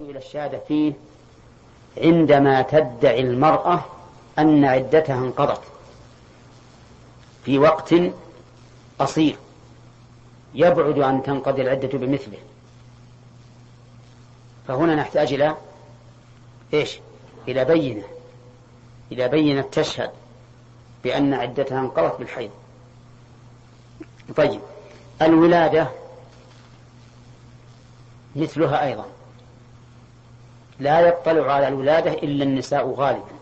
إلى 0.00 0.18
الشهادة 0.18 0.58
فيه 0.68 0.92
عندما 1.98 2.62
تدعي 2.62 3.20
المرأة 3.20 3.84
أن 4.38 4.64
عدتها 4.64 5.18
انقضت 5.18 5.60
في 7.44 7.58
وقت 7.58 7.94
قصير. 8.98 9.36
يبعد 10.54 10.98
أن 10.98 11.22
تنقضي 11.22 11.62
العدة 11.62 11.98
بمثله. 11.98 12.38
فهنا 14.68 14.94
نحتاج 14.94 15.32
إلى 15.32 15.56
إيش؟ 16.74 16.98
إلى 17.48 17.64
بينة. 17.64 18.04
إلى 19.12 19.28
بينة 19.28 19.62
تشهد 19.62 20.10
بأن 21.04 21.34
عدتها 21.34 21.80
انقضت 21.80 22.18
بالحيض. 22.18 22.50
طيب 24.36 24.60
الولادة 25.22 25.88
مثلها 28.36 28.86
أيضا. 28.86 29.06
لا 30.80 31.00
يطلع 31.00 31.52
على 31.52 31.68
الولادة 31.68 32.12
إلا 32.12 32.44
النساء 32.44 32.90
غالبا. 32.90 33.40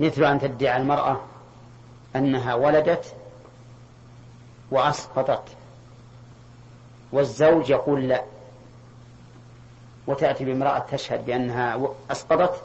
مثل 0.00 0.24
أن 0.24 0.40
تدعي 0.40 0.76
المرأة 0.76 1.20
أنها 2.16 2.54
ولدت 2.54 3.14
وأسقطت 4.70 5.42
والزوج 7.12 7.70
يقول 7.70 8.08
لا 8.08 8.24
وتأتي 10.06 10.44
بامرأة 10.44 10.78
تشهد 10.78 11.26
بأنها 11.26 11.90
أسقطت 12.10 12.62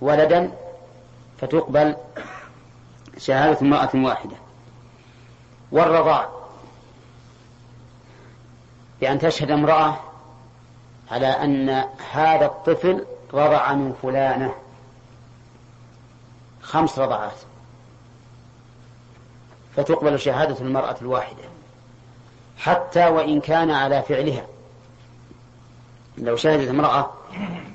ولدا 0.00 0.52
فتقبل 1.38 1.96
شهادة 3.18 3.60
امرأة 3.60 3.90
واحدة. 3.94 4.36
والرضاع 5.72 6.28
بأن 9.00 9.18
تشهد 9.18 9.50
امرأة 9.50 10.05
على 11.10 11.26
أن 11.26 11.68
هذا 12.12 12.46
الطفل 12.46 13.06
رضع 13.34 13.72
من 13.72 13.94
فلانة 14.02 14.54
خمس 16.62 16.98
رضعات. 16.98 17.36
فتقبل 19.76 20.20
شهادة 20.20 20.60
المرأة 20.60 20.96
الواحدة. 21.02 21.42
حتى 22.58 23.06
وإن 23.06 23.40
كان 23.40 23.70
على 23.70 24.02
فعلها. 24.02 24.46
لو 26.18 26.36
شهدت 26.36 26.68
امرأة 26.68 27.10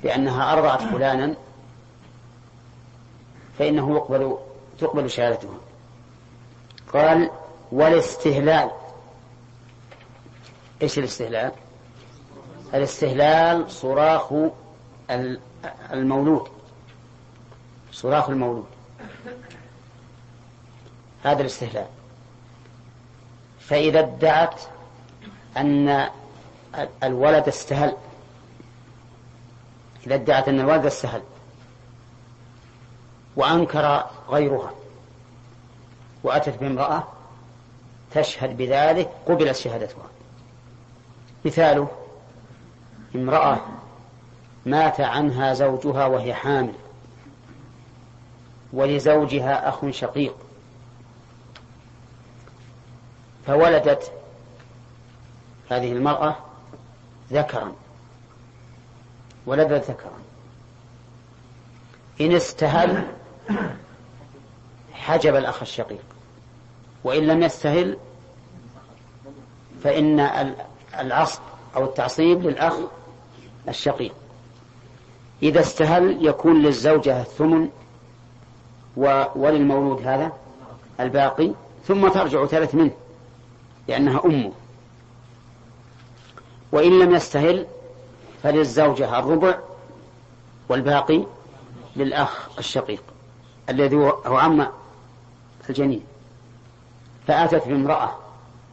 بأنها 0.02 0.52
أرضعت 0.52 0.82
فلانا 0.82 1.34
فإنه 3.58 3.96
يقبل 3.96 4.38
تقبل 4.78 5.10
شهادتها. 5.10 5.58
قال 6.92 7.30
والاستهلال. 7.72 8.70
إيش 10.82 10.98
الاستهلال؟ 10.98 11.52
الاستهلال 12.74 13.70
صراخ 13.70 14.32
المولود. 15.92 16.48
صراخ 17.92 18.28
المولود. 18.28 18.66
هذا 21.24 21.40
الاستهلال. 21.40 21.86
فإذا 23.60 24.00
ادعت 24.00 24.60
أن 25.56 26.08
الولد 27.02 27.48
استهل 27.48 27.96
إذا 30.06 30.14
ادعت 30.14 30.48
أن 30.48 30.60
الولد 30.60 30.86
استهل 30.86 31.22
وأنكر 33.36 34.06
غيرها 34.28 34.72
وأتت 36.22 36.58
بامرأة 36.58 37.08
تشهد 38.14 38.56
بذلك 38.56 39.10
قبلت 39.26 39.56
شهادتها. 39.56 40.06
مثاله 41.44 41.88
امرأة 43.14 43.60
مات 44.66 45.00
عنها 45.00 45.54
زوجها 45.54 46.06
وهي 46.06 46.34
حامل 46.34 46.74
ولزوجها 48.72 49.68
أخ 49.68 49.90
شقيق. 49.90 50.34
فولدت 53.46 54.12
هذه 55.70 55.92
المرأة 55.92 56.36
ذكرا 57.32 57.72
ولدت 59.46 59.90
ذكرا. 59.90 60.12
إن 62.20 62.32
استهل 62.32 63.06
حجب 64.92 65.36
الأخ 65.36 65.62
الشقيق 65.62 66.04
وإن 67.04 67.26
لم 67.26 67.42
يستهل 67.42 67.98
فإن 69.84 70.20
العصب 70.98 71.40
أو 71.76 71.84
التعصيب 71.84 72.42
للأخ 72.42 72.74
الشقيق. 73.68 74.14
إذا 75.42 75.60
استهل 75.60 76.26
يكون 76.26 76.62
للزوجة 76.62 77.20
الثمن 77.20 77.68
وللمولود 79.36 80.06
هذا 80.06 80.32
الباقي 81.00 81.52
ثم 81.86 82.08
ترجع 82.08 82.46
ثلث 82.46 82.74
منه 82.74 82.90
لأنها 83.88 84.20
أمه. 84.24 84.52
وإن 86.72 86.98
لم 86.98 87.14
يستهل 87.14 87.66
فللزوجة 88.42 89.18
الربع 89.18 89.58
والباقي 90.68 91.24
للأخ 91.96 92.58
الشقيق 92.58 93.02
الذي 93.68 93.96
هو 93.96 94.36
عم 94.36 94.66
الجنين. 95.68 96.04
فأتت 97.26 97.68
بامرأة 97.68 98.10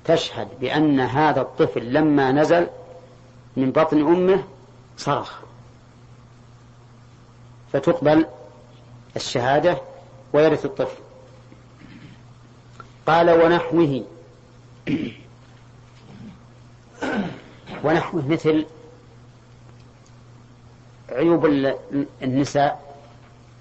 تشهد 0.05 0.47
بأن 0.61 0.99
هذا 0.99 1.41
الطفل 1.41 1.94
لما 1.94 2.31
نزل 2.31 2.67
من 3.57 3.72
بطن 3.72 4.01
أمه 4.01 4.44
صرخ. 4.99 5.39
فتقبل 7.73 8.25
الشهادة 9.15 9.77
ويرث 10.33 10.65
الطفل. 10.65 11.01
قال 13.07 13.29
ونحوه. 13.29 14.03
ونحوه 17.83 18.27
مثل 18.27 18.65
عيوب 21.09 21.45
النساء 22.21 22.95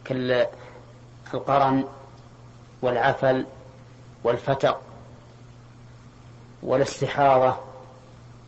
كالقرن 0.04 1.84
والعفل 2.82 3.46
والفتق 4.24 4.80
والاستحاضة 6.62 7.56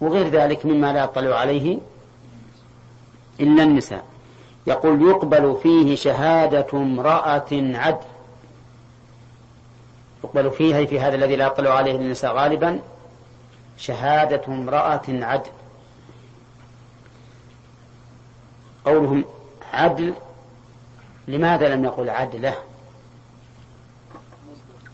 وغير 0.00 0.28
ذلك 0.28 0.66
مما 0.66 0.92
لا 0.92 1.04
يطلع 1.04 1.36
عليه 1.36 1.78
إلا 3.40 3.62
النساء. 3.62 4.04
يقول 4.66 5.02
يقبل 5.02 5.58
فيه 5.62 5.96
شهادة 5.96 6.66
امرأة 6.72 7.48
عدل. 7.52 8.06
يقبل 10.24 10.50
فيها 10.50 10.86
في 10.86 11.00
هذا 11.00 11.14
الذي 11.14 11.36
لا 11.36 11.46
يطلع 11.46 11.70
عليه 11.70 11.96
النساء 11.96 12.34
غالبا 12.34 12.80
شهادة 13.76 14.42
امرأة 14.48 15.02
عدل. 15.08 15.50
قولهم 18.84 19.24
عدل 19.72 20.14
لماذا 21.28 21.74
لم 21.74 21.84
يقل 21.84 22.10
عدله؟ 22.10 22.54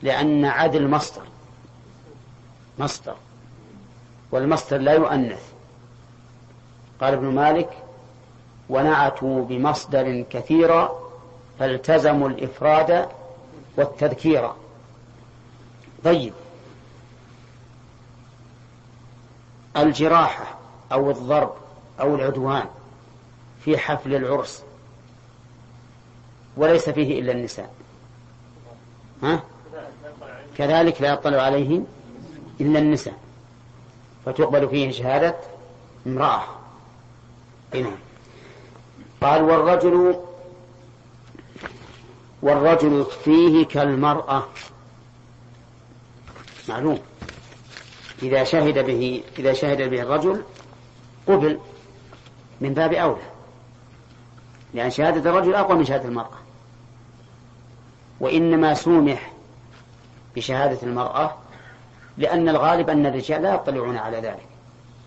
لأن 0.02 0.44
عدل 0.44 0.88
مصدر. 0.88 1.22
مصدر. 2.78 3.14
والمصدر 4.32 4.78
لا 4.78 4.92
يؤنث. 4.92 5.52
قال 7.00 7.14
ابن 7.14 7.26
مالك 7.26 7.85
ونعتوا 8.68 9.44
بمصدر 9.44 10.24
كثيرا 10.30 11.10
فالتزموا 11.58 12.28
الإفراد 12.28 13.08
والتذكير. 13.76 14.50
طيب. 16.04 16.32
الجراحة 19.76 20.58
أو 20.92 21.10
الضرب 21.10 21.54
أو 22.00 22.14
العدوان 22.14 22.66
في 23.64 23.78
حفل 23.78 24.14
العرس 24.14 24.62
وليس 26.56 26.88
فيه 26.88 27.20
إلا 27.20 27.32
النساء. 27.32 27.74
ها؟ 29.22 29.42
كذلك 30.58 31.02
لا 31.02 31.12
يطلع 31.12 31.42
عليه 31.42 31.80
إلا 32.60 32.78
النساء. 32.78 33.18
فتقبل 34.26 34.68
فيه 34.68 34.90
شهادة 34.90 35.36
امرأة. 36.06 36.42
هنا 37.74 37.90
قال 39.20 39.42
والرجل 39.42 40.16
والرجل 42.42 43.06
فيه 43.24 43.66
كالمرأة. 43.66 44.42
معلوم. 46.68 46.98
إذا 48.22 48.44
شهد 48.44 48.86
به 48.86 49.22
إذا 49.38 49.52
شهد 49.52 49.90
به 49.90 50.02
الرجل 50.02 50.42
قبل 51.26 51.58
من 52.60 52.74
باب 52.74 52.92
أولى. 52.92 53.22
لأن 54.74 54.90
شهادة 54.90 55.30
الرجل 55.30 55.54
أقوى 55.54 55.78
من 55.78 55.84
شهادة 55.84 56.08
المرأة. 56.08 56.38
وإنما 58.20 58.74
سومح 58.74 59.32
بشهادة 60.36 60.78
المرأة 60.82 61.34
لأن 62.18 62.48
الغالب 62.48 62.90
أن 62.90 63.06
الرجال 63.06 63.42
لا 63.42 63.54
يطلعون 63.54 63.96
على 63.96 64.16
ذلك. 64.20 64.46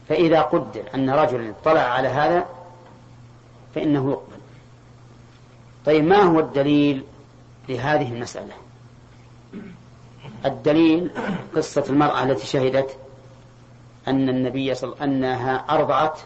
فإذا 0.10 0.42
قدر 0.42 0.84
أن 0.96 1.10
رجلا 1.10 1.50
اطلع 1.50 1.82
على 1.82 2.08
هذا 2.08 2.46
فإنه 3.76 4.12
يقبل. 4.12 4.40
طيب 5.86 6.04
ما 6.04 6.18
هو 6.18 6.40
الدليل 6.40 7.04
لهذه 7.70 8.14
المسألة؟ 8.14 8.54
الدليل 10.46 11.12
قصة 11.56 11.86
المرأة 11.90 12.24
التي 12.24 12.48
شهدت 12.48 12.98
أن 14.08 14.30
النبي 14.30 14.76
صلى 14.76 14.96
أنها 15.04 15.56
أرضعت 15.70 16.20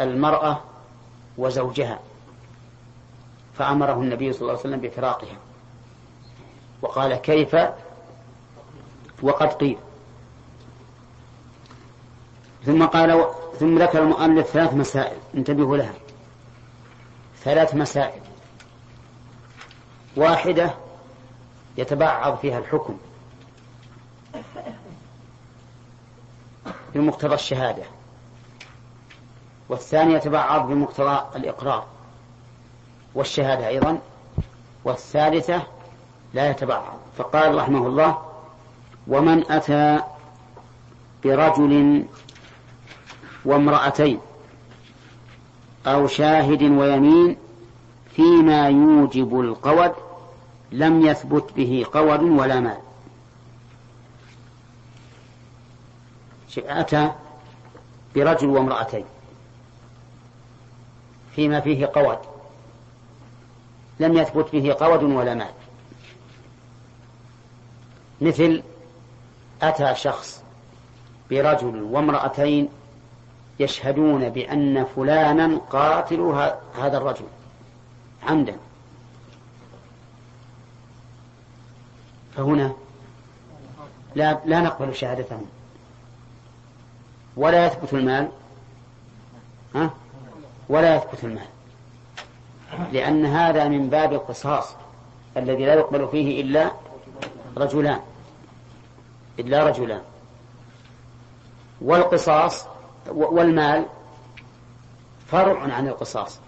المرأة 0.00 0.60
وزوجها 1.38 2.00
فأمره 3.54 3.92
النبي 3.92 4.32
صلى 4.32 4.40
الله 4.40 4.50
عليه 4.50 4.60
وسلم 4.60 4.80
بفراقها. 4.80 5.36
وقال 6.82 7.14
كيف؟ 7.14 7.56
وقد 9.22 9.48
قيل. 9.48 9.78
ثم 12.66 12.86
قال 12.86 13.26
ثم 13.60 13.78
ذكر 13.78 14.02
المؤلف 14.02 14.46
ثلاث 14.46 14.74
مسائل. 14.74 15.16
انتبهوا 15.34 15.76
لها. 15.76 15.94
ثلاث 17.44 17.74
مسائل. 17.74 18.20
واحدة 20.16 20.74
يتبعض 21.76 22.36
فيها 22.36 22.58
الحكم 22.58 22.96
بمقتضى 26.94 27.34
الشهادة 27.34 27.82
والثانية 29.68 30.16
يتبعض 30.16 30.66
بمقتضى 30.68 31.36
الإقرار 31.36 31.86
والشهادة 33.14 33.68
أيضا 33.68 33.98
والثالثة 34.84 35.62
لا 36.34 36.50
يتبعض. 36.50 36.98
فقال 37.18 37.54
رحمه 37.54 37.86
الله 37.86 38.18
ومن 39.08 39.52
أتى 39.52 40.00
برجل 41.24 42.04
وامرأتين 43.44 44.20
أو 45.86 46.06
شاهد 46.06 46.62
ويمين 46.62 47.36
فيما 48.16 48.68
يوجب 48.68 49.40
القود 49.40 49.92
لم 50.72 51.06
يثبت 51.06 51.52
به 51.56 51.86
قود 51.92 52.22
ولا 52.22 52.60
مال. 52.60 52.78
أتى 56.58 57.12
برجل 58.14 58.46
وامرأتين 58.46 59.04
فيما 61.36 61.60
فيه 61.60 61.86
قود 61.86 62.18
لم 64.00 64.16
يثبت 64.16 64.52
به 64.52 64.72
قود 64.72 65.02
ولا 65.02 65.34
مال. 65.34 65.52
مثل 68.20 68.62
أتى 69.62 69.94
شخص 69.94 70.42
برجل 71.30 71.82
وامرأتين 71.82 72.68
يشهدون 73.60 74.28
بأن 74.28 74.84
فلانا 74.84 75.60
قاتل 75.70 76.50
هذا 76.78 76.96
الرجل. 76.96 77.24
عمدا. 78.28 78.56
فهنا 82.36 82.72
لا 84.14 84.38
لا 84.44 84.60
نقبل 84.60 84.94
شهادتهم. 84.94 85.46
ولا 87.36 87.66
يثبت 87.66 87.94
المال. 87.94 88.28
ها؟ 89.74 89.90
ولا 90.68 90.96
يثبت 90.96 91.24
المال. 91.24 91.46
لأن 92.92 93.26
هذا 93.26 93.68
من 93.68 93.88
باب 93.90 94.12
القصاص 94.12 94.74
الذي 95.36 95.66
لا 95.66 95.74
يقبل 95.74 96.08
فيه 96.08 96.42
إلا 96.42 96.70
رجلان. 97.56 98.00
إلا 99.38 99.64
رجلان. 99.64 100.02
والقصاص 101.80 102.73
والمال 103.08 103.86
فرع 105.26 105.74
عن 105.74 105.88
القصاص. 105.88 106.40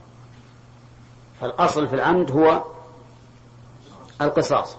فالأصل 1.40 1.88
في 1.88 1.94
العمد 1.94 2.30
هو 2.30 2.64
القصاص. 4.20 4.76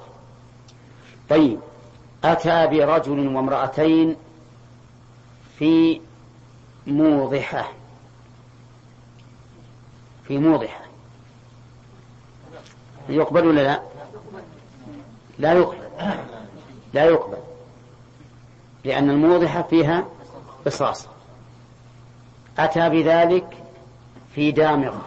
طيب 1.30 1.60
أتى 2.24 2.68
برجل 2.68 3.36
وامرأتين 3.36 4.16
في 5.60 6.02
موضحة. 6.88 7.72
في 10.28 10.38
موضحة. 10.38 10.82
يقبل 13.10 13.48
ولا 13.48 13.62
لا؟ 13.62 13.82
لا 15.40 15.54
يقبل. 15.54 15.88
لا 16.94 17.06
يقبل. 17.06 17.38
لأن 18.84 19.10
الموضحة 19.10 19.62
فيها 19.62 20.06
قصاص. 20.66 21.08
أتى 22.60 22.90
بذلك 22.90 23.58
في 24.36 24.52
دامغة. 24.52 25.02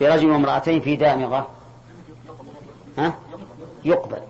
برجل 0.00 0.30
وامرأتين 0.30 0.80
في 0.80 0.96
دامغة. 0.96 1.48
ها؟ 2.98 3.14
يقبل. 3.84 4.22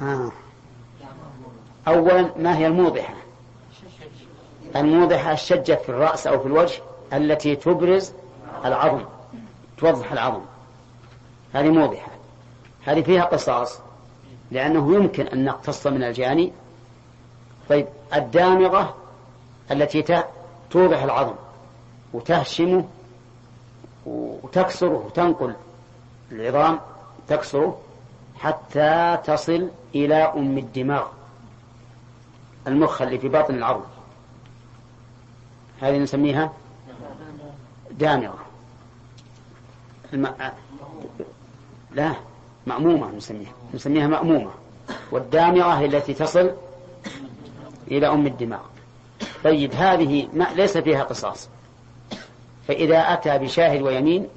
ها. 0.00 0.32
أولا 1.88 2.30
ما 2.36 2.56
هي 2.56 2.66
الموضحة؟ 2.66 3.14
الموضحة 4.76 5.32
الشجة 5.32 5.74
في 5.74 5.88
الرأس 5.88 6.26
أو 6.26 6.40
في 6.40 6.46
الوجه 6.46 6.82
التي 7.12 7.56
تبرز 7.56 8.12
العظم 8.64 9.04
توضح 9.78 10.12
العظم. 10.12 10.40
هذه 11.52 11.68
موضحة. 11.68 12.10
هذه 12.84 13.02
فيها 13.02 13.24
قصاص 13.24 13.78
لأنه 14.50 14.94
يمكن 14.94 15.26
أن 15.26 15.44
نقتص 15.44 15.86
من 15.86 16.02
الجاني. 16.02 16.52
طيب 17.68 17.86
الدامغة 18.14 18.99
التي 19.70 20.22
توضح 20.70 21.02
العظم 21.02 21.34
وتهشمه 22.12 22.84
وتكسره 24.06 25.04
وتنقل 25.06 25.54
العظام 26.32 26.80
تكسره 27.28 27.78
حتى 28.38 29.18
تصل 29.24 29.68
إلى 29.94 30.14
أم 30.14 30.58
الدماغ 30.58 31.06
المخ 32.66 33.02
اللي 33.02 33.18
في 33.18 33.28
باطن 33.28 33.54
العظم. 33.54 33.84
هذه 35.80 35.98
نسميها 35.98 36.52
دامغة. 37.90 38.38
الم... 40.12 40.34
لا 41.90 42.14
مأمومة 42.66 43.10
نسميها 43.10 43.52
نسميها 43.74 44.06
مأمومة. 44.06 44.50
والدامغة 45.12 45.84
التي 45.84 46.14
تصل 46.14 46.50
إلى 47.88 48.06
أم 48.08 48.26
الدماغ. 48.26 48.60
طيب 49.44 49.74
هذه 49.74 50.28
ما 50.32 50.46
ليس 50.54 50.78
فيها 50.78 51.02
قصاص. 51.02 51.48
فإذا 52.68 52.98
أتى 52.98 53.38
بشاهد 53.38 53.82
ويمين 53.82 54.28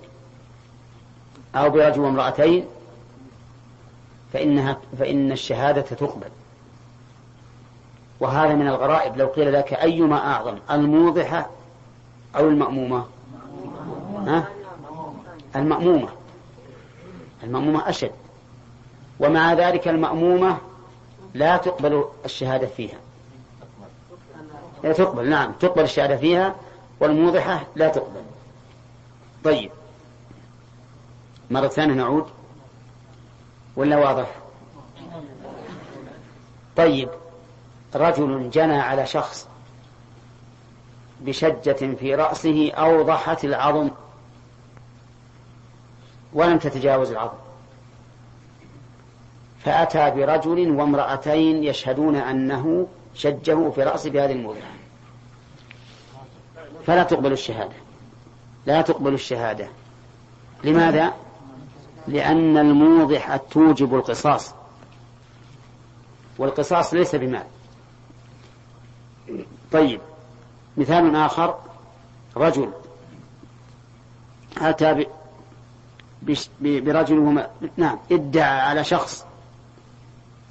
أو 1.56 1.70
برجل 1.70 2.00
وامرأتين 2.00 2.66
فإنها 4.34 4.78
فإن 5.00 5.32
الشهادة 5.32 5.82
تقبل. 5.82 6.30
وهذا 8.20 8.54
من 8.56 8.68
الغرائب. 8.68 9.18
لو 9.18 9.28
قيل 9.28 9.54
لك 9.54 9.74
أيما 9.74 10.18
أعظم 10.18 10.58
الموضحة 10.72 11.50
أو 12.36 12.50
المأمومة؟ 12.50 13.06
ها؟ 14.28 14.48
المأمومة. 15.56 16.10
المأمومة 17.44 17.90
أشد. 17.90 18.12
ومع 19.20 19.54
ذلك 19.54 19.88
المأمومة 19.88 20.58
لا 21.34 21.58
تقبل 21.58 22.06
الشهادة 22.26 22.68
فيها. 22.68 23.03
تقبل 24.92 25.30
نعم 25.30 25.52
تقبل 25.52 25.84
الشهادة 25.84 26.18
فيها 26.18 26.56
والموضحة 27.00 27.64
لا 27.76 27.88
تقبل. 27.88 28.22
طيب. 29.44 29.72
مرة 31.52 31.68
ثانية 31.68 31.94
نعود. 31.94 32.26
ولا 33.76 33.98
واضح؟ 33.98 34.36
طيب. 36.76 37.10
رجل 37.96 38.50
جنى 38.50 38.76
على 38.76 39.06
شخص 39.06 39.48
بشجة 41.22 41.96
في 41.96 42.16
رأسه 42.16 42.72
أوضحت 42.72 43.46
العظم. 43.46 43.90
ولم 46.34 46.58
تتجاوز 46.58 47.12
العظم. 47.12 47.38
فأتى 49.60 50.12
برجل 50.12 50.72
وامرأتين 50.72 51.64
يشهدون 51.64 52.16
أنه 52.16 52.88
شجه 53.16 53.70
في 53.70 53.84
رأسه 53.84 54.10
بهذه 54.10 54.32
الموضع 54.32 54.73
فلا 56.86 57.04
تقبل 57.04 57.32
الشهادة. 57.32 57.76
لا 58.66 58.82
تقبل 58.82 59.14
الشهادة. 59.14 59.68
لماذا؟ 60.64 61.14
لأن 62.08 62.58
الموضح 62.58 63.36
توجب 63.36 63.96
القصاص. 63.96 64.54
والقصاص 66.38 66.94
ليس 66.94 67.16
بمال. 67.16 67.44
طيب 69.72 70.02
مثال 70.78 71.16
آخر. 71.16 71.56
رجل 72.38 72.70
أتى 74.58 75.06
برجل 76.62 77.18
وما... 77.18 77.50
نعم 77.78 78.00
ادعى 78.12 78.62
على 78.62 78.84
شخص 78.84 79.26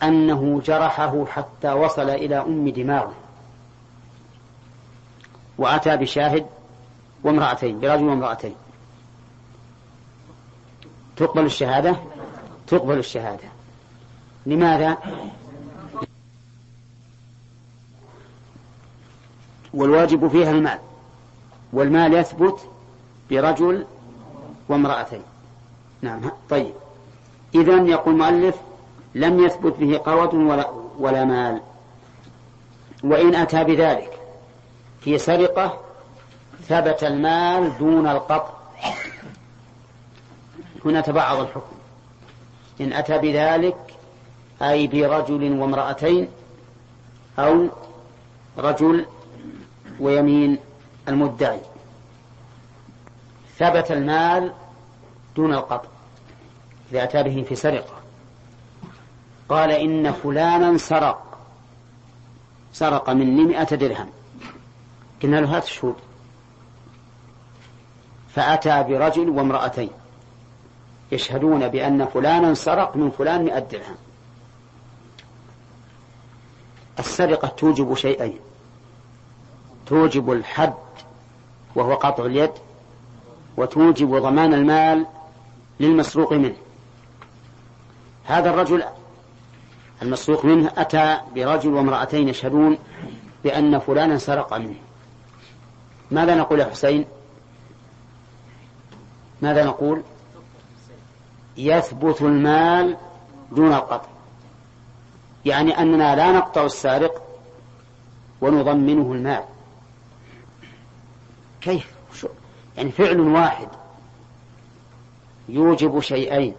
أنه 0.02 0.60
جرحه 0.64 1.24
حتى 1.26 1.72
وصل 1.72 2.10
إلى 2.10 2.36
أم 2.36 2.68
دماغه. 2.68 3.14
وأتى 5.58 5.96
بشاهد 5.96 6.46
وامرأتين 7.24 7.80
برجل 7.80 8.04
وامرأتين. 8.04 8.54
تقبل 11.16 11.44
الشهادة؟ 11.44 11.96
تقبل 12.66 12.98
الشهادة. 12.98 13.48
لماذا؟ 14.46 14.96
والواجب 19.74 20.28
فيها 20.28 20.50
المال. 20.50 20.78
والمال 21.72 22.14
يثبت 22.14 22.70
برجل 23.30 23.86
وامرأتين. 24.68 25.22
نعم 26.02 26.20
طيب. 26.50 26.74
إذا 27.54 27.76
يقول 27.76 28.14
المؤلف 28.14 28.56
لم 29.14 29.44
يثبت 29.44 29.76
به 29.78 30.00
قوة 30.04 30.34
ولا, 30.34 30.70
ولا 30.98 31.24
مال. 31.24 31.60
وإن 33.04 33.34
أتى 33.34 33.64
بذلك 33.64 34.21
في 35.04 35.18
سرقة 35.18 35.80
ثبت 36.68 37.04
المال 37.04 37.78
دون 37.78 38.08
القطع. 38.08 38.50
هنا 40.84 41.00
تبعض 41.00 41.40
الحكم. 41.40 41.76
إن 42.80 42.92
أتى 42.92 43.18
بذلك 43.18 43.76
أي 44.62 44.86
برجل 44.86 45.60
وامرأتين 45.60 46.28
أو 47.38 47.68
رجل 48.58 49.06
ويمين 50.00 50.58
المدعي. 51.08 51.60
ثبت 53.58 53.92
المال 53.92 54.52
دون 55.36 55.54
القطع. 55.54 55.88
إذا 56.92 57.04
أتى 57.04 57.22
به 57.22 57.44
في 57.48 57.54
سرقة. 57.54 57.94
قال 59.48 59.70
إن 59.70 60.12
فلانا 60.12 60.78
سرق. 60.78 61.38
سرق 62.72 63.10
مني 63.10 63.44
مئة 63.44 63.74
درهم. 63.74 64.08
له 65.30 65.56
هات 65.56 65.64
الشهود. 65.64 65.96
فأتى 68.34 68.82
برجل 68.82 69.28
وامرأتين 69.28 69.90
يشهدون 71.12 71.68
بأن 71.68 72.06
فلانا 72.06 72.54
سرق 72.54 72.96
من 72.96 73.10
فلان 73.10 73.44
مئة 73.44 73.58
درهم. 73.58 73.96
السرقة 76.98 77.48
توجب 77.48 77.94
شيئين. 77.94 78.38
توجب 79.86 80.32
الحد 80.32 80.74
وهو 81.74 81.94
قطع 81.94 82.26
اليد 82.26 82.52
وتوجب 83.56 84.16
ضمان 84.16 84.54
المال 84.54 85.06
للمسروق 85.80 86.32
منه. 86.32 86.56
هذا 88.24 88.50
الرجل 88.50 88.84
المسروق 90.02 90.44
منه 90.44 90.72
أتى 90.76 91.20
برجل 91.34 91.74
وامرأتين 91.74 92.28
يشهدون 92.28 92.78
بأن 93.44 93.78
فلانا 93.78 94.18
سرق 94.18 94.54
منه. 94.54 94.91
ماذا 96.12 96.34
نقول 96.34 96.60
يا 96.60 96.64
حسين؟ 96.64 97.04
ماذا 99.42 99.64
نقول؟ 99.64 100.02
يثبت 101.56 102.22
المال 102.22 102.96
دون 103.52 103.72
القطع. 103.72 104.08
يعني 105.44 105.78
أننا 105.78 106.16
لا 106.16 106.32
نقطع 106.32 106.64
السارق 106.64 107.22
ونضمنه 108.40 109.12
المال. 109.12 109.44
كيف؟ 111.60 111.94
يعني 112.76 112.90
فعل 112.90 113.20
واحد 113.20 113.68
يوجب 115.48 116.00
شيئين. 116.00 116.54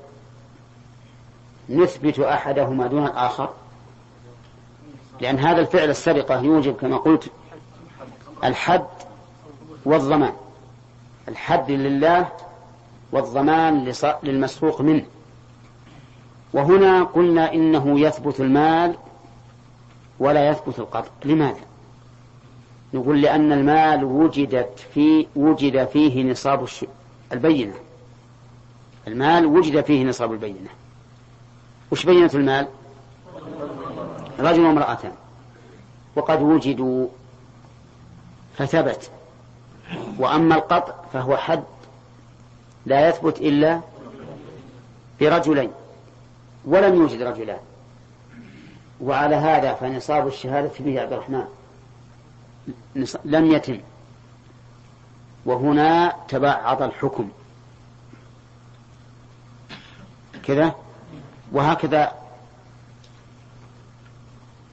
نثبت 1.70 2.20
أحدهما 2.20 2.88
دون 2.88 3.06
الآخر. 3.06 3.54
لأن 5.22 5.40
هذا 5.40 5.62
الفعل 5.62 5.90
السرقة 5.90 6.42
يوجب 6.42 6.76
كما 6.76 6.98
قلت 6.98 7.32
الحد 8.44 8.88
والضمان. 9.86 10.34
الحد 11.28 11.72
لله 11.72 12.28
والضمان 13.12 13.94
للمسروق 14.24 14.82
منه. 14.82 15.06
وهنا 16.54 17.04
قلنا 17.04 17.54
إنه 17.54 18.00
يثبت 18.00 18.40
المال 18.40 18.96
ولا 20.20 20.50
يثبت 20.50 20.80
القطع 20.80 21.12
لماذا؟ 21.26 21.62
نقول 22.94 23.22
لأن 23.22 23.52
المال 23.52 24.04
وجدت 24.04 24.80
في 24.94 25.28
وجد 25.36 25.88
فيه 25.88 26.32
نصاب 26.32 26.68
البينة. 27.32 27.74
المال 29.08 29.46
وجد 29.46 29.84
فيه 29.86 30.04
نصاب 30.04 30.34
البينة. 30.34 30.70
وش 31.92 32.06
بينة 32.06 32.32
المال؟ 32.34 32.68
رجل 34.40 34.66
وامرأتان. 34.66 35.12
وقد 36.16 36.42
وجدوا 36.42 37.08
فثبت. 38.58 39.12
وأما 40.18 40.56
القطع 40.56 40.94
فهو 41.14 41.38
حد 41.38 41.64
لا 42.86 43.10
يثبت 43.10 43.38
إلا 43.38 43.82
برجلين 45.20 45.72
ولم 46.66 46.96
يوجد 46.96 47.22
رجلان. 47.22 47.60
وعلى 49.02 49.36
هذا 49.36 49.74
فنصاب 49.74 50.28
الشهادة 50.28 50.72
به 50.80 51.02
عبد 51.02 51.14
الرحمن. 51.14 51.46
لم 53.26 53.46
يتم. 53.52 53.80
وهنا 55.46 56.16
تبعض 56.28 56.82
الحكم. 56.82 57.30
كذا؟ 60.44 60.76
وهكذا 61.52 62.12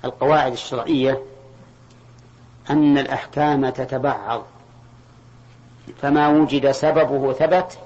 القواعد 0.05 0.53
الشرعية 0.53 1.23
أن 2.71 2.99
الأحكام 2.99 3.71
تتبعض. 3.71 4.43
فما 6.03 6.29
وجد 6.29 6.71
سببه 6.71 7.33
ثبت 7.33 7.79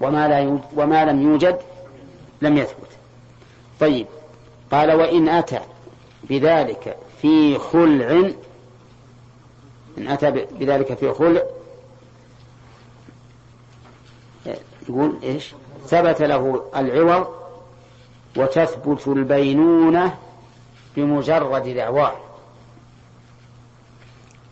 وما, 0.00 0.28
لا 0.28 0.38
يوجد 0.38 0.64
وما 0.76 1.04
لم 1.04 1.22
يوجد 1.22 1.58
لم 2.42 2.56
يثبت. 2.56 2.88
طيب 3.80 4.06
قال 4.72 4.92
وإن 4.92 5.28
أتى 5.28 5.60
بذلك 6.24 6.96
في 7.22 7.58
خلع 7.58 8.32
إن 9.98 10.08
أتى 10.08 10.30
بذلك 10.30 10.94
في 10.94 11.12
خلع 11.12 11.42
يقول 14.88 15.18
إيش؟ 15.22 15.54
ثبت 15.86 16.22
له 16.22 16.62
العوض 16.76 17.26
وتثبت 18.36 19.08
البينونة 19.08 20.18
بمجرد 20.96 21.74
دعواه. 21.74 22.12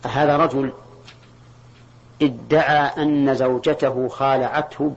هذا 0.07 0.37
رجل 0.37 0.73
ادعى 2.23 3.03
أن 3.03 3.35
زوجته 3.35 4.09
خالعته 4.09 4.95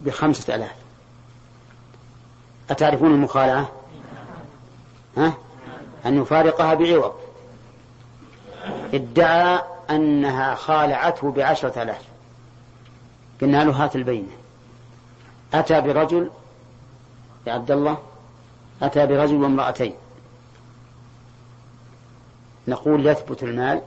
بخمسة 0.00 0.54
آلاف. 0.54 0.74
أتعرفون 2.70 3.10
المخالعة؟ 3.10 3.70
ها؟ 5.16 5.34
أن 6.06 6.22
يفارقها 6.22 6.74
بعوض. 6.74 7.14
ادعى 8.94 9.62
أنها 9.90 10.54
خالعته 10.54 11.32
بعشرة 11.32 11.82
آلاف. 11.82 12.02
قلنا 13.40 13.64
له 13.64 13.84
هات 13.84 13.96
البينة. 13.96 14.32
أتى 15.54 15.80
برجل 15.80 16.30
يا 17.46 17.52
عبد 17.52 17.70
الله 17.70 17.98
أتى 18.82 19.06
برجل 19.06 19.42
وامرأتين. 19.42 19.94
نقول 22.68 23.06
يثبت 23.06 23.42
المال. 23.42 23.82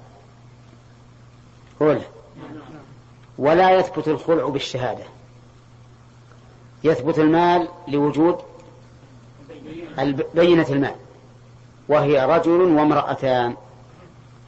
ولا 1.80 2.02
ولا 3.38 3.72
يثبت 3.72 4.08
الخلع 4.08 4.50
بالشهادة. 4.50 5.04
يثبت 6.84 7.20
المال 7.20 7.68
لوجود 7.88 8.38
بينة 10.36 10.68
المال. 10.70 10.96
وهي 11.90 12.26
رجل 12.26 12.62
وامرأتان. 12.62 13.56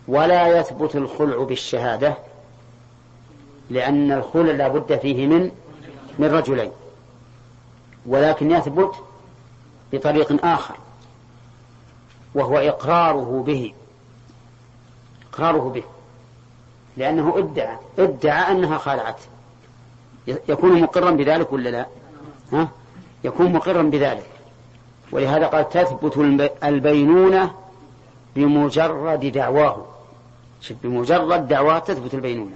ولا 0.08 0.60
يثبت 0.60 0.96
الخلع 0.96 1.44
بالشهادة 1.44 2.18
لأن 3.70 4.12
الخلع 4.12 4.52
لا 4.52 4.68
بد 4.68 5.00
فيه 5.00 5.28
من 5.28 5.52
من 6.20 6.28
رجلين. 6.28 6.72
ولكن 8.06 8.52
يثبت 8.52 8.96
بطريق 9.94 10.46
آخر 10.46 10.76
وهو 12.36 12.58
إقراره 12.58 13.44
به. 13.48 13.74
إقراره 15.32 15.70
به. 15.70 15.84
لأنه 16.98 17.38
ادعى 17.38 17.78
ادعى 18.00 18.52
أنها 18.52 18.78
خالعته 18.78 19.24
يكون 20.28 20.82
مقرا 20.82 21.12
بذلك 21.12 21.54
ولا 21.54 21.70
لا؟ 21.70 21.86
ها؟ 22.54 22.68
يكون 23.24 23.54
مقرا 23.54 23.82
بذلك. 23.82 24.26
ولهذا 25.12 25.48
قال 25.48 25.70
تثبت 25.70 26.18
البينونة 26.64 27.52
بمجرد 28.36 29.26
دعواه. 29.26 29.86
بمجرد 30.70 31.48
دعواه 31.48 31.80
تثبت 31.80 32.14
البينونة 32.14 32.56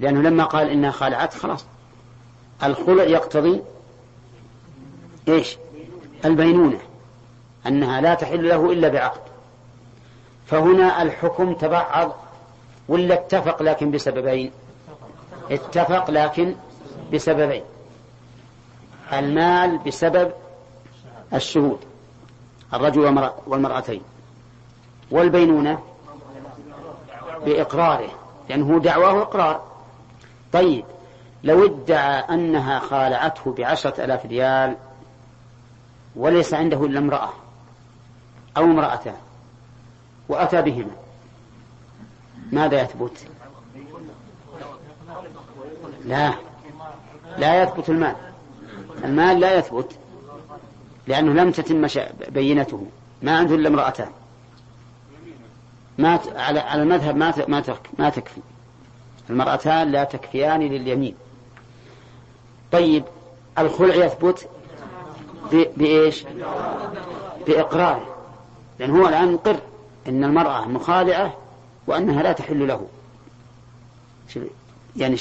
لأنه 0.00 0.22
لما 0.22 0.44
قال 0.44 0.68
إنها 0.68 0.90
خالعت 0.90 1.34
خلاص. 1.34 1.64
الخلع 2.64 3.02
يقتضي 3.04 3.62
إيش؟ 5.28 5.56
البينونة 6.24 6.78
أنها 7.66 8.00
لا 8.00 8.14
تحل 8.14 8.48
له 8.48 8.72
إلا 8.72 8.88
بعقد. 8.88 9.20
فهنا 10.46 11.02
الحكم 11.02 11.54
تبعض 11.54 12.16
ولا 12.88 13.14
اتفق 13.14 13.62
لكن 13.62 13.90
بسببين؟ 13.90 14.50
اتفق 15.50 16.10
لكن 16.10 16.54
بسببين. 17.12 17.62
المال 19.12 19.78
بسبب 19.78 20.32
الشهود 21.34 21.78
الرجل 22.74 23.30
والمرأتين. 23.46 24.02
والبينونة 25.10 25.82
بإقراره 27.44 28.10
لأنه 28.48 28.80
دعواه 28.80 29.22
إقرار. 29.22 29.62
طيب 30.52 30.84
لو 31.44 31.66
ادعى 31.66 32.20
أنها 32.34 32.78
خالعته 32.78 33.52
بعشرة 33.52 34.04
ألاف 34.04 34.26
ريال 34.26 34.76
وليس 36.16 36.54
عنده 36.54 36.84
إلا 36.84 36.98
امرأة 36.98 37.30
أو 38.56 38.62
امرأتان 38.64 39.14
وأتى 40.28 40.62
بهما 40.62 41.07
ماذا 42.52 42.82
يثبت؟ 42.82 43.26
لا. 46.04 46.34
لا 47.38 47.62
يثبت 47.62 47.88
المال. 47.90 48.16
المال 49.04 49.40
لا 49.40 49.58
يثبت 49.58 49.98
لأنه 51.06 51.32
لم 51.32 51.50
تتم 51.50 51.86
بينته. 52.28 52.86
ما 53.22 53.38
عنده 53.38 53.54
إلا 53.54 53.68
امرأتان. 53.68 54.10
ما 55.98 56.20
على 56.36 56.60
على 56.60 56.82
المذهب 56.82 57.16
ما 57.16 57.34
ما 57.48 57.62
ما 57.98 58.10
تكفي. 58.10 58.40
المرأتان 59.30 59.92
لا 59.92 60.04
تكفيان 60.04 60.60
لليمين. 60.60 61.14
طيب 62.72 63.04
الخلع 63.58 63.94
يثبت 63.94 64.48
بإيش؟ 65.52 66.24
بإقراره. 67.46 68.16
لأن 68.78 68.90
هو 68.90 69.08
الآن 69.08 69.32
مقر. 69.32 69.60
أن 70.08 70.24
المرأة 70.24 70.68
مخالعة 70.68 71.34
وأنها 71.88 72.22
لا 72.22 72.32
تحل 72.32 72.68
له. 72.68 72.86
يعني 74.96 75.16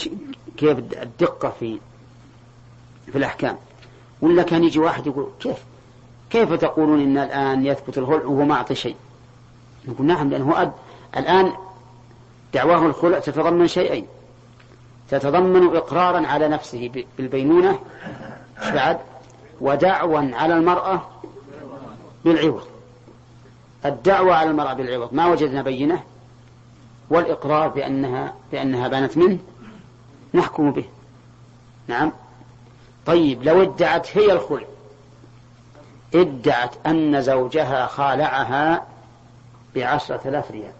كيف 0.57 0.77
الدقة 0.79 1.49
في 1.59 1.79
في 3.11 3.17
الأحكام. 3.17 3.57
ولا 4.21 4.43
كان 4.43 4.63
يجي 4.63 4.79
واحد 4.79 5.07
يقول 5.07 5.29
كيف 5.39 5.57
كيف 6.29 6.53
تقولون 6.53 7.01
إن 7.01 7.17
الآن 7.17 7.65
يثبت 7.65 7.97
الخلع 7.97 8.25
وهو 8.25 8.45
ما 8.45 8.55
أعطي 8.55 8.75
شيء؟ 8.75 8.95
نقول 9.87 10.07
نعم 10.07 10.29
لأنه 10.29 10.61
أد 10.61 10.71
الآن 11.17 11.53
دعواه 12.53 12.85
الخلع 12.85 13.19
تتضمن 13.19 13.67
شيئين. 13.67 14.07
تتضمن 15.09 15.75
إقرارا 15.75 16.27
على 16.27 16.47
نفسه 16.47 17.05
بالبينونة 17.17 17.79
بعد 18.73 18.99
ودعوى 19.61 20.33
على 20.33 20.53
المرأة 20.53 21.01
بالعوض. 22.25 22.63
الدعوة 23.85 24.35
على 24.35 24.49
المرأة 24.49 24.73
بالعوض. 24.73 25.13
ما 25.13 25.27
وجدنا 25.27 25.61
بينة. 25.61 26.03
والإقرار 27.09 27.67
بأنها 27.67 28.33
بأنها 28.51 28.87
بانت 28.87 29.17
منه 29.17 29.37
نحكم 30.33 30.71
به. 30.71 30.85
نعم. 31.87 32.11
طيب 33.05 33.43
لو 33.43 33.61
ادعت 33.61 34.17
هي 34.17 34.31
الخلع. 34.31 34.67
ادعت 36.15 36.87
أن 36.87 37.21
زوجها 37.21 37.85
خالعها 37.85 38.87
بعشرة 39.75 40.21
آلاف 40.25 40.51
ريال. 40.51 40.73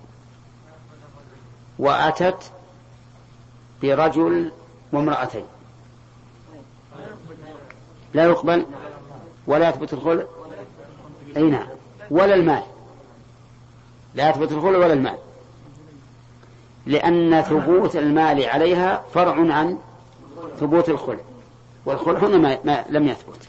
وأتت 1.79 2.51
برجل 3.81 4.51
وامرأتين. 4.91 5.45
لا 8.13 8.23
يقبل 8.23 8.65
ولا 9.47 9.69
يثبت 9.69 9.93
الخلع. 9.93 10.25
أي 11.37 11.43
نعم. 11.43 11.67
ولا 12.11 12.35
المال. 12.35 12.63
لا 14.15 14.29
يثبت 14.29 14.51
الخلع 14.51 14.77
ولا 14.77 14.93
المال. 14.93 15.17
لأن 16.87 17.41
ثبوت 17.41 17.95
المال 17.95 18.45
عليها 18.45 19.03
فرع 19.13 19.53
عن 19.53 19.77
ثبوت 20.59 20.89
الخلع. 20.89 21.19
والخلع 21.85 22.19
هنا 22.19 22.59
ما, 22.63 22.85
لم 22.89 23.07
يثبت. 23.07 23.47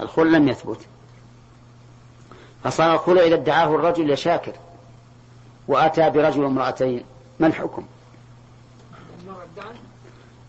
الخلع 0.00 0.30
لم 0.30 0.48
يثبت. 0.48 0.78
فصار 2.64 2.94
الخلع 2.94 3.22
إذا 3.22 3.34
ادعاه 3.34 3.74
الرجل 3.74 4.10
يا 4.10 4.14
شاكر 4.14 4.52
وأتى 5.68 6.10
برجل 6.10 6.44
وامرأتين 6.44 7.04
ما 7.40 7.46
الحكم؟ 7.46 7.86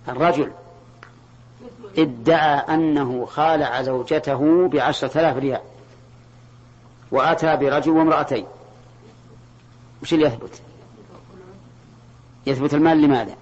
الرجل 0.08 0.52
ادعى 1.98 2.60
أنه 2.76 3.26
خالع 3.26 3.82
زوجته 3.82 4.68
بعشرة 4.68 5.20
آلاف 5.20 5.38
ريال 5.38 5.62
وأتى 7.12 7.56
برجل 7.56 7.92
وامرأتين. 7.92 8.46
وش 10.02 10.14
اللي 10.14 10.26
يثبت؟ 10.26 10.62
يثبت 12.46 12.74
المال 12.74 13.02
لماذا؟ 13.02 13.36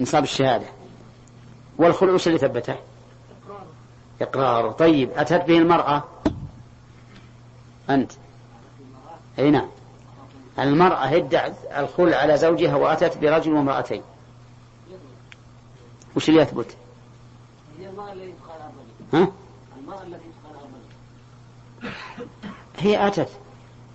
نصاب 0.00 0.22
الشهادة. 0.22 0.66
والخلع 1.78 2.12
وش 2.12 2.26
اللي 2.26 2.38
ثبته؟ 2.38 2.76
إقراره. 4.20 4.72
طيب 4.72 5.10
أتت 5.16 5.44
به 5.44 5.58
المرأة؟ 5.58 6.04
أنت. 7.90 8.12
أي 9.38 9.50
نعم. 9.50 9.68
المرأة 10.58 11.16
ادعت 11.16 11.56
الخلع 11.76 12.16
على 12.16 12.36
زوجها 12.36 12.76
وأتت 12.76 13.18
برجل 13.18 13.52
وامرأتين. 13.52 14.02
وش 16.16 16.28
اللي 16.28 16.40
يثبت؟ 16.40 16.76
ها؟ 19.12 19.32
هي 22.78 23.06
أتت. 23.06 23.28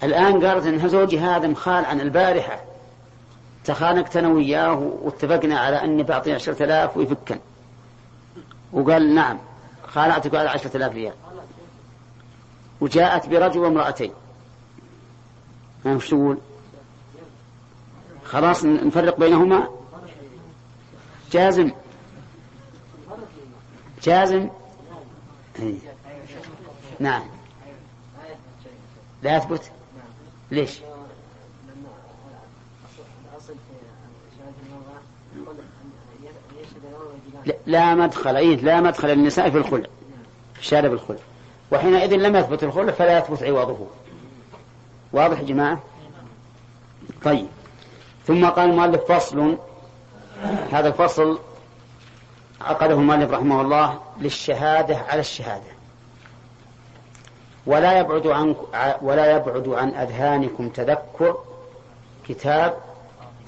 الآن 0.03 0.45
قالت 0.45 0.65
إن 0.65 0.89
زوجي 0.89 1.19
هذا 1.19 1.47
مخال 1.47 1.85
عن 1.85 2.01
البارحة. 2.01 2.63
تخانقت 3.65 4.17
أنا 4.17 4.27
وياه 4.27 4.91
واتفقنا 5.01 5.59
على 5.59 5.83
أني 5.83 6.03
بعطيه 6.03 6.35
عشرة 6.35 6.63
آلاف 6.63 6.97
ويفكن. 6.97 7.39
وقال 8.73 9.15
نعم 9.15 9.39
خالعتك 9.87 10.35
على 10.35 10.49
عشرة 10.49 10.77
آلاف 10.77 10.93
ريال. 10.93 11.13
وجاءت 12.81 13.29
برجل 13.29 13.59
وامرأتين. 13.59 14.13
وش 15.85 16.09
تقول؟ 16.09 16.37
خلاص 18.25 18.65
نفرق 18.65 19.19
بينهما؟ 19.19 19.67
جازم. 21.31 21.71
جازم. 24.03 24.49
نعم. 26.99 27.23
لا 29.23 29.37
يثبت. 29.37 29.71
ليش؟ 30.51 30.79
لا 37.65 37.95
مدخل 37.95 38.35
أي 38.35 38.55
لا 38.55 38.81
مدخل 38.81 39.07
للنساء 39.07 39.49
في 39.49 39.57
الخلع 39.57 39.87
في 40.53 40.59
الشارع 40.59 40.89
بالخلع 40.89 41.17
وحينئذ 41.71 42.15
لم 42.15 42.35
يثبت 42.35 42.63
الخلع 42.63 42.91
فلا 42.91 43.17
يثبت 43.17 43.43
عوضه. 43.43 43.87
واضح 45.13 45.39
يا 45.39 45.43
جماعة؟ 45.43 45.83
طيب. 47.23 47.47
ثم 48.27 48.45
قال 48.45 48.69
المؤلف 48.69 49.11
فصل 49.11 49.57
هذا 50.71 50.87
الفصل 50.87 51.39
عقده 52.61 52.93
المؤلف 52.93 53.31
رحمه 53.31 53.61
الله 53.61 53.99
للشهادة 54.19 54.97
على 54.97 55.19
الشهادة. 55.19 55.76
ولا 57.67 57.99
يبعد 57.99 58.27
عن 58.27 58.55
ولا 59.01 59.35
يبعد 59.35 59.67
عن 59.69 59.89
أذهانكم 59.89 60.69
تذكر 60.69 61.37
كتاب 62.27 62.77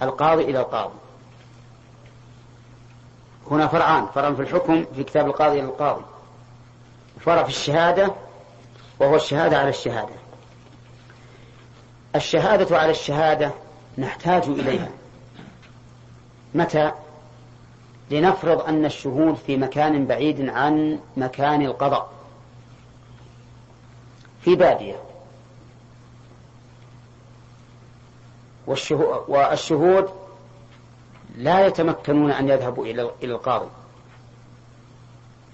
القاضي 0.01 0.43
إلى 0.43 0.59
القاضي. 0.59 0.93
هنا 3.51 3.67
فرعان 3.67 4.05
فرع 4.05 4.33
في 4.33 4.41
الحكم 4.41 4.85
في 4.95 5.03
كتاب 5.03 5.27
القاضي 5.27 5.59
إلى 5.59 5.67
القاضي. 5.67 6.01
فرع 7.19 7.43
في 7.43 7.49
الشهادة 7.49 8.11
وهو 8.99 9.15
الشهادة 9.15 9.57
على 9.57 9.69
الشهادة. 9.69 10.13
الشهادة 12.15 12.77
على 12.77 12.91
الشهادة 12.91 13.51
نحتاج 13.97 14.43
إليها. 14.43 14.89
متى؟ 16.55 16.91
لنفرض 18.11 18.61
أن 18.61 18.85
الشهود 18.85 19.35
في 19.35 19.57
مكان 19.57 20.05
بعيد 20.05 20.49
عن 20.49 20.99
مكان 21.17 21.61
القضاء. 21.61 22.18
في 24.41 24.55
بادية. 24.55 25.03
والشهود 29.27 30.09
لا 31.35 31.67
يتمكنون 31.67 32.31
أن 32.31 32.49
يذهبوا 32.49 32.85
إلى 32.85 33.11
القاضي. 33.23 33.69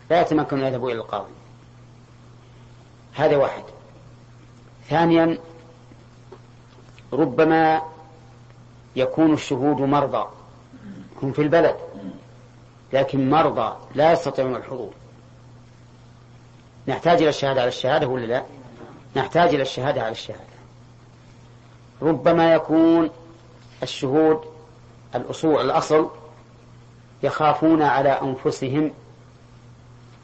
لا 0.10 0.22
يتمكنون 0.22 0.64
أن 0.64 0.68
يذهبوا 0.68 0.92
إلى 0.92 1.00
القاضي. 1.00 1.32
هذا 3.14 3.38
واحد. 3.38 3.64
ثانيا 4.90 5.38
ربما 7.14 7.82
يكون 8.96 9.34
الشهود 9.34 9.78
مرضى. 9.82 10.28
هم 11.24 11.32
في 11.32 11.42
البلد. 11.42 11.76
لكن 12.94 13.30
مرضى 13.30 13.76
لا 13.96 14.12
يستطيعون 14.12 14.56
الحضور. 14.56 14.94
نحتاج 16.88 17.18
إلى 17.18 17.30
الشهادة. 17.30 17.62
على 17.62 17.68
الشهادة 17.68 18.08
ولا 18.08 18.26
لا؟ 18.26 18.44
نحتاج 19.16 19.54
إلى 19.54 19.62
الشهادة 19.62 20.02
على 20.02 20.12
الشهادة. 20.12 20.56
ربما 22.02 22.54
يكون 22.54 23.10
الشهود 23.84 24.42
الأصول 25.16 25.62
الأصل 25.62 26.10
يخافون 27.24 27.82
على 27.82 28.10
أنفسهم 28.10 28.92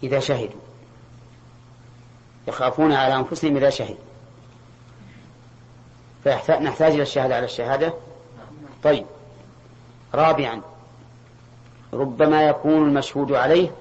إذا 0.03 0.19
شهدوا. 0.19 0.61
يخافون 2.47 2.93
على 2.93 3.15
أنفسهم 3.15 3.57
إذا 3.57 3.69
شهدوا. 3.69 3.95
فنحتاج 6.23 6.91
إلى 6.91 7.01
الشهادة 7.01 7.35
على 7.35 7.45
الشهادة؟ 7.45 7.93
طيب. 8.83 9.05
رابعا 10.13 10.61
ربما 11.93 12.43
يكون 12.47 12.87
المشهود 12.87 13.31
عليه 13.31 13.71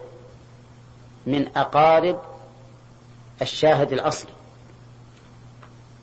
من 1.27 1.57
أقارب 1.57 2.21
الشاهد 3.43 3.93
الأصلي. 3.93 4.40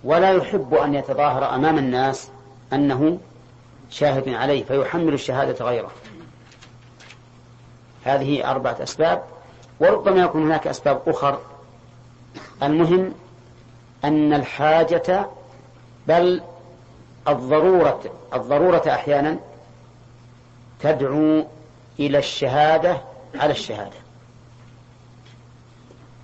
ولا 0.08 0.32
يحب 0.32 0.74
أن 0.74 0.96
يتظاهر 0.96 1.56
أمام 1.56 1.78
الناس 1.78 2.30
أنه 2.74 3.18
شاهد 3.90 4.30
عليه 4.30 4.64
فيحمل 4.64 5.14
الشهادة 5.14 5.66
غيره. 5.66 5.92
هذه 8.04 8.52
أربعة 8.52 8.78
أسباب. 8.84 9.24
وربما 9.80 10.22
يكون 10.22 10.44
هناك 10.44 10.68
أسباب 10.68 11.02
أخر. 11.08 11.40
المهم 12.64 13.14
أن 14.04 14.34
الحاجة 14.34 15.28
بل 16.08 16.42
الضرورة 17.28 18.02
الضرورة 18.34 18.84
أحيانا 18.88 19.38
تدعو 20.80 21.46
إلى 22.00 22.18
الشهادة 22.18 23.02
على 23.36 23.52
الشهادة. 23.52 23.98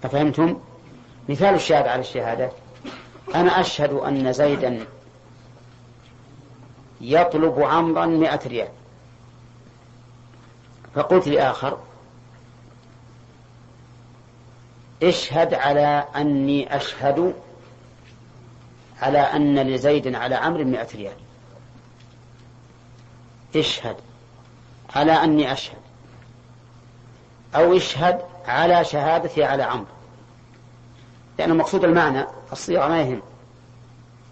أفهمتم؟ 0.04 0.60
مثال 1.30 1.56
الشهادة 1.56 1.92
على 1.92 2.02
الشهادة. 2.02 2.52
أنا 3.36 3.60
أشهد 3.60 3.94
أن 3.94 4.34
زيدا 4.34 4.86
يطلب 7.02 7.60
عمرا 7.60 8.06
مئة 8.06 8.48
ريال. 8.48 8.70
فقلت 10.96 11.28
لآخر 11.28 11.78
اشهد 15.04 15.54
على 15.54 16.08
أني 16.16 16.76
أشهد 16.76 17.34
على 19.02 19.20
أن 19.20 19.60
لزيد 19.60 20.16
على 20.16 20.36
عمرو 20.36 20.64
مئة 20.64 20.88
ريال. 20.96 21.18
اشهد 23.56 23.96
على 24.96 25.12
أني 25.12 25.54
أشهد 25.54 25.78
أو 27.56 27.78
اشهد 27.78 28.22
على 28.46 28.86
شهادتي 28.86 29.44
على 29.44 29.64
عمرو. 29.64 29.93
لأن 31.40 31.52
المقصود 31.52 31.84
المعنى 31.84 32.26
الصيغة 32.52 32.88
ما 32.88 33.02
يهم. 33.02 33.22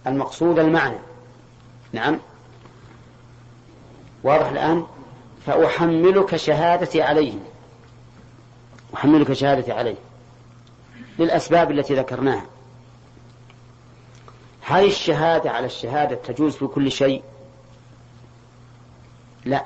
المقصود 0.07 0.59
المعنى. 0.59 0.97
نعم. 1.93 2.19
واضح 4.23 4.49
الآن؟ 4.49 4.85
فأحملك 5.45 6.35
شهادتي 6.35 7.01
عليه 7.01 7.33
أحملك 8.95 9.33
شهادتي 9.33 9.71
عليه 9.71 9.95
للأسباب 11.19 11.71
التي 11.71 11.95
ذكرناها. 11.95 12.45
هل 14.61 14.85
الشهادة 14.85 15.51
على 15.51 15.65
الشهادة 15.65 16.15
تجوز 16.15 16.55
في 16.55 16.67
كل 16.67 16.91
شيء؟ 16.91 17.23
لا. 19.45 19.63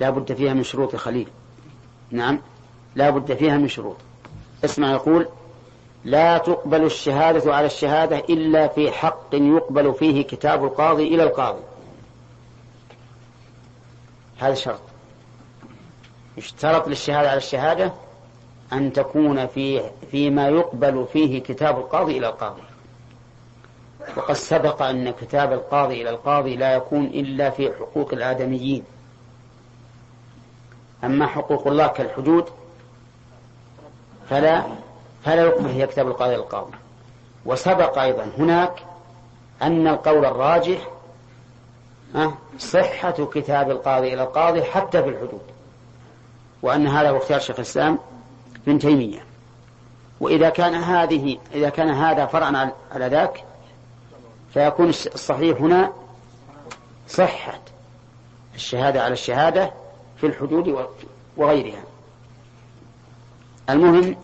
لا 0.00 0.10
بد 0.10 0.32
فيها 0.32 0.54
من 0.54 0.64
شروط 0.64 0.96
خليل 0.96 1.28
نعم. 2.10 2.40
لا 2.94 3.10
بد 3.10 3.34
فيها 3.34 3.56
من 3.56 3.68
شروط. 3.68 3.96
اسمع 4.64 4.92
يقول 4.92 5.28
لا 6.04 6.38
تقبل 6.38 6.84
الشهادة 6.84 7.54
على 7.54 7.66
الشهادة 7.66 8.18
إلا 8.18 8.68
في 8.68 8.90
حق 8.92 9.34
يقبل 9.34 9.94
فيه 9.94 10.22
كتاب 10.22 10.64
القاضي 10.64 11.14
إلى 11.14 11.22
القاضي. 11.22 11.62
هذا 14.38 14.54
شرط. 14.54 14.80
يشترط 16.36 16.88
للشهادة 16.88 17.28
على 17.30 17.36
الشهادة 17.36 17.92
أن 18.72 18.92
تكون 18.92 19.46
في 19.46 19.90
فيما 20.10 20.48
يقبل 20.48 21.06
فيه 21.12 21.42
كتاب 21.42 21.78
القاضي 21.78 22.18
إلى 22.18 22.28
القاضي. 22.28 22.62
وقد 24.16 24.34
سبق 24.34 24.82
أن 24.82 25.10
كتاب 25.10 25.52
القاضي 25.52 26.02
إلى 26.02 26.10
القاضي 26.10 26.56
لا 26.56 26.74
يكون 26.74 27.04
إلا 27.04 27.50
في 27.50 27.72
حقوق 27.72 28.12
الآدميين. 28.12 28.84
أما 31.04 31.26
حقوق 31.26 31.66
الله 31.66 31.86
كالحدود 31.86 32.44
فلا 34.30 34.64
فلا 35.24 35.42
يقبل 35.42 35.66
هي 35.66 35.86
كتاب 35.86 36.08
القاضي 36.08 36.34
القاضي. 36.34 36.72
وسبق 37.46 37.98
أيضا 37.98 38.30
هناك 38.38 38.84
أن 39.62 39.88
القول 39.88 40.24
الراجح 40.24 40.88
صحة 42.58 43.10
كتاب 43.10 43.70
القاضي 43.70 44.14
إلى 44.14 44.22
القاضي 44.22 44.62
حتى 44.62 45.02
في 45.02 45.08
الحدود. 45.08 45.42
وأن 46.62 46.86
هذا 46.86 47.10
هو 47.10 47.16
اختيار 47.16 47.40
شيخ 47.40 47.56
الإسلام 47.56 47.98
ابن 48.66 48.78
تيمية. 48.78 49.24
وإذا 50.20 50.48
كان 50.48 50.74
هذه 50.74 51.38
إذا 51.54 51.68
كان 51.68 51.90
هذا 51.90 52.26
فرعا 52.26 52.72
على 52.92 53.06
ذاك 53.06 53.44
فيكون 54.54 54.88
الصحيح 54.88 55.60
هنا 55.60 55.92
صحة 57.08 57.60
الشهادة 58.54 59.02
على 59.02 59.12
الشهادة 59.12 59.72
في 60.16 60.26
الحدود 60.26 60.88
وغيرها. 61.36 61.82
المهم 63.70 64.16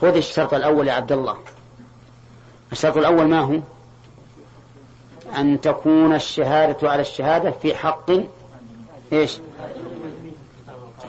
خذ 0.00 0.16
الشرط 0.16 0.54
الأول 0.54 0.88
يا 0.88 0.92
عبد 0.92 1.12
الله. 1.12 1.36
الشرط 2.72 2.96
الأول 2.96 3.28
ما 3.28 3.40
هو؟ 3.40 3.58
أن 5.38 5.60
تكون 5.60 6.14
الشهادة 6.14 6.90
على 6.90 7.00
الشهادة 7.02 7.50
في 7.50 7.74
حق 7.74 8.10
إيش؟ 9.12 9.38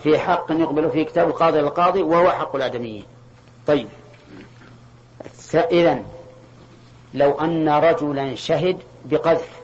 في 0.04 0.20
حق 0.20 0.52
يقبل 0.52 0.90
فيه 0.90 1.04
كتاب 1.04 1.28
القاضي 1.28 1.62
للقاضي 1.62 2.02
وهو 2.02 2.32
حق 2.32 2.56
الآدميين. 2.56 3.06
طيب. 3.68 3.88
إذا 5.54 6.04
لو 7.14 7.32
أن 7.32 7.70
رجلا 7.70 8.36
شهد 8.36 8.78
بقذف 9.06 9.60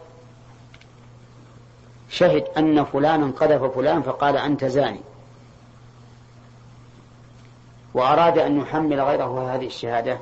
شهد 2.10 2.44
أن 2.58 2.86
فلانا 2.86 3.32
قذف 3.32 3.64
فلان 3.64 4.02
فقال 4.02 4.38
أنت 4.38 4.66
زاني. 4.66 5.02
وأراد 7.96 8.38
أن 8.38 8.60
يحمل 8.60 9.02
غيره 9.02 9.56
هذه 9.56 9.66
الشهادة 9.66 10.20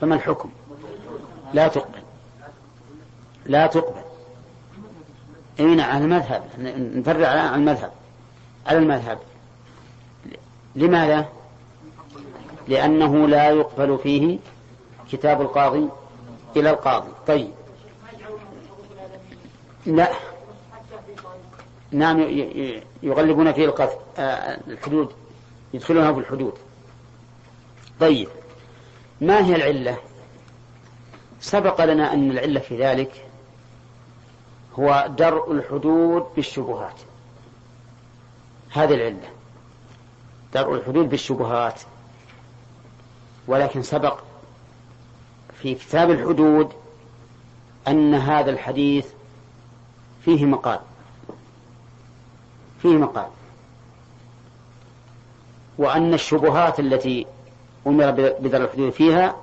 فما 0.00 0.14
الحكم؟ 0.14 0.50
لا 1.54 1.68
تقبل. 1.68 2.02
لا 3.46 3.66
تقبل. 3.66 4.02
اي 5.60 5.74
نعم 5.74 5.90
على 5.90 6.04
المذهب. 6.04 6.44
نفرع 6.98 7.28
على 7.28 7.54
المذهب. 7.54 7.92
على 8.66 8.78
المذهب. 8.78 9.18
لماذا؟ 10.76 11.28
لأنه 12.68 13.28
لا 13.28 13.50
يقبل 13.50 13.98
فيه 14.02 14.38
كتاب 15.12 15.40
القاضي 15.40 15.88
إلى 16.56 16.70
القاضي. 16.70 17.10
طيب. 17.26 17.50
لا. 19.86 20.08
نعم 21.90 22.20
يغلبون 23.02 23.52
فيه 23.52 23.64
القذف 23.64 23.96
آه، 24.18 24.60
الحدود. 24.68 25.12
يدخلونها 25.74 26.12
في 26.12 26.18
الحدود. 26.18 26.54
طيب 28.00 28.28
ما 29.20 29.46
هي 29.46 29.56
العلة؟ 29.56 29.96
سبق 31.40 31.84
لنا 31.84 32.12
أن 32.14 32.30
العلة 32.30 32.60
في 32.60 32.78
ذلك 32.78 33.26
هو 34.78 35.10
درء 35.18 35.52
الحدود 35.52 36.26
بالشبهات. 36.36 37.00
هذه 38.70 38.94
العلة 38.94 39.30
درء 40.54 40.74
الحدود 40.74 41.08
بالشبهات. 41.08 41.80
ولكن 43.46 43.82
سبق 43.82 44.20
في 45.62 45.74
كتاب 45.74 46.10
الحدود 46.10 46.72
أن 47.88 48.14
هذا 48.14 48.50
الحديث 48.50 49.06
فيه 50.24 50.44
مقال. 50.44 50.80
فيه 52.82 52.96
مقال. 52.96 53.28
وأن 55.78 56.14
الشبهات 56.14 56.80
التي 56.80 57.26
أمر 57.86 58.10
بدرء 58.10 58.64
الحدود 58.64 58.90
فيها 58.90 59.36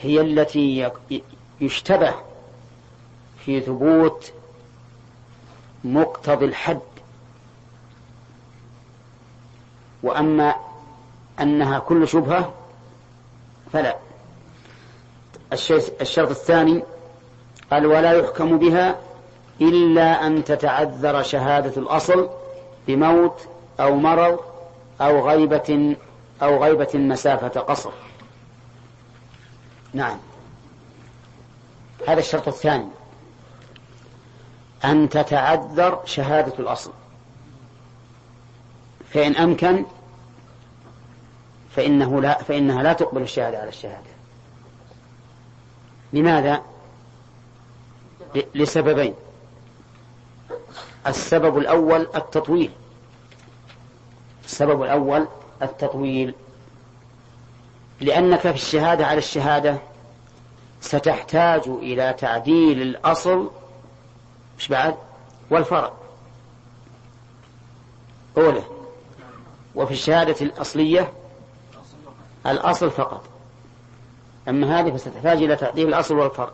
هي 0.00 0.20
التي 0.20 0.90
يشتبه 1.60 2.14
في 3.44 3.60
ثبوت 3.60 4.32
مقتضي 5.84 6.44
الحد. 6.44 6.80
وأما 10.02 10.54
أنها 11.40 11.78
كل 11.78 12.08
شبهة 12.08 12.52
فلا. 13.72 13.96
الشرط 16.00 16.30
الثاني 16.30 16.82
قال 17.70 17.86
ولا 17.86 18.12
يحكم 18.12 18.58
بها 18.58 18.98
إلا 19.60 20.26
أن 20.26 20.44
تتعذر 20.44 21.22
شهادة 21.22 21.82
الأصل 21.82 22.28
بموت 22.88 23.46
أو 23.80 23.96
مرض 23.96 24.51
أو 25.00 25.28
غيبة 25.28 25.96
أو 26.42 26.64
غيبة 26.64 26.90
مسافة 26.94 27.60
قصر. 27.60 27.90
نعم. 29.94 30.18
هذا 32.08 32.20
الشرط 32.20 32.48
الثاني. 32.48 32.88
أن 34.84 35.08
تتعذر 35.08 36.00
شهادة 36.04 36.58
الأصل. 36.58 36.92
فإن 39.10 39.36
أمكن 39.36 39.84
فإنه 41.76 42.20
لا 42.20 42.42
فإنها 42.42 42.82
لا 42.82 42.92
تقبل 42.92 43.22
الشهادة 43.22 43.58
على 43.58 43.68
الشهادة. 43.68 44.10
لماذا؟ 46.12 46.62
لسببين. 48.54 49.14
السبب 51.06 51.58
الأول 51.58 52.08
التطويل. 52.14 52.70
السبب 54.44 54.82
الأول 54.82 55.28
التطويل. 55.62 56.34
لأنك 58.00 58.40
في 58.40 58.50
الشهادة 58.50 59.06
على 59.06 59.18
الشهادة 59.18 59.78
ستحتاج 60.80 61.62
إلى 61.68 62.14
تعديل 62.18 62.82
الأصل 62.82 63.50
مش 64.58 64.68
بعد؟ 64.68 64.94
والفرع. 65.50 65.92
أولى 68.36 68.62
وفي 69.74 69.92
الشهادة 69.92 70.36
الأصلية 70.40 71.12
الأصل 72.46 72.90
فقط. 72.90 73.24
أما 74.48 74.80
هذه 74.80 74.90
فستحتاج 74.90 75.42
إلى 75.42 75.56
تعديل 75.56 75.88
الأصل 75.88 76.18
والفرع. 76.18 76.50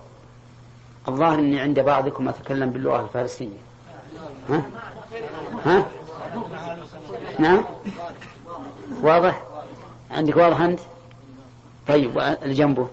الظاهر 1.08 1.38
أني 1.38 1.60
عند 1.60 1.80
بعضكم 1.80 2.28
أتكلم 2.28 2.70
باللغة 2.70 3.00
الفارسية. 3.00 3.58
ها؟ 4.48 4.62
ها؟ 5.64 5.86
نعم. 7.38 7.64
واضح؟ 9.02 9.42
عندك 10.10 10.36
واضح 10.36 10.60
أنت؟ 10.60 10.80
طيب 11.88 12.18
اللي 12.18 12.54
جنبه. 12.54 12.88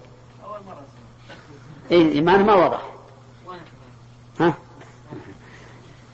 إيه 1.90 2.20
ما 2.20 2.36
ما 2.36 2.54
واضح. 2.54 2.82
ها؟ 4.40 4.54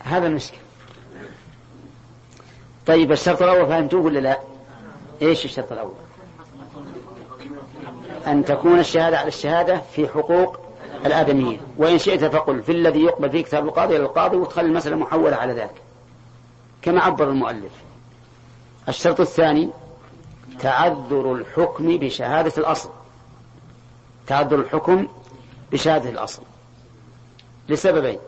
هذا 0.05 0.27
المشكل 0.27 0.57
طيب 2.87 3.13
الشرط 3.13 3.43
الأول 3.43 3.67
فهمتوه 3.67 4.01
ولا 4.01 4.19
لا؟ 4.19 4.39
إيش 5.23 5.45
الشرط 5.45 5.73
الأول؟ 5.73 5.95
أن 8.27 8.45
تكون 8.45 8.79
الشهادة 8.79 9.19
على 9.19 9.29
الشهادة 9.29 9.81
في 9.93 10.09
حقوق 10.09 10.61
الآدميين. 11.07 11.61
وإن 11.77 11.99
شئت 11.99 12.25
فقل 12.25 12.63
في 12.63 12.73
الذي 12.73 13.01
يقبل 13.01 13.31
فيه 13.31 13.43
كتاب 13.43 13.65
القاضي 13.65 13.97
إلى 13.97 14.05
القاضي 14.05 14.37
وتخلي 14.37 14.67
المسألة 14.67 14.97
محولة 14.97 15.37
على 15.37 15.53
ذلك 15.53 15.83
كما 16.83 17.01
عبر 17.01 17.29
المؤلف. 17.29 17.73
الشرط 18.89 19.21
الثاني 19.21 19.71
تعذر 20.59 21.33
الحكم 21.33 21.99
بشهادة 21.99 22.53
الأصل. 22.59 22.91
تعذر 24.27 24.61
الحكم 24.61 25.09
بشهادة 25.73 26.11
الأصل. 26.11 26.43
لسببين. 27.69 28.19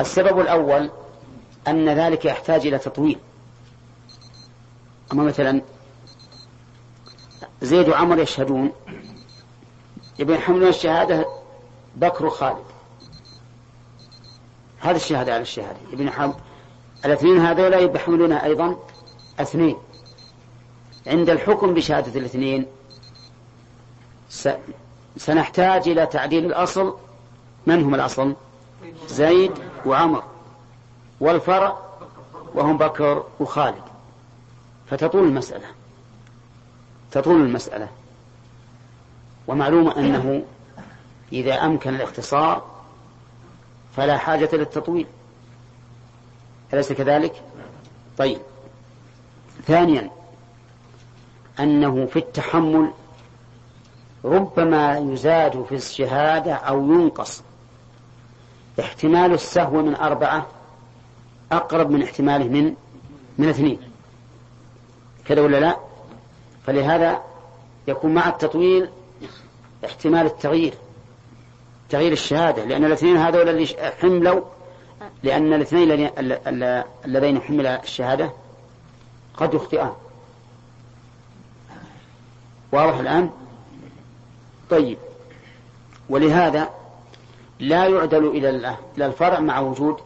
السبب 0.00 0.40
الأول 0.40 0.90
أن 1.68 1.88
ذلك 1.88 2.24
يحتاج 2.24 2.66
إلى 2.66 2.78
تطويل. 2.78 3.18
أما 5.12 5.24
مثلا 5.24 5.62
زيد 7.62 7.88
وعمر 7.88 8.18
يشهدون. 8.18 8.72
يبين 10.18 10.36
يحملون 10.36 10.68
الشهادة 10.68 11.26
بكر 11.96 12.30
خالد 12.30 12.64
هذا 14.80 14.96
الشهادة 14.96 15.32
على 15.32 15.42
الشهادة. 15.42 16.10
حمد 16.10 16.34
الاثنين 17.04 17.38
هذولا 17.38 17.78
يحملونها 17.78 18.44
أيضا 18.44 18.76
اثنين. 19.40 19.76
عند 21.06 21.30
الحكم 21.30 21.74
بشهادة 21.74 22.20
الاثنين 22.20 22.66
سنحتاج 25.16 25.88
إلى 25.88 26.06
تعديل 26.06 26.46
الأصل. 26.46 26.96
من 27.66 27.84
هم 27.84 27.94
الأصل؟ 27.94 28.34
زيد 29.08 29.52
وعمر. 29.86 30.22
والفرع 31.20 31.78
وهم 32.54 32.78
بكر 32.78 33.24
وخالد. 33.40 33.82
فتطول 34.90 35.24
المسألة. 35.24 35.66
تطول 37.10 37.40
المسألة. 37.40 37.88
ومعلوم 39.46 39.88
أنه 39.88 40.42
إذا 41.32 41.54
أمكن 41.54 41.94
الاختصار 41.94 42.64
فلا 43.96 44.18
حاجة 44.18 44.48
للتطويل. 44.52 45.06
أليس 46.74 46.92
كذلك؟ 46.92 47.42
طيب. 48.18 48.38
ثانيا 49.66 50.10
أنه 51.60 52.06
في 52.06 52.18
التحمل 52.18 52.90
ربما 54.24 54.98
يزاد 54.98 55.64
في 55.68 55.74
الشهادة 55.74 56.54
أو 56.54 56.92
ينقص. 56.92 57.42
احتمال 58.80 59.32
السهو 59.32 59.82
من 59.82 59.94
أربعة 59.94 60.46
أقرب 61.52 61.90
من 61.90 62.02
احتماله 62.02 62.44
من 62.44 62.74
من 63.38 63.48
اثنين. 63.48 63.78
كذا 65.24 65.40
ولا 65.40 65.60
لا؟ 65.60 65.76
فلهذا 66.66 67.22
يكون 67.88 68.14
مع 68.14 68.28
التطويل 68.28 68.88
احتمال 69.84 70.26
التغيير 70.26 70.74
تغيير 71.90 72.12
الشهادة 72.12 72.64
لأن 72.64 72.84
الاثنين 72.84 73.16
هذول 73.16 73.48
اللي 73.48 73.66
حملوا 74.00 74.40
لأن 75.24 75.52
الاثنين 75.52 76.10
اللذين 77.04 77.40
حمل 77.40 77.66
الشهادة 77.66 78.30
قد 79.36 79.54
يخطئان. 79.54 79.92
واضح 82.72 82.98
الآن؟ 82.98 83.30
طيب. 84.70 84.98
ولهذا 86.08 86.70
لا 87.60 87.86
يعدل 87.86 88.26
إلى 88.26 89.06
الفرع 89.06 89.40
مع 89.40 89.60
وجود 89.60 89.96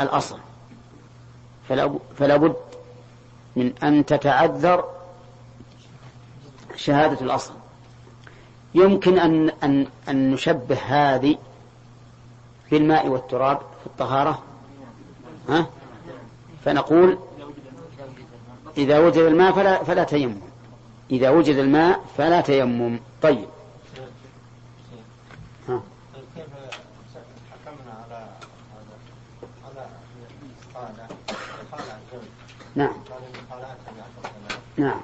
الأصل. 0.00 0.38
فلا 2.18 2.36
بد 2.36 2.56
من 3.56 3.72
أن 3.82 4.06
تتعذر 4.06 4.84
شهادة 6.76 7.20
الأصل. 7.20 7.52
يمكن 8.74 9.18
أن 9.18 9.50
أن 9.62 9.86
أن 10.08 10.30
نشبه 10.30 10.78
هذه 10.86 11.36
بالماء 12.70 13.08
والتراب 13.08 13.60
في 13.84 13.90
الطهارة؟ 13.90 14.42
ها؟ 15.48 15.66
فنقول 16.64 17.18
إذا 18.76 18.98
وجد 18.98 19.16
الماء 19.16 19.52
فلا 19.52 19.84
فلا 19.84 20.04
تيمم. 20.04 20.36
إذا 21.10 21.30
وجد 21.30 21.56
الماء 21.56 22.04
فلا 22.16 22.40
تيمم. 22.40 23.00
طيب. 23.22 23.48
ها. 25.68 25.80
نعم. 32.76 32.92
نعم. 34.76 35.00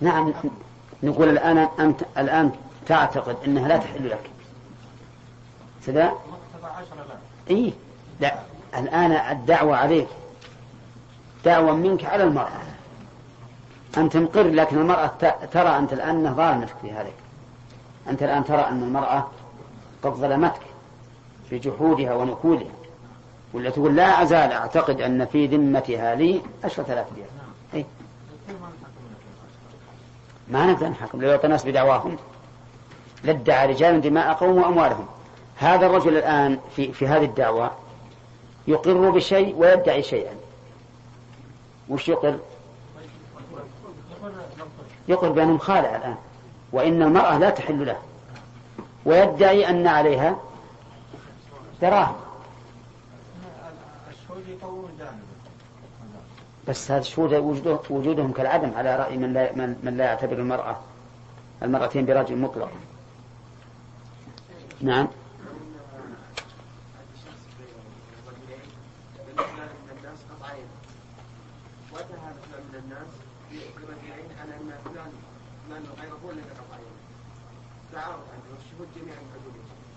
نعم. 0.00 0.32
نقول 1.02 1.28
الآن 1.28 1.58
أنت 1.58 2.00
الآن 2.18 2.52
تعتقد 2.88 3.36
أنها 3.46 3.68
لا 3.68 3.76
تحل 3.76 4.10
لك. 4.10 4.30
سداء 5.82 6.24
إيه. 7.50 7.72
لا. 8.20 8.38
الآن 8.78 9.12
الدعوة 9.12 9.76
عليك. 9.76 10.08
دعوة 11.44 11.72
منك 11.72 12.04
على 12.04 12.24
المرأة. 12.24 12.60
أنت 13.96 14.16
مقر 14.16 14.42
لكن 14.42 14.78
المرأة 14.78 15.06
ترى 15.52 15.78
أنت 15.78 15.92
الآن 15.92 16.16
أنه 16.16 16.32
ظالمتك 16.32 16.74
في 16.82 16.92
هذا. 16.92 17.10
أنت 18.08 18.22
الآن 18.22 18.44
ترى 18.44 18.60
أن 18.60 18.82
المرأة 18.82 19.30
قد 20.02 20.12
ظلمتك 20.12 20.60
في 21.50 21.58
جحودها 21.58 22.14
ونكولها 22.14 22.72
ولا 23.52 23.70
تقول 23.70 23.96
لا 23.96 24.22
أزال 24.22 24.52
أعتقد 24.52 25.00
أن 25.00 25.24
في 25.24 25.46
ذمتها 25.46 26.14
لي 26.14 26.42
عشرة 26.64 26.92
آلاف 26.92 27.06
دينار 27.14 27.30
إيه؟ 27.74 27.84
ما 30.48 30.66
نقدر 30.66 30.88
نحكم. 30.88 31.22
لو 31.22 31.38
الناس 31.44 31.66
بدعواهم. 31.66 32.16
لادعى 33.24 33.66
رجال 33.66 34.00
دماءهم 34.00 34.56
وأموالهم. 34.56 35.06
هذا 35.56 35.86
الرجل 35.86 36.16
الآن 36.16 36.58
في, 36.76 36.92
في 36.92 37.06
هذه 37.06 37.24
الدعوة 37.24 37.70
يقر 38.68 39.10
بشيء 39.10 39.56
ويدعي 39.56 40.02
شيئا. 40.02 40.34
وش 41.88 42.08
يقر؟ 42.08 42.38
يقر 45.08 45.28
بأنه 45.28 45.52
مخالع 45.52 45.96
الآن. 45.96 46.16
وإن 46.72 47.02
المرأة 47.02 47.38
لا 47.38 47.50
تحل 47.50 47.86
له. 47.86 47.96
ويدعي 49.04 49.70
أن 49.70 49.86
عليها 49.86 50.36
دراهم. 51.82 52.16
بس 56.68 56.90
هذا 56.90 57.00
الشهود 57.00 57.34
وجودهم 57.90 58.32
كالعدم 58.32 58.70
على 58.76 58.96
رأي 58.96 59.16
من 59.16 59.32
لا, 59.32 59.52
من 59.82 59.94
لا 59.96 60.04
يعتبر 60.04 60.32
المرأة 60.32 60.76
المرأتين 61.62 62.06
برجل 62.06 62.36
مطلق. 62.36 62.70
نعم. 64.80 65.08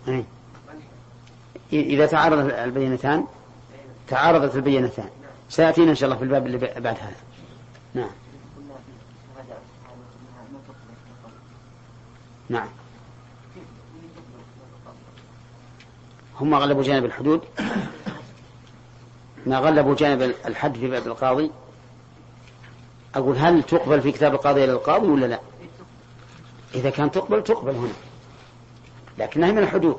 أي. 0.07 0.25
إذا 1.73 2.05
تعارضت 2.05 2.53
البينتان 2.53 3.25
تعارضت 4.07 4.55
البينتان. 4.55 5.09
سيأتينا 5.49 5.91
إن 5.91 5.95
شاء 5.95 6.05
الله 6.05 6.17
في 6.17 6.23
الباب 6.23 6.45
اللي 6.45 6.57
بعد 6.57 6.85
هذا 6.85 7.15
نعم. 7.93 8.09
نعم. 12.49 12.67
هم 16.41 16.55
غلبوا 16.55 16.83
جانب 16.83 17.05
الحدود. 17.05 17.41
ما 19.45 19.57
غلبوا 19.57 19.95
جانب 19.95 20.21
الحد 20.45 20.77
في 20.77 20.87
باب 20.87 21.07
القاضي. 21.07 21.51
أقول 23.15 23.37
هل 23.37 23.63
تقبل 23.63 24.01
في 24.01 24.11
كتاب 24.11 24.33
القاضي 24.33 24.63
إلى 24.63 24.71
القاضي 24.71 25.07
ولا 25.07 25.25
لا؟ 25.25 25.39
إذا 26.75 26.89
كان 26.89 27.11
تقبل 27.11 27.43
تقبل 27.43 27.75
هنا. 27.75 27.93
لكنها 29.17 29.51
من 29.51 29.57
الحدود. 29.57 29.97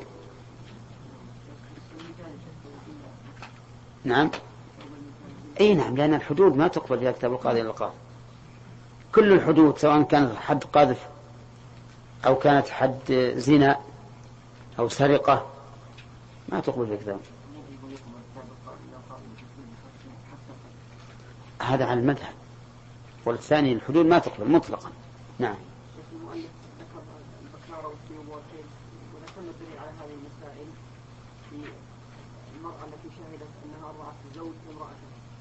نعم. 4.04 4.30
إي 5.60 5.74
نعم 5.74 5.96
لأن 5.96 6.14
الحدود 6.14 6.56
ما 6.56 6.68
تقبل 6.68 6.98
في 6.98 7.12
كتاب 7.12 7.32
القاضي 7.32 7.60
إلى 7.60 7.68
القاضي. 7.68 7.94
كل 9.14 9.32
الحدود 9.32 9.78
سواء 9.78 10.02
كانت 10.02 10.36
حد 10.36 10.64
قذف 10.64 11.06
أو 12.26 12.36
كانت 12.36 12.68
حد 12.68 13.32
زنا 13.36 13.80
أو 14.78 14.88
سرقة 14.88 15.51
ما 16.52 16.60
تقبل 16.60 16.86
في 16.86 16.96
كتاب 16.96 17.20
هذا 21.62 21.84
على 21.84 22.00
المذهب. 22.00 22.32
والثاني 23.24 23.72
الحدود 23.72 24.06
ما 24.06 24.18
تقبل 24.18 24.50
مطلقا. 24.50 24.90
نعم. 25.38 25.54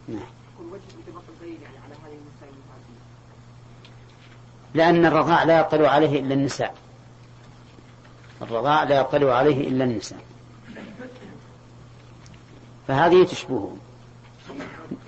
نعم. 0.08 0.20
لأن 4.74 5.06
الرضاع 5.06 5.44
لا 5.44 5.60
يطلع 5.60 5.90
عليه 5.90 6.20
إلا 6.20 6.34
النساء. 6.34 6.76
الرضاع 8.42 8.84
لا 8.84 9.00
يطلع 9.00 9.36
عليه 9.36 9.68
إلا 9.68 9.84
النساء. 9.84 10.31
فهذه 12.88 13.26
تشبهه 13.26 13.76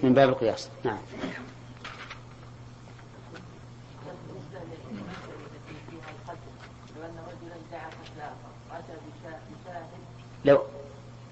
من 0.03 0.13
باب 0.13 0.29
القياس. 0.29 0.69
نعم. 0.83 0.97
لو 10.45 10.61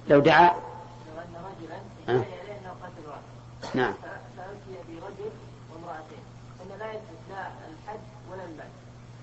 لو 0.08 0.19
دعا 0.19 0.47
لو 0.47 1.21
أن 1.21 1.36
رجلا 1.36 1.77
أه؟ 2.10 2.25
نعم. 3.75 3.93
فأتي 4.38 4.77
برجل 4.88 5.32
وامرأتين 5.73 6.23
أن 6.62 6.80
لا 6.80 6.93
لا 7.30 7.47
الحد 7.47 7.99
ولا 8.32 8.43
المال 8.43 8.67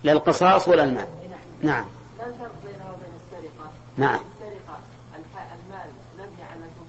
لا 0.05 0.13
القصاص 0.13 0.69
ولا 0.69 0.85
المال. 0.85 1.09
نعم. 1.63 1.87
لا 2.19 2.27
الفرق 2.27 2.53
بينه 2.65 2.93
وبين 2.93 3.13
السرقة. 3.21 3.71
نعم. 3.97 4.21
السرقة 4.41 4.79
المال 5.65 5.91
على 6.51 6.61
ثبوت 6.61 6.88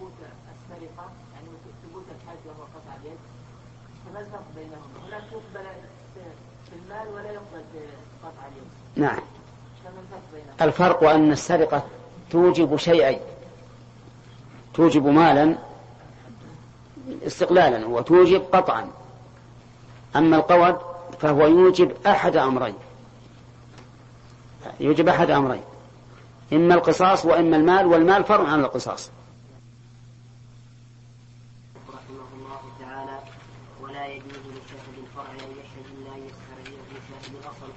السرقة 0.80 1.10
يعني 1.34 1.48
ثبوت 1.84 2.04
وهو 2.46 2.64
قطع 2.64 2.96
اليد. 3.02 3.18
فما 4.06 4.20
الفرق 4.20 4.46
بينهما؟ 4.56 5.08
هناك 5.08 5.24
يقبل 5.32 5.68
في 6.70 6.76
المال 6.76 7.08
ولا 7.14 7.32
يقبل 7.32 7.64
في 7.72 7.80
قطع 8.24 8.48
اليد. 8.48 8.70
نعم. 8.96 9.20
الفرق 10.62 11.04
أن 11.04 11.32
السرقة 11.32 11.84
توجب 12.32 12.76
شيئين 12.76 13.20
توجب 14.74 15.06
مالا 15.06 15.58
استقلالا 17.28 17.88
وتوجب 17.88 18.42
قطعا. 18.42 18.92
أما 20.16 20.38
القود 20.38 20.78
فهو 21.20 21.48
يوجب 21.48 21.92
أحد 22.08 22.36
أمرين. 22.36 22.76
يوجب 24.80 25.08
أحد 25.08 25.30
أمرين 25.30 25.64
إما 26.54 26.76
القصاص 26.76 27.26
وإما 27.26 27.58
المال 27.58 27.86
والمال 27.86 28.24
فرع 28.24 28.48
عن 28.48 28.60
القصاص 28.60 29.12
رحمه 31.90 32.28
الله 32.34 32.62
تعالى 32.80 33.20
ولا 33.82 34.08
يجوز 34.08 34.44
لشاهد 34.56 34.98
الفرع 35.04 35.32
أن 35.32 35.52
يشهد 35.52 35.86
إلا 35.98 36.16
أن 36.16 36.22
يسترجع 36.28 36.80
بشاهد 36.92 37.36
الأصل 37.36 37.72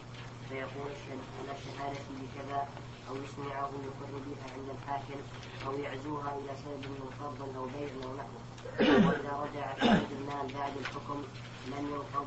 فيقول 0.49 0.93
على 1.41 1.59
الشهادة 1.59 2.01
بكذا 2.21 2.69
أو 3.09 3.17
يسمعه 3.17 3.71
يقر 3.89 4.13
بها 4.27 4.47
عند 4.55 4.69
الحاكم 4.77 5.21
أو 5.67 5.73
يعزوها 5.79 6.35
إلى 6.39 6.53
سبب 6.65 6.85
من 6.85 7.11
قرض 7.21 7.57
أو 7.57 7.65
بيع 7.65 7.89
أو 8.05 8.17
نحوه 8.17 8.43
وإذا 8.81 9.33
رجع 9.45 9.75
شاهد 9.81 10.13
المال 10.21 10.55
بعد 10.55 10.73
الحكم 10.81 11.23
لم 11.67 11.87
ينقض 11.93 12.27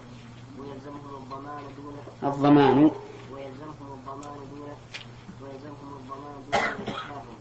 ويلزمهم 0.60 1.16
الضمان 1.24 1.64
دون 1.78 1.98
الضمان. 2.26 2.92
ويلزمهم 3.34 3.90
الضمان 3.98 4.40
دون 4.52 4.70
ويلزمهم 5.42 5.92
الضمان 6.00 6.36
دون 6.52 6.64
من 6.78 6.86
زكاهم. 6.86 7.36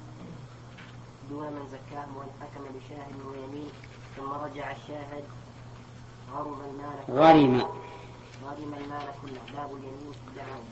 دون 1.30 1.46
من 1.46 1.64
زكاهم 1.74 2.16
وإن 2.16 2.30
حكم 2.40 2.62
بشاهد 2.74 3.16
ويمين. 3.28 3.70
ثم 4.16 4.32
رجع 4.32 4.70
الشاهد 4.70 5.24
غرم 6.34 6.58
المال 6.70 7.20
غرم 7.20 7.60
غرم 8.44 8.74
المال 8.74 9.08
كله. 9.22 9.40
باب 9.56 9.70
اليمين 9.70 10.14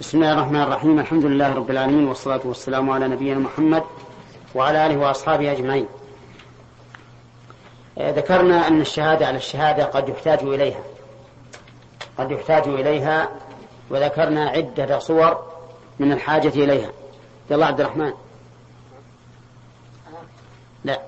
بسم 0.01 0.18
الله 0.18 0.33
الرحمن 0.33 0.62
الرحيم. 0.62 0.98
الحمد 0.98 1.25
لله 1.25 1.55
رب 1.55 1.70
العالمين 1.70 2.09
والصلاة 2.09 2.40
والسلام 2.44 2.90
على 2.90 3.09
نبينا 3.09 3.38
محمد 3.38 3.83
وعلى 4.55 4.87
آله 4.87 4.96
وأصحابه 4.98 5.53
أجمعين. 5.53 5.87
آه، 7.98 8.11
ذكرنا 8.11 8.68
أن 8.68 8.81
الشهادة 8.81 9.27
على 9.27 9.37
الشهادة 9.37 9.85
قد 9.85 10.09
يحتاج 10.09 10.38
إليها. 10.38 10.81
قد 12.18 12.31
يحتاج 12.31 12.68
إليها 12.68 13.29
وذكرنا 13.92 14.48
عدة 14.48 14.98
صور 14.98 15.52
من 15.98 16.12
الحاجة 16.12 16.48
إليها. 16.48 16.90
يلا 17.50 17.66
عبد 17.66 17.81
الرحمن. 17.81 18.12
لا. 20.85 21.02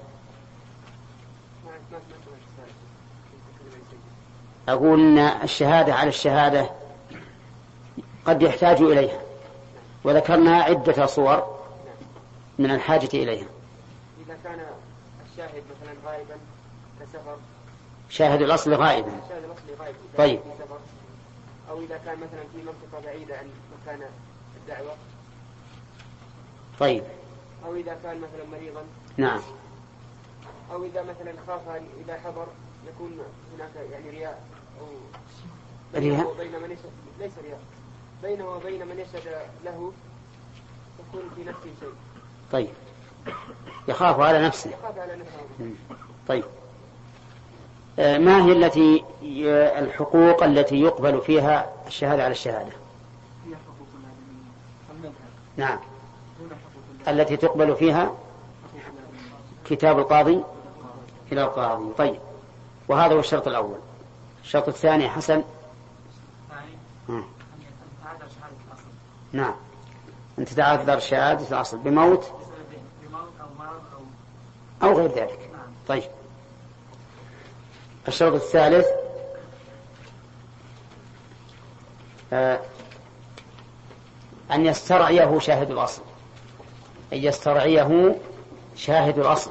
أقول 4.68 5.00
أن 5.00 5.18
الشهادة 5.18 5.94
على 5.94 6.08
الشهادة 6.08 6.70
قد 8.26 8.42
يحتاج 8.42 8.80
إليها. 8.80 9.20
وذكرنا 10.04 10.62
عدة 10.62 11.06
صور 11.06 11.60
من 12.58 12.70
الحاجة 12.70 13.10
إليها. 13.14 13.46
إذا 14.26 14.38
كان 14.44 14.60
الشاهد 15.32 15.62
مثلا 15.70 16.10
غائبا 16.10 16.34
كسفر. 17.00 17.36
شاهد 18.10 18.42
الأصل 18.42 18.74
غائبا. 18.74 19.10
شاهد 19.28 19.44
الأصل 19.44 19.82
غائب 19.82 19.94
طيب. 20.18 20.40
أو 21.74 21.80
إذا 21.80 21.98
كان 22.04 22.16
مثلا 22.16 22.42
في 22.52 22.58
منطقة 22.62 23.04
بعيدة 23.04 23.38
عن 23.38 23.50
مكان 23.82 24.00
الدعوة. 24.56 24.96
طيب. 26.80 27.04
أو 27.64 27.76
إذا 27.76 27.98
كان 28.02 28.20
مثلا 28.20 28.44
مريضا. 28.52 28.82
نعم. 29.16 29.40
أو 30.72 30.84
إذا 30.84 31.02
مثلا 31.02 31.34
خاف 31.46 31.68
إذا 32.04 32.20
حضر 32.20 32.46
يكون 32.88 33.18
هناك 33.54 33.90
يعني 33.92 34.10
رياء 34.10 34.42
أو 34.80 34.86
رياء؟ 35.94 36.30
وبين 36.30 36.62
من 36.62 36.70
يشهد 36.70 36.92
ليس 37.18 37.32
رياء. 37.44 37.60
بينه 38.22 38.48
وبين 38.48 38.86
من 38.86 38.98
يشهد 38.98 39.48
له 39.64 39.92
يكون 40.98 41.30
في 41.36 41.44
نفسه 41.44 41.70
شيء. 41.80 41.94
طيب. 42.52 42.70
يخاف 43.88 44.20
على 44.20 44.46
نفسه. 44.46 44.70
يخاف 44.70 44.98
على 44.98 45.16
نفسه. 45.16 45.74
طيب. 46.28 46.44
ما 47.98 48.44
هي 48.44 48.52
التي 48.52 49.04
الحقوق 49.78 50.44
التي 50.44 50.80
يقبل 50.80 51.20
فيها 51.20 51.72
الشهادة 51.86 52.24
على 52.24 52.32
الشهادة؟ 52.32 52.72
هي 53.46 53.54
حقوق 53.54 55.12
نعم. 55.56 55.78
التي 57.08 57.36
تقبل 57.36 57.76
فيها 57.76 58.14
كتاب 59.66 59.98
القاضي 59.98 60.42
إلى 61.32 61.42
القاضي. 61.42 61.92
طيب. 61.98 62.20
وهذا 62.88 63.14
هو 63.14 63.18
الشرط 63.18 63.48
الأول. 63.48 63.78
الشرط 64.44 64.68
الثاني 64.68 65.08
حسن. 65.08 65.42
نعم. 69.32 69.54
أن 70.38 70.44
تتعذر 70.44 70.98
شهادة 70.98 71.48
الأصل 71.48 71.78
بموت 71.78 72.30
أو 74.82 74.92
غير 74.92 75.10
ذلك. 75.10 75.50
طيب. 75.88 76.02
الشرط 78.08 78.34
الثالث 78.34 78.86
آه، 82.32 82.60
أن 84.52 84.66
يسترعيه 84.66 85.38
شاهد 85.38 85.70
الأصل. 85.70 86.02
أن 87.12 87.18
يسترعيه 87.18 88.16
شاهد 88.76 89.18
الأصل. 89.18 89.50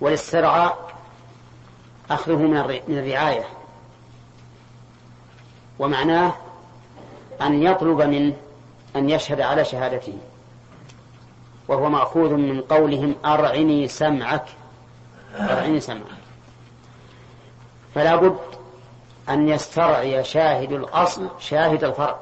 والاسترعاء 0.00 0.92
أخذه 2.10 2.36
من 2.36 2.98
الرعاية. 2.98 3.44
ومعناه 5.78 6.34
أن 7.40 7.62
يطلب 7.62 8.02
منه 8.02 8.36
أن 8.96 9.10
يشهد 9.10 9.40
على 9.40 9.64
شهادته. 9.64 10.18
وهو 11.68 11.88
مأخوذ 11.88 12.30
من 12.34 12.60
قولهم 12.60 13.14
أرعني 13.24 13.88
سمعك 13.88 14.44
أرعني 15.34 15.80
سمعك. 15.80 16.21
فلا 17.94 18.16
بد 18.16 18.38
أن 19.28 19.48
يسترعي 19.48 20.24
شاهد 20.24 20.72
الأصل 20.72 21.28
شاهد 21.38 21.84
الفرع 21.84 22.18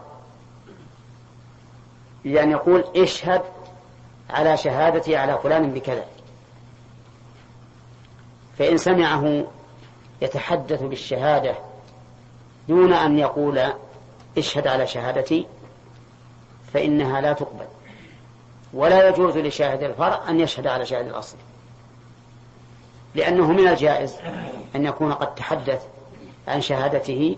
بأن 2.24 2.50
يقول 2.50 2.84
اشهد 2.96 3.42
على 4.30 4.56
شهادتي 4.56 5.16
على 5.16 5.38
فلان 5.42 5.70
بكذا. 5.72 6.04
فإن 8.58 8.78
سمعه 8.78 9.44
يتحدث 10.22 10.82
بالشهادة 10.82 11.54
دون 12.68 12.92
أن 12.92 13.18
يقول 13.18 13.72
اشهد 14.38 14.66
على 14.66 14.86
شهادتي 14.86 15.46
فإنها 16.72 17.20
لا 17.20 17.32
تقبل. 17.32 17.66
ولا 18.72 19.08
يجوز 19.08 19.36
لشاهد 19.36 19.82
الفرع 19.82 20.20
أن 20.28 20.40
يشهد 20.40 20.66
على 20.66 20.86
شاهد 20.86 21.06
الأصل. 21.06 21.36
لأنه 23.14 23.52
من 23.52 23.68
الجائز 23.68 24.16
أن 24.76 24.86
يكون 24.86 25.12
قد 25.12 25.34
تحدث 25.34 25.86
عن 26.48 26.61
شهادته 26.61 27.36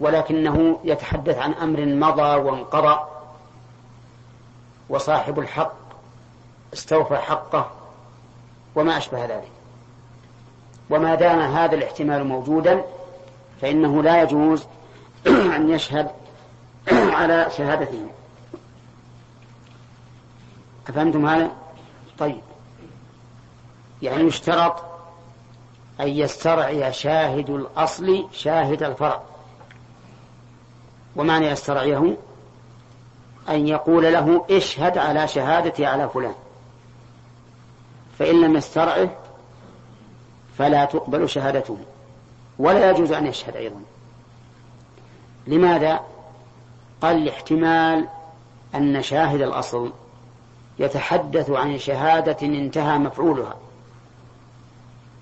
ولكنه 0.00 0.80
يتحدث 0.84 1.38
عن 1.38 1.52
أمر 1.52 1.84
مضى 1.86 2.36
وانقضى 2.40 3.00
وصاحب 4.88 5.38
الحق 5.38 5.72
استوفى 6.72 7.16
حقه 7.16 7.70
وما 8.74 8.98
أشبه 8.98 9.24
ذلك. 9.24 9.50
وما 10.90 11.14
دام 11.14 11.40
هذا 11.40 11.74
الاحتمال 11.74 12.24
موجودا 12.24 12.84
فإنه 13.60 14.02
لا 14.02 14.22
يجوز 14.22 14.66
أن 15.56 15.70
يشهد 15.70 16.10
على 17.18 17.46
شهادته. 17.56 18.06
أفهمتم 20.88 21.26
هذا؟ 21.26 21.50
طيب. 22.18 22.40
يعني 24.02 24.22
يشترط 24.22 24.84
أن 26.00 26.08
يسترعي 26.08 26.92
شاهد 26.92 27.50
الأصل 27.50 28.26
شاهد 28.32 28.82
الفرع. 28.82 29.20
ومعنى 31.16 31.46
يسترعيه؟ 31.46 32.16
أن 33.48 33.68
يقول 33.68 34.02
له 34.12 34.44
اشهد 34.50 34.98
على 34.98 35.28
شهادتي 35.28 35.86
على 35.86 36.08
فلان. 36.08 36.34
فإن 38.18 38.40
لم 38.40 38.56
يسترعه 38.56 39.10
فلا 40.58 40.84
تقبل 40.84 41.28
شهادته. 41.28 41.76
ولا 42.58 42.90
يجوز 42.90 43.12
أن 43.12 43.26
يشهد 43.26 43.56
أيضا. 43.56 43.80
لماذا؟ 45.46 46.00
قال 47.02 47.24
لاحتمال 47.24 48.08
أن 48.74 49.02
شاهد 49.02 49.42
الأصل 49.42 49.92
يتحدث 50.78 51.50
عن 51.50 51.78
شهادة 51.78 52.46
انتهى 52.46 52.98
مفعولها. 52.98 53.56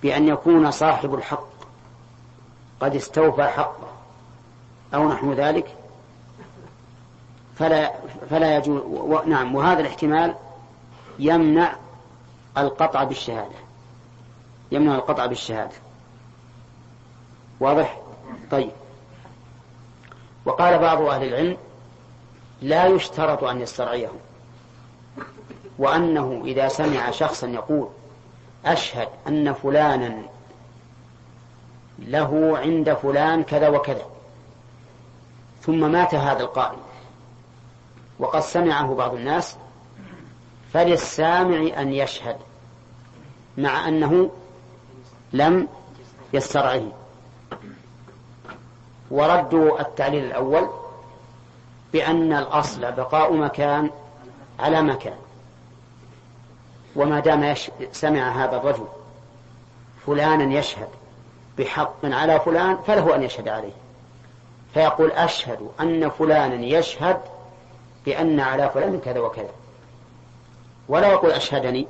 بأن 0.02 0.28
يكون 0.28 0.70
صاحب 0.70 1.14
الحق. 1.14 1.48
قد 2.80 2.96
استوفى 2.96 3.42
حقه. 3.42 3.88
أو 4.94 5.08
نحو 5.08 5.32
ذلك. 5.32 5.74
فلا 7.56 7.94
فلا 8.30 8.56
يجوز. 8.56 8.82
و... 8.86 9.18
نعم. 9.26 9.54
وهذا 9.54 9.80
الاحتمال 9.80 10.34
يمنع 11.18 11.76
القطع 12.58 13.04
بالشهادة. 13.04 13.54
يمنع 14.72 14.94
القطع 14.94 15.26
بالشهادة. 15.26 15.76
واضح؟ 17.60 18.00
طيب. 18.50 18.70
وقال 20.44 20.78
بعض 20.78 21.02
أهل 21.02 21.24
العلم 21.28 21.56
لا 22.62 22.86
يشترط 22.86 23.44
أن 23.44 23.60
يسترعيه. 23.60 24.10
وأنه 25.78 26.42
إذا 26.44 26.68
سمع 26.68 27.10
شخصا 27.10 27.46
يقول 27.46 27.88
أشهد 28.64 29.08
أن 29.28 29.52
فلانا 29.52 30.22
له 31.98 32.58
عند 32.58 32.94
فلان 32.94 33.42
كذا 33.42 33.68
وكذا. 33.68 34.06
ثم 35.62 35.92
مات 35.92 36.14
هذا 36.14 36.40
القائل. 36.40 36.78
وقد 38.18 38.40
سمعه 38.40 38.94
بعض 38.94 39.14
الناس 39.14 39.56
فللسامع 40.72 41.80
أن 41.80 41.92
يشهد 41.92 42.36
مع 43.58 43.88
أنه 43.88 44.30
لم 45.32 45.68
يسترعه. 46.32 46.92
وردوا 49.10 49.80
التعليل 49.80 50.24
الأول 50.24 50.68
بأن 51.92 52.32
الأصل 52.32 52.92
بقاء 52.92 53.32
مكان 53.32 53.90
على 54.58 54.82
مكان. 54.82 55.16
وما 56.98 57.20
دام 57.20 57.44
يش... 57.44 57.70
سمع 57.92 58.44
هذا 58.44 58.56
الرجل 58.56 58.86
فلانا 60.06 60.58
يشهد 60.58 60.88
بحق 61.58 62.04
على 62.04 62.40
فلان 62.40 62.78
فله 62.86 63.14
أن 63.14 63.22
يشهد 63.22 63.48
عليه. 63.48 63.72
فيقول 64.74 65.10
أشهد 65.10 65.68
أن 65.80 66.10
فلانا 66.10 66.54
يشهد 66.54 67.20
بأن 68.06 68.40
على 68.40 68.70
فلان 68.70 69.00
كذا 69.00 69.20
وكذا. 69.20 69.50
ولا 70.88 71.08
يقول 71.08 71.30
أشهدني 71.30 71.86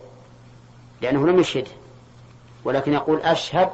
لأنه 1.00 1.26
لم 1.26 1.40
يشهده. 1.40 1.70
ولكن 2.64 2.92
يقول 2.92 3.20
أشهد 3.20 3.70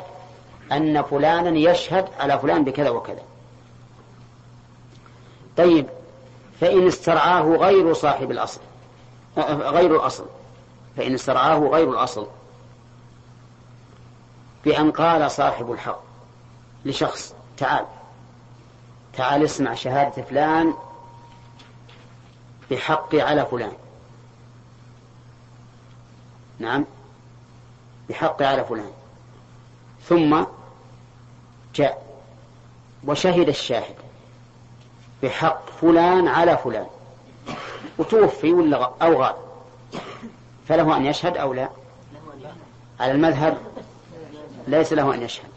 أن 0.72 1.02
فلانا 1.02 1.58
يشهد 1.58 2.08
على 2.20 2.38
فلان 2.38 2.64
بكذا 2.64 2.90
وكذا. 2.90 3.22
طيب 5.56 5.86
فإن 6.60 6.86
استرعاه 6.86 7.42
غير 7.42 7.92
صاحب 7.92 8.30
الأصل 8.30 8.60
غير 9.38 9.96
الأصل. 9.96 10.26
فإن 10.96 11.14
استرعاه 11.14 11.58
غير 11.58 11.90
الأصل. 11.90 12.26
بأن 14.64 14.90
قال 14.90 15.30
صاحب 15.30 15.72
الحق 15.72 16.02
لشخص 16.84 17.34
تعال 17.56 17.86
تعال 19.12 19.44
اسمع 19.44 19.74
شهادة 19.74 20.22
فلان 20.22 20.74
بحقي 22.70 23.20
على 23.20 23.46
فلان. 23.46 23.72
نعم 26.58 26.84
بحقي 28.08 28.44
على 28.44 28.64
فلان. 28.64 28.90
ثم 30.08 30.44
جاء 31.74 32.04
وشهد 33.06 33.48
الشاهد 33.48 33.96
بحق 35.22 35.70
فلان 35.70 36.28
على 36.28 36.58
فلان. 36.58 36.86
وتوفي 37.98 38.52
ولا 38.52 38.90
أو 39.02 39.22
غاب. 39.22 39.36
فله 40.68 40.96
أن 40.96 41.06
يشهد 41.06 41.36
أو 41.36 41.52
لا؟ 41.52 41.68
على 43.00 43.12
المذهب 43.12 43.58
ليس 44.68 44.92
له 44.92 45.14
أن 45.14 45.22
يشهد. 45.22 45.48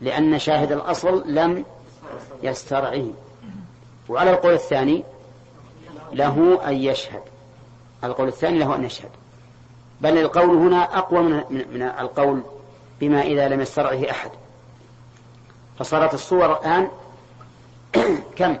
لأن 0.00 0.38
شاهد 0.38 0.72
الأصل 0.72 1.24
لم 1.26 1.64
يسترعه 2.42 3.06
وعلى 4.08 4.30
القول 4.30 4.54
الثاني 4.54 5.04
له 6.12 6.60
أن 6.68 6.74
يشهد. 6.74 7.22
القول 8.04 8.28
الثاني 8.28 8.58
له 8.58 8.74
أن 8.74 8.84
يشهد. 8.84 9.10
بل 10.00 10.18
القول 10.18 10.50
هنا 10.56 10.98
أقوى 10.98 11.22
من, 11.22 11.44
من 11.50 11.82
القول 11.82 12.42
بما 13.00 13.22
إذا 13.22 13.48
لم 13.48 13.60
يسترعه 13.60 14.10
أحد. 14.10 14.30
فصارت 15.78 16.14
الصور 16.14 16.52
الآن 16.52 16.88
كم؟ 18.36 18.56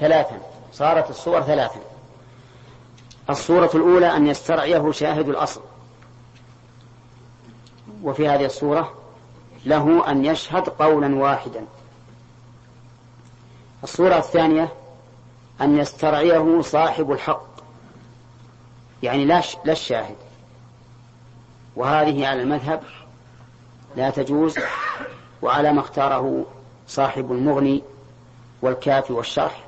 ثلاثا. 0.00 0.38
صارت 0.72 1.10
الصور 1.10 1.42
ثلاثا. 1.42 1.80
الصورة 3.30 3.70
الأولى 3.74 4.16
أن 4.16 4.26
يسترعيه 4.26 4.90
شاهد 4.92 5.28
الأصل. 5.28 5.60
وفي 8.02 8.28
هذه 8.28 8.44
الصورة 8.44 8.94
له 9.64 10.10
أن 10.10 10.24
يشهد 10.24 10.68
قولا 10.68 11.16
واحدا. 11.16 11.64
الصورة 13.84 14.16
الثانية 14.16 14.72
أن 15.60 15.78
يسترعيه 15.78 16.60
صاحب 16.60 17.12
الحق 17.12 17.46
يعني 19.02 19.24
لا 19.24 19.42
لا 19.64 19.72
الشاهد. 19.72 20.16
وهذه 21.76 22.26
على 22.26 22.42
المذهب 22.42 22.82
لا 23.96 24.10
تجوز 24.10 24.58
وعلى 25.42 25.72
ما 25.72 25.80
اختاره 25.80 26.46
صاحب 26.88 27.32
المغني 27.32 27.82
والكافي 28.62 29.12
والشرح 29.12 29.64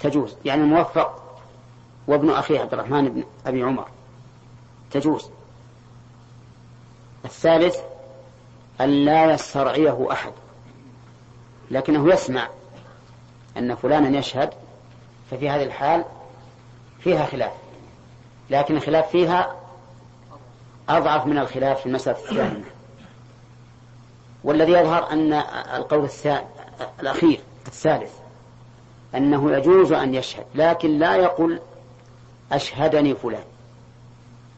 تجوز. 0.00 0.36
يعني 0.44 0.62
الموفق 0.62 1.25
وابن 2.06 2.30
أخيه 2.30 2.60
عبد 2.60 2.72
الرحمن 2.72 3.08
بن 3.08 3.24
أبي 3.46 3.62
عمر. 3.62 3.88
تجوز. 4.90 5.30
الثالث 7.24 7.76
أن 8.80 8.88
لا 9.04 9.32
يسترعيه 9.32 10.12
أحد 10.12 10.32
لكنه 11.70 12.12
يسمع 12.12 12.48
أن 13.56 13.74
فلانا 13.74 14.18
يشهد 14.18 14.50
ففي 15.30 15.50
هذه 15.50 15.62
الحال 15.62 16.04
فيها 17.00 17.26
خلاف 17.26 17.52
لكن 18.50 18.76
الخلاف 18.76 19.10
فيها 19.10 19.56
أضعف 20.88 21.26
من 21.26 21.38
الخلاف 21.38 21.80
في 21.80 21.86
المسألة 21.86 22.18
الثانية. 22.18 22.64
والذي 24.44 24.72
يظهر 24.72 25.12
أن 25.12 25.32
القول 25.76 26.08
الأخير 27.00 27.40
الثالث 27.66 28.12
أنه 29.14 29.52
يجوز 29.52 29.92
أن 29.92 30.14
يشهد 30.14 30.44
لكن 30.54 30.98
لا 30.98 31.16
يقول 31.16 31.60
أشهدني 32.52 33.14
فلان. 33.14 33.44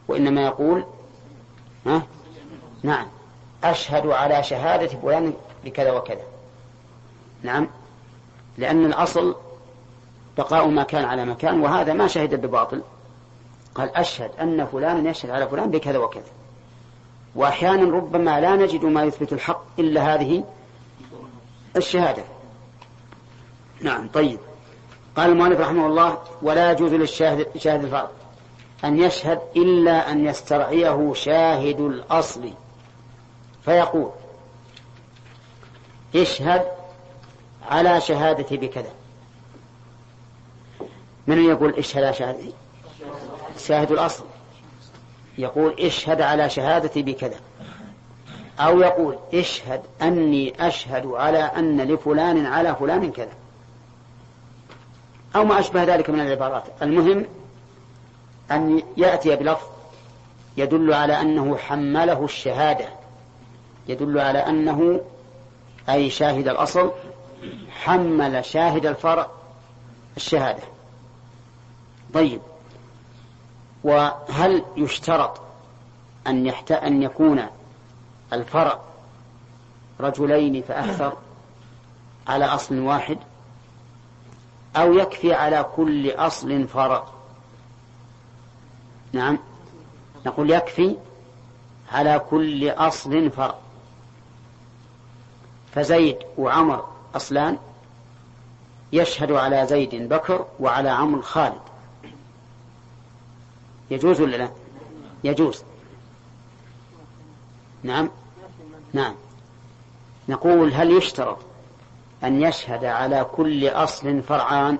وإنما 0.07 0.41
يقول 0.41 0.85
ها؟ 1.85 2.01
نعم. 2.83 3.07
أشهد 3.63 4.07
على 4.07 4.43
شهادة 4.43 4.87
فلان 4.87 5.33
بكذا 5.65 5.91
وكذا. 5.91 6.23
نعم. 7.43 7.67
لأن 8.57 8.85
الأصل 8.85 9.35
بقاء 10.37 10.67
ما 10.67 10.83
كان 10.83 11.05
على 11.05 11.25
مكان 11.25 11.61
وهذا 11.61 11.93
ما 11.93 12.07
شهد 12.07 12.45
بباطل 12.45 12.81
قال 13.75 13.95
أشهد 13.95 14.31
أن 14.41 14.65
فلانا 14.65 15.09
يشهد 15.09 15.29
على 15.29 15.47
فلان 15.47 15.71
بكذا 15.71 15.97
وكذا. 15.97 16.31
وأحيانا 17.35 17.95
ربما 17.97 18.41
لا 18.41 18.55
نجد 18.55 18.85
ما 18.85 19.03
يثبت 19.03 19.33
الحق 19.33 19.63
إلا 19.79 20.15
هذه 20.15 20.43
الشهادة. 21.75 22.23
نعم 23.81 24.07
طيب. 24.07 24.39
قال 25.19 25.29
المؤلف 25.29 25.59
رحمه 25.59 25.85
الله 25.85 26.17
ولا 26.41 26.71
يجوز 26.71 26.93
للشاهد 26.93 27.47
شاهد 27.57 27.83
الفرد 27.83 28.09
أن 28.85 28.99
يشهد 28.99 29.39
إلا 29.55 30.11
أن 30.11 30.25
يسترعيه 30.25 31.13
شاهد 31.13 31.79
الأصل. 31.79 32.51
فيقول 33.65 34.09
اشهد 36.15 36.65
على 37.69 38.01
شهادتي 38.01 38.57
بكذا. 38.57 38.91
من 41.27 41.45
يقول 41.45 41.73
اشهد 41.73 42.03
على 42.03 42.13
شهادتي؟ 42.13 42.53
شاهد 43.57 43.91
الأصل. 43.91 44.23
يقول 45.37 45.75
اشهد 45.79 46.21
على 46.21 46.49
شهادتي 46.49 47.01
بكذا. 47.01 47.39
أو 48.59 48.79
يقول 48.79 49.17
اشهد 49.33 49.81
أني 50.01 50.67
أشهد 50.67 51.05
على 51.05 51.39
أن 51.39 51.81
لفلان 51.81 52.45
على 52.45 52.75
فلان 52.75 53.11
كذا. 53.11 53.38
أو 55.35 55.45
ما 55.45 55.59
أشبه 55.59 55.83
ذلك 55.83 56.09
من 56.09 56.19
العبارات. 56.19 56.63
المهم 56.81 57.25
أن 58.51 58.83
يأتي 58.97 59.35
بلفظ 59.35 59.67
يدل 60.57 60.93
على 60.93 61.21
أنه 61.21 61.57
حمله 61.57 62.25
الشهادة. 62.25 62.85
يدل 63.87 64.19
على 64.19 64.39
أنه 64.39 65.01
أي 65.89 66.09
شاهد 66.09 66.47
الأصل 66.47 66.91
حمل 67.83 68.45
شاهد 68.45 68.85
الفرع 68.85 69.27
الشهادة. 70.17 70.63
طيب. 72.13 72.41
وهل 73.83 74.63
يشترط 74.77 75.41
أن 76.27 76.45
يحت... 76.45 76.71
أن 76.71 77.03
يكون 77.03 77.45
الفرع 78.33 78.79
رجلين 79.99 80.61
فأكثر 80.61 81.17
على 82.27 82.45
أصل 82.45 82.79
واحد؟ 82.79 83.17
أو 84.75 84.93
يكفي 84.93 85.33
على 85.33 85.65
كل 85.75 86.11
أصل 86.11 86.67
فرع 86.67 87.03
نعم. 89.13 89.39
نقول 90.25 90.51
يكفي 90.51 90.95
على 91.91 92.19
كل 92.29 92.69
أصل 92.69 93.31
فرع 93.31 93.55
فزيد 95.73 96.17
وعمر 96.37 96.87
أصلان 97.15 97.57
يشهد 98.93 99.31
على 99.31 99.67
زيد 99.67 100.09
بكر 100.09 100.45
وعلى 100.59 100.89
عمرو 100.89 101.21
خالد. 101.21 101.61
يجوز 103.91 104.21
ولا 104.21 104.37
لا؟ 104.37 104.49
يجوز. 105.23 105.63
نعم. 107.83 108.09
نعم. 108.93 109.15
نقول 110.29 110.73
هل 110.73 110.91
يشترط 110.91 111.37
أن 112.23 112.41
يشهد 112.41 112.85
على 112.85 113.23
كل 113.23 113.67
أصل 113.67 114.21
فرعان 114.21 114.77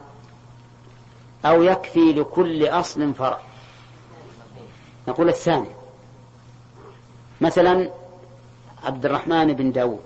أو 1.45 1.63
يكفي 1.63 2.13
لكل 2.13 2.67
أصل 2.67 3.13
فرع. 3.13 3.39
نقول 5.07 5.29
الثاني. 5.29 5.69
مثلا 7.41 7.89
عبد 8.83 9.05
الرحمن 9.05 9.53
بن 9.53 9.71
داود 9.71 10.03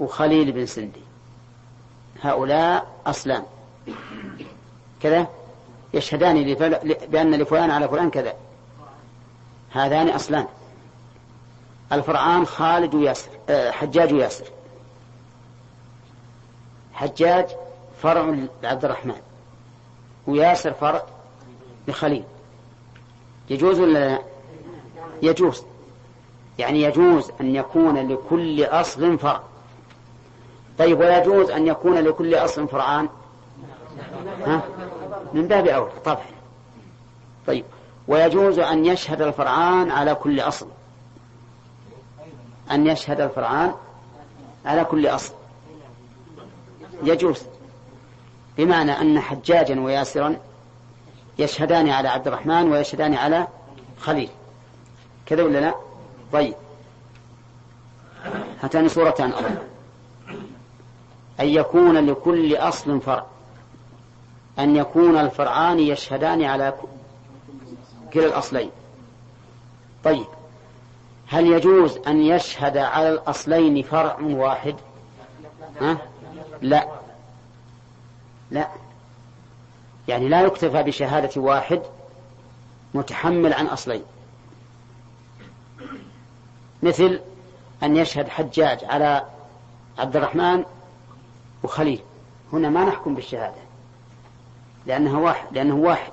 وخليل 0.00 0.52
بن 0.52 0.66
سندي. 0.66 1.02
هؤلاء 2.22 2.86
أصلان. 3.06 3.42
كذا. 5.00 5.28
يشهدان 5.94 6.54
بأن 7.08 7.34
لفلان 7.34 7.70
على 7.70 7.88
فلان 7.88 8.10
كذا. 8.10 8.34
هذان 9.70 10.08
أصلان. 10.08 10.46
الفرعان 11.92 12.46
خالد 12.46 12.94
وياسر 12.94 13.30
آه، 13.48 13.70
حجاج 13.70 14.12
وياسر 14.12 14.44
حجاج 16.94 17.46
فرع 18.02 18.36
لعبد 18.62 18.84
الرحمن 18.84 19.20
وياسر 20.26 20.72
فرع 20.72 21.02
لخليل. 21.88 22.24
يجوز 23.50 23.80
ولا 23.80 23.98
لا؟ 23.98 24.18
يجوز. 25.22 25.62
يعني 26.58 26.82
يجوز 26.82 27.30
أن 27.40 27.56
يكون 27.56 28.12
لكل 28.12 28.64
أصل 28.64 29.18
فرع. 29.18 29.40
طيب 30.78 31.00
ويجوز 31.00 31.50
أن 31.50 31.66
يكون 31.66 31.98
لكل 31.98 32.34
أصل 32.34 32.68
فرعان؟ 32.68 33.08
ها؟ 34.46 34.62
من 35.32 35.48
باب 35.48 35.66
أولى 35.66 35.92
طبعا. 36.04 36.24
طيب 37.46 37.64
ويجوز 38.08 38.58
أن 38.58 38.86
يشهد 38.86 39.22
الفرعان 39.22 39.90
على 39.90 40.14
كل 40.14 40.40
أصل 40.40 40.68
أن 42.70 42.86
يشهد 42.86 43.20
الفرعان 43.20 43.74
على 44.66 44.84
كل 44.84 45.06
أصل 45.06 45.34
يجوز 47.06 47.42
بمعنى 48.58 48.92
أن 48.92 49.20
حجاجا 49.20 49.80
وياسرا 49.80 50.36
يشهدان 51.38 51.88
على 51.88 52.08
عبد 52.08 52.26
الرحمن 52.26 52.72
ويشهدان 52.72 53.14
على 53.14 53.46
خليل. 54.00 54.28
كذا 55.26 55.42
ولا 55.42 55.58
لا؟ 55.58 55.74
طيب. 56.32 56.54
هاتان 58.62 58.88
صورتان 58.88 59.32
أيضا. 59.32 59.62
أن 61.40 61.48
يكون 61.48 62.10
لكل 62.10 62.56
أصل 62.56 63.00
فرع 63.00 63.26
أن 64.58 64.76
يكون 64.76 65.16
الفرعان 65.16 65.80
يشهدان 65.80 66.42
على 66.44 66.74
كلا 68.12 68.26
الأصلين. 68.26 68.70
طيب. 70.04 70.26
هل 71.26 71.46
يجوز 71.46 71.98
أن 72.06 72.20
يشهد 72.20 72.76
على 72.76 73.08
الأصلين 73.08 73.82
فرع 73.82 74.16
واحد؟ 74.20 74.74
ها؟ 75.80 75.98
لا. 76.64 76.88
لا. 78.50 78.68
يعني 80.08 80.28
لا 80.28 80.42
يكتفى 80.42 80.82
بشهادة 80.82 81.40
واحد 81.40 81.82
متحمل 82.94 83.52
عن 83.52 83.66
أصلين. 83.66 84.02
مثل 86.82 87.20
أن 87.82 87.96
يشهد 87.96 88.28
حجاج 88.28 88.84
على 88.84 89.24
عبد 89.98 90.16
الرحمن 90.16 90.64
وخليل. 91.62 92.00
هنا 92.52 92.68
ما 92.68 92.84
نحكم 92.84 93.14
بالشهادة. 93.14 93.62
لأنها 94.86 95.18
واحد 95.18 95.46
لأنه 95.52 95.74
واحد. 95.74 96.12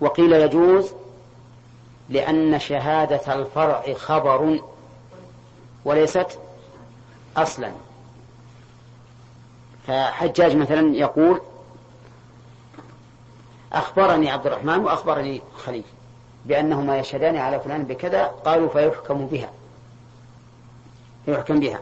وقيل 0.00 0.32
يجوز 0.32 0.92
لأن 2.08 2.58
شهادة 2.58 3.34
الفرع 3.34 3.94
خبر 3.94 4.60
وليست 5.84 6.38
أصلا. 7.36 7.72
فحجاج 9.88 10.56
مثلا 10.56 10.96
يقول 10.96 11.40
أخبرني 13.72 14.30
عبد 14.30 14.46
الرحمن 14.46 14.78
وأخبرني 14.78 15.42
خليل 15.56 15.84
بأنهما 16.46 16.98
يشهدان 16.98 17.36
على 17.36 17.60
فلان 17.60 17.84
بكذا 17.84 18.24
قالوا 18.24 18.68
فيحكم 18.68 19.26
بها 19.26 19.50
يحكم 21.28 21.60
بها 21.60 21.80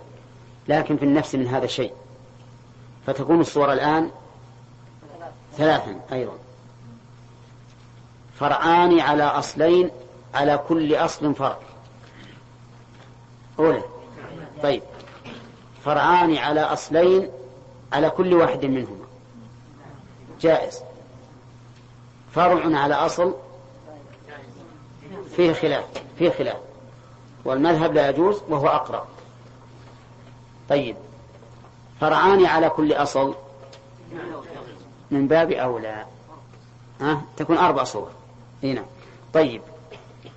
لكن 0.69 0.97
في 0.97 1.05
النفس 1.05 1.35
من 1.35 1.47
هذا 1.47 1.65
الشيء. 1.65 1.93
فتكون 3.07 3.41
الصورة 3.41 3.73
الآن 3.73 4.11
ثلاثا 5.57 6.01
أيضا. 6.13 6.33
فرعان 8.35 9.01
على 9.01 9.23
أصلين 9.23 9.91
على 10.35 10.59
كل 10.69 10.95
أصل 10.95 11.35
فرع 11.35 11.59
أولى 13.59 13.83
طيب. 14.63 14.83
فرعان 15.85 16.37
على 16.37 16.61
أصلين 16.61 17.31
على 17.97 18.11
كل 18.11 18.35
واحد 18.35 18.65
منهما. 18.65 19.07
جائز. 20.41 20.81
فرع 22.35 22.79
على 22.79 22.95
أصل 22.95 23.35
فيه 25.37 25.53
خلاف 25.53 25.85
فيه 26.19 26.31
خلاف. 26.31 26.57
والمذهب 27.45 27.93
لا 27.93 28.09
يجوز 28.09 28.43
وهو 28.49 28.69
أقرب 28.69 29.05
طيب. 30.69 30.97
فرعان 32.01 32.47
على 32.47 32.71
كل 32.71 32.93
أصل 32.93 33.35
من 35.11 35.29
باب 35.29 35.51
أولى. 35.53 36.05
ها؟ 37.01 37.23
تكون 37.37 37.59
أربع 37.59 37.85
صور. 37.85 38.11
هنا 38.63 38.73
نعم. 38.73 38.85
طيب. 39.35 39.63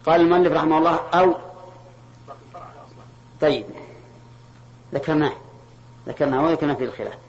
قال 0.05 0.21
المؤلف 0.21 0.53
رحمه 0.53 0.77
الله 0.77 0.99
أو 1.13 1.35
طيب. 3.41 3.65
ذكرناه. 4.93 5.33
ذكرناه 6.07 6.43
وذكرنا 6.43 6.75
في 6.75 6.83
الخلاف. 6.83 7.28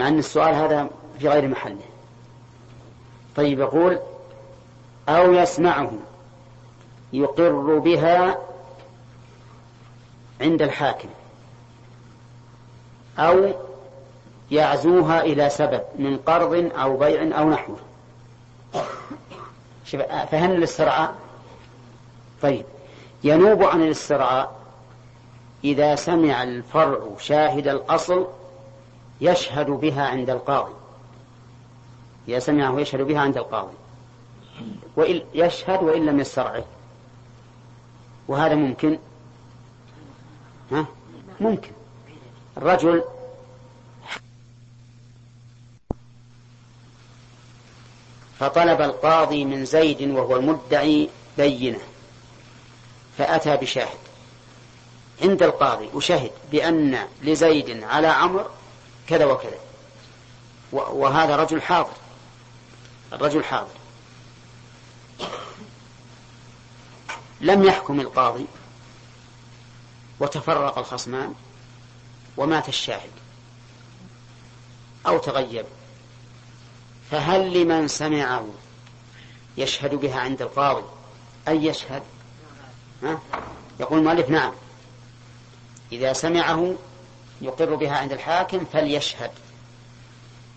مع 0.00 0.08
أن 0.08 0.18
السؤال 0.18 0.54
هذا 0.54 0.88
في 1.18 1.28
غير 1.28 1.48
محله. 1.48 1.80
طيب 3.36 3.60
يقول 3.60 3.98
أو 5.08 5.32
يسمعه 5.32 5.92
يقر 7.12 7.78
بها 7.78 8.38
عند 10.40 10.62
الحاكم 10.62 11.08
أو 13.18 13.52
يعزوها 14.50 15.22
إلى 15.22 15.50
سبب 15.50 15.82
من 15.98 16.18
قرض 16.18 16.70
أو 16.76 16.96
بيع 16.96 17.40
أو 17.40 17.50
نحوه 17.50 17.76
فهن 20.30 20.50
الاسترعاء 20.50 21.14
طيب 22.42 22.64
ينوب 23.24 23.62
عن 23.62 23.82
الاسترعاء 23.82 24.52
إذا 25.64 25.94
سمع 25.94 26.42
الفرع 26.42 27.00
شاهد 27.18 27.68
الأصل 27.68 28.26
يشهد 29.20 29.66
بها 29.66 30.02
عند 30.06 30.30
القاضي. 30.30 30.72
إذا 32.28 32.38
سمعه 32.38 32.80
يشهد 32.80 33.00
بها 33.00 33.20
عند 33.20 33.36
القاضي. 33.36 33.74
وإن 34.96 35.22
يشهد 35.34 35.82
وإن 35.82 36.06
لم 36.06 36.20
يسترعه 36.20 36.64
وهذا 38.28 38.54
ممكن؟ 38.54 38.98
ها؟ 40.72 40.86
ممكن. 41.40 41.70
الرجل 42.56 43.04
فطلب 48.38 48.80
القاضي 48.80 49.44
من 49.44 49.64
زيد 49.64 50.02
وهو 50.02 50.36
المدعي 50.36 51.08
بينة. 51.36 51.80
فأتى 53.18 53.56
بشاهد. 53.56 53.98
عند 55.22 55.42
القاضي 55.42 55.88
وشهد 55.94 56.30
بأن 56.52 56.98
لزيد 57.22 57.82
على 57.84 58.06
عمر 58.06 58.50
كذا 59.10 59.24
وكذا. 59.24 59.58
وهذا 60.72 61.36
رجل 61.36 61.62
حاضر. 61.62 61.92
الرجل 63.12 63.44
حاضر. 63.44 63.74
لم 67.40 67.64
يحكم 67.64 68.00
القاضي 68.00 68.46
وتفرق 70.20 70.78
الخصمان 70.78 71.34
ومات 72.36 72.68
الشاهد. 72.68 73.10
أو 75.06 75.18
تغيب. 75.18 75.66
فهل 77.10 77.62
لمن 77.62 77.88
سمعه 77.88 78.48
يشهد 79.56 79.94
بها 79.94 80.20
عند 80.20 80.42
القاضي؟ 80.42 80.84
أن 81.48 81.64
يشهد؟ 81.64 82.02
ها؟ 83.02 83.20
يقول 83.80 83.98
المؤلف 83.98 84.30
نعم. 84.30 84.52
إذا 85.92 86.12
سمعه 86.12 86.76
يقر 87.40 87.74
بها 87.74 87.96
عند 87.96 88.12
الحاكم 88.12 88.64
فليشهد 88.72 89.30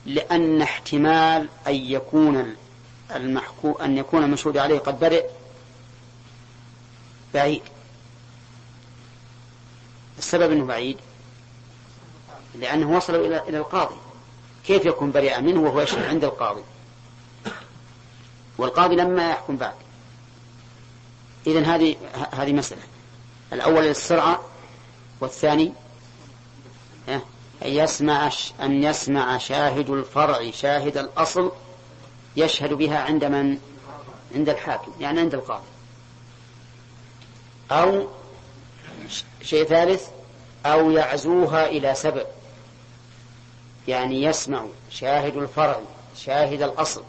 لأن 0.05 0.61
احتمال 0.61 1.49
أن 1.67 1.75
يكون 1.75 2.55
المحكو 3.15 3.71
أن 3.71 3.97
يكون 3.97 4.23
المشهود 4.23 4.57
عليه 4.57 4.79
قد 4.79 4.99
برئ 4.99 5.25
بعيد. 7.33 7.61
السبب 10.17 10.51
أنه 10.51 10.65
بعيد 10.65 10.97
لأنه 12.55 12.97
وصل 12.97 13.15
إلى 13.15 13.41
إلى 13.49 13.57
القاضي. 13.57 13.95
كيف 14.65 14.85
يكون 14.85 15.11
بريئا 15.11 15.39
منه 15.39 15.59
وهو 15.59 15.81
يشهد 15.81 16.03
عند 16.03 16.23
القاضي؟ 16.23 16.63
والقاضي 18.57 18.95
لما 18.95 19.29
يحكم 19.29 19.57
بعد. 19.57 19.75
إذا 21.47 21.59
هذه 21.59 21.95
هذه 22.31 22.53
مسألة. 22.53 22.81
الأول 23.53 23.83
السرعة 23.83 24.41
والثاني 25.19 25.73
يسمع 27.65 28.29
أن 28.61 28.83
يسمع 28.83 29.37
شاهد 29.37 29.89
الفرع 29.89 30.51
شاهد 30.51 30.97
الأصل 30.97 31.51
يشهد 32.35 32.73
بها 32.73 32.99
عند 32.99 33.25
من؟ 33.25 33.57
عند 34.35 34.49
الحاكم 34.49 34.91
يعني 34.99 35.19
عند 35.19 35.33
القاضي. 35.33 35.63
أو 37.71 38.07
شيء 39.41 39.63
ثالث 39.63 40.07
أو 40.65 40.91
يعزوها 40.91 41.65
إلى 41.65 41.95
سبب 41.95 42.25
يعني 43.87 44.23
يسمع 44.23 44.65
شاهد 44.89 45.37
الفرع 45.37 45.79
شاهد 46.15 46.61
الأصل 46.61 47.03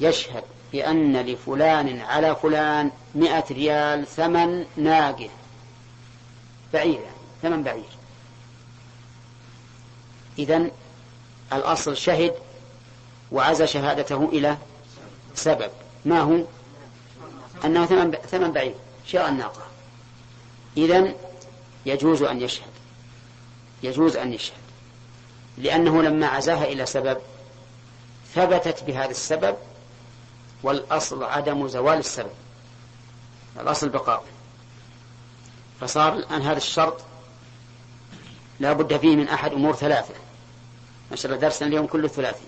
يشهد 0.00 0.44
بأن 0.72 1.16
لفلان 1.16 2.00
على 2.00 2.36
فلان 2.36 2.90
مئة 3.14 3.44
ريال 3.50 4.06
ثمن 4.06 4.66
ناقة. 4.76 5.30
بعير 6.72 7.00
يعني 7.00 7.16
ثمن 7.42 7.62
بعير 7.62 8.01
إذن 10.38 10.70
الأصل 11.52 11.96
شهد 11.96 12.34
وعزى 13.32 13.66
شهادته 13.66 14.28
إلى 14.32 14.56
سبب. 15.34 15.70
ما 16.04 16.20
هو؟ 16.20 16.44
أنه 17.64 17.86
ثمن 17.86 18.12
ثمن 18.12 18.52
بعير 18.52 18.74
شراء 19.06 19.28
الناقة. 19.28 19.62
إذن 20.76 21.14
يجوز 21.86 22.22
أن 22.22 22.40
يشهد. 22.40 22.70
يجوز 23.82 24.16
أن 24.16 24.32
يشهد. 24.32 24.56
لأنه 25.58 26.02
لما 26.02 26.26
عزاها 26.26 26.64
إلى 26.64 26.86
سبب 26.86 27.18
ثبتت 28.34 28.84
بهذا 28.84 29.10
السبب 29.10 29.56
والأصل 30.62 31.24
عدم 31.24 31.68
زوال 31.68 31.98
السبب. 31.98 32.30
الأصل 33.60 33.88
بقاء. 33.88 34.24
فصار 35.80 36.12
الآن 36.12 36.42
هذا 36.42 36.56
الشرط 36.56 37.00
لا 38.60 38.72
بد 38.72 38.96
فيه 38.96 39.16
من 39.16 39.28
أحد 39.28 39.52
أمور 39.52 39.74
ثلاثة. 39.74 40.14
ما 41.12 41.16
شاء 41.16 41.32
الله 41.32 41.42
درسنا 41.42 41.68
اليوم 41.68 41.86
كله 41.86 42.08
ثلاثي. 42.08 42.44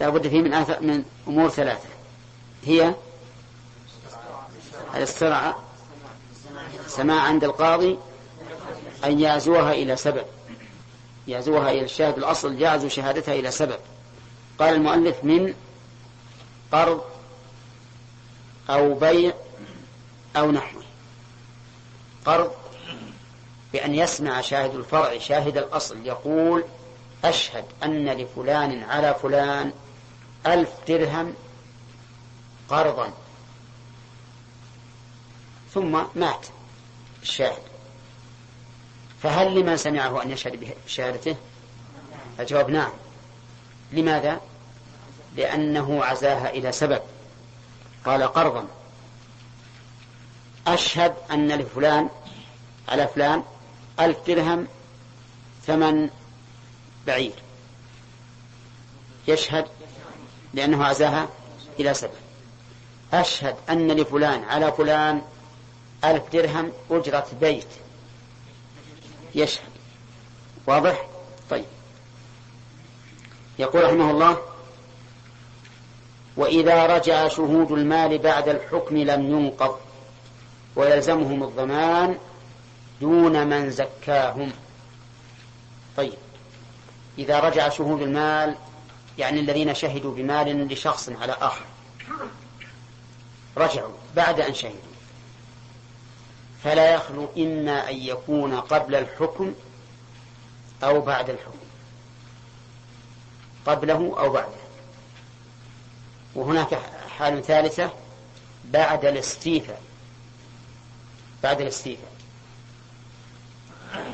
لا 0.00 0.08
بد 0.08 0.28
فيه 0.28 0.40
من, 0.40 0.50
من 0.80 1.04
أمور 1.28 1.48
ثلاثة. 1.48 1.88
هي 2.64 2.94
الاسترعاء 4.94 5.62
سماع 6.86 7.20
عند 7.20 7.44
القاضي 7.44 7.98
أن 9.04 9.20
يعزوها 9.20 9.72
إلى 9.72 9.96
سبب. 9.96 10.24
يعزوها 11.28 11.70
إلى 11.70 11.84
الشاهد 11.84 12.18
الأصل 12.18 12.62
يعزو 12.62 12.88
شهادتها 12.88 13.34
إلى 13.34 13.50
سبب. 13.50 13.78
قال 14.58 14.74
المؤلف 14.74 15.24
من 15.24 15.54
قرض 16.72 17.04
أو 18.70 18.94
بيع 18.94 19.32
أو 20.36 20.50
نحوه. 20.50 20.82
قرض 22.26 22.52
بأن 23.72 23.94
يسمع 23.94 24.40
شاهد 24.40 24.74
الفرع 24.74 25.18
شاهد 25.18 25.58
الأصل 25.58 26.06
يقول 26.06 26.64
أشهد 27.28 27.64
أن 27.82 28.08
لفلان 28.08 28.82
على 28.82 29.14
فلان 29.22 29.72
ألف 30.46 30.70
درهم 30.88 31.34
قرضا. 32.68 33.12
ثم 35.74 36.02
مات 36.14 36.46
الشاهد. 37.22 37.62
فهل 39.22 39.60
لمن 39.60 39.76
سمعه 39.76 40.22
أن 40.22 40.30
يشهد 40.30 40.74
بشهادته؟ 40.86 41.36
الجواب 42.40 42.70
نعم. 42.70 42.92
لماذا؟ 43.92 44.40
لأنه 45.36 46.04
عزاها 46.04 46.50
إلى 46.50 46.72
سبب. 46.72 47.00
قال 48.04 48.22
قرضا. 48.22 48.66
أشهد 50.66 51.14
أن 51.30 51.48
لفلان 51.48 52.08
على 52.88 53.08
فلان 53.08 53.42
ألف 54.00 54.18
درهم 54.26 54.66
ثمن 55.66 56.10
بعير. 57.06 57.34
يشهد 59.28 59.66
لأنه 60.54 60.84
عزاها 60.84 61.28
إلى 61.80 61.94
سبب 61.94 62.10
أشهد 63.12 63.56
أن 63.70 63.92
لفلان 63.92 64.44
على 64.44 64.72
فلان 64.72 65.22
ألف 66.04 66.22
درهم 66.32 66.72
أجرة 66.90 67.26
بيت. 67.40 67.66
يشهد. 69.34 69.70
واضح؟ 70.66 71.06
طيب. 71.50 71.64
يقول 73.58 73.84
رحمه 73.84 74.10
الله 74.10 74.38
وإذا 76.36 76.86
رجع 76.86 77.28
شهود 77.28 77.72
المال 77.72 78.18
بعد 78.18 78.48
الحكم 78.48 78.96
لم 78.96 79.30
ينقض 79.30 79.78
ويلزمهم 80.76 81.42
الضمان 81.42 82.18
دون 83.00 83.46
من 83.46 83.70
زكاهم. 83.70 84.52
إذا 87.18 87.40
رجع 87.40 87.68
شهود 87.68 88.02
المال 88.02 88.56
يعني 89.18 89.40
الذين 89.40 89.74
شهدوا 89.74 90.14
بمال 90.14 90.68
لشخص 90.68 91.08
على 91.08 91.32
آخر. 91.32 91.64
رجعوا 93.56 93.94
بعد 94.16 94.40
أن 94.40 94.54
شهدوا. 94.54 94.78
فلا 96.64 96.94
يخلو 96.94 97.28
إما 97.36 97.90
أن 97.90 97.96
يكون 97.96 98.60
قبل 98.60 98.94
الحكم 98.94 99.54
أو 100.84 101.00
بعد 101.00 101.30
الحكم. 101.30 101.58
قبله 103.66 104.14
أو 104.18 104.30
بعده. 104.30 104.66
وهناك 106.34 106.78
حال 107.18 107.44
ثالثة 107.44 107.90
بعد 108.64 109.04
الاستيفاء. 109.04 109.82
بعد 111.42 111.60
الاستيفاء. 111.60 112.12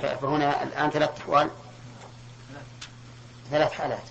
فهنا 0.03 0.63
الآن 0.63 0.91
ثلاث 0.91 1.21
أحوال. 1.21 1.51
ثلاث 3.53 3.73
حالات. 3.73 4.03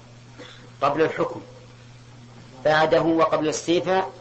قبل 0.82 1.02
الحكم 1.02 1.42
بعده 2.66 3.02
وقبل 3.02 3.44
الاستيفاء 3.44 4.12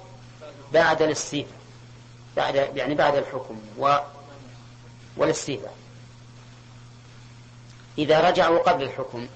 بعد 0.73 1.03
الاستيفاء 1.03 1.61
بعد 2.37 2.55
يعني 2.55 2.95
بعد 2.95 3.15
الحكم 3.17 3.61
و 3.79 3.97
والاستيفاء 5.17 5.75
إذا 7.99 8.29
رجعوا 8.29 8.59
قبل 8.59 8.83
الحكم 8.83 9.29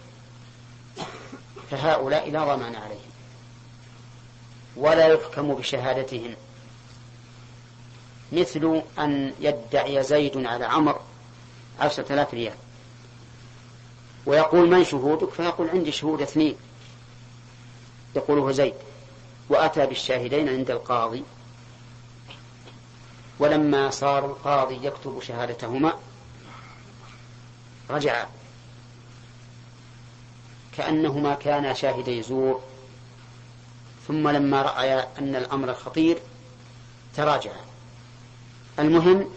فهؤلاء 1.70 2.30
لا 2.30 2.44
ضمان 2.44 2.74
عليهم. 2.74 3.10
ولا 4.76 5.06
يحكم 5.06 5.54
بشهادتهم. 5.54 6.36
مثل 8.32 8.82
أن 8.98 9.34
يدعي 9.40 10.02
زيد 10.02 10.46
على 10.46 10.64
عمر 10.64 11.00
عشرة 11.80 12.12
آلاف 12.12 12.34
ريال. 12.34 12.54
ويقول 14.26 14.70
من 14.70 14.84
شهودك؟ 14.84 15.30
فيقول 15.30 15.70
عندي 15.70 15.92
شهود 15.92 16.22
اثنين. 16.22 16.56
يقوله 18.16 18.52
زيد 18.52 18.74
وأتى 19.48 19.86
بالشاهدين 19.86 20.48
عند 20.48 20.70
القاضي. 20.70 21.22
ولما 23.38 23.90
صار 23.90 24.24
القاضي 24.24 24.86
يكتب 24.86 25.22
شهادتهما 25.22 25.92
رجع. 27.90 28.26
كأنهما 30.76 31.34
كانا 31.34 31.74
شاهدي 31.74 32.22
زور. 32.22 32.60
ثم 34.08 34.28
لما 34.28 34.62
رأى 34.62 34.94
أن 35.18 35.36
الأمر 35.36 35.74
خطير 35.74 36.18
تراجع. 37.16 37.52
المهم 38.78 39.30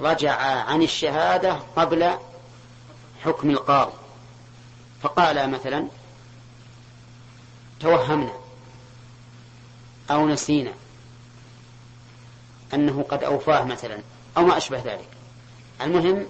رجع 0.00 0.36
عن 0.42 0.82
الشهادة 0.82 1.52
قبل 1.76 2.18
حكم 3.24 3.50
القاضي. 3.50 3.92
فقال 5.02 5.50
مثلا 5.50 5.86
توهمنا 7.80 8.32
أو 10.10 10.28
نسينا 10.28 10.72
أنه 12.74 13.04
قد 13.08 13.24
أوفاه 13.24 13.64
مثلا 13.64 13.98
أو 14.36 14.44
ما 14.44 14.56
أشبه 14.56 14.78
ذلك. 14.78 15.08
المهم 15.80 16.26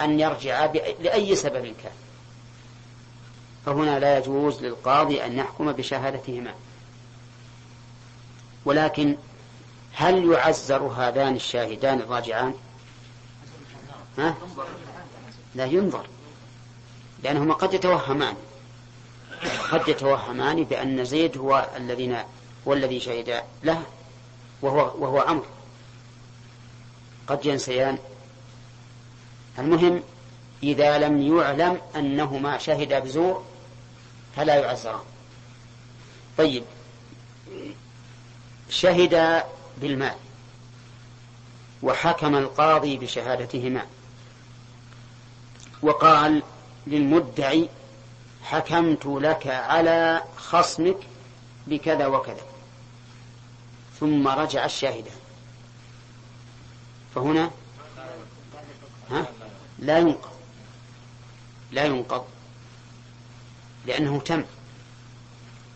أن 0.00 0.20
يرجع 0.20 0.64
لأي 1.00 1.36
سبب 1.36 1.74
كان. 1.82 1.92
فهنا 3.66 3.98
لا 3.98 4.18
يجوز 4.18 4.62
للقاضي 4.64 5.24
أن 5.24 5.38
يحكم 5.38 5.72
بشهادتهما. 5.72 6.54
ولكن 8.64 9.16
هل 9.92 10.32
يعزر 10.32 10.82
هذان 10.82 11.36
الشاهدان 11.36 12.00
الراجعان؟ 12.00 12.54
ها؟ 14.18 14.34
لا 15.58 15.64
ينظر 15.64 16.06
لأنهما 17.22 17.54
قد 17.54 17.74
يتوهمان. 17.74 18.36
قد 19.70 19.88
يتوهمان 19.88 20.64
بأن 20.64 21.04
زيد 21.04 21.38
هو 21.38 21.68
الذين 21.76 22.16
هو 22.68 22.72
الذي 22.72 23.00
شهد 23.00 23.42
له 23.62 23.82
وهو 24.62 24.92
وهو 24.98 25.20
عمرو 25.20 25.44
قد 27.26 27.46
ينسيان. 27.46 27.98
المهم 29.58 30.02
إذا 30.62 30.98
لم 30.98 31.38
يعلم 31.38 31.80
أنهما 31.96 32.58
شهدا 32.58 32.98
بزور 32.98 33.44
فلا 34.36 34.54
يعزران. 34.54 35.04
طيب 36.38 36.64
شهد 38.70 39.44
بالمال 39.78 40.16
وحكم 41.82 42.34
القاضي 42.36 42.96
بشهادتهما. 42.96 43.86
وقال 45.82 46.42
للمدعي 46.86 47.68
حكمت 48.42 49.06
لك 49.06 49.46
على 49.46 50.22
خصمك 50.36 50.96
بكذا 51.66 52.06
وكذا. 52.06 52.42
ثم 54.00 54.28
رجع 54.28 54.64
الشاهدان 54.64 55.16
فهنا 57.14 57.50
ها؟ 59.10 59.26
لا 59.78 59.98
ينقض. 59.98 60.30
لا 61.72 61.84
ينقض. 61.84 62.24
لأنه 63.86 64.20
تم. 64.20 64.44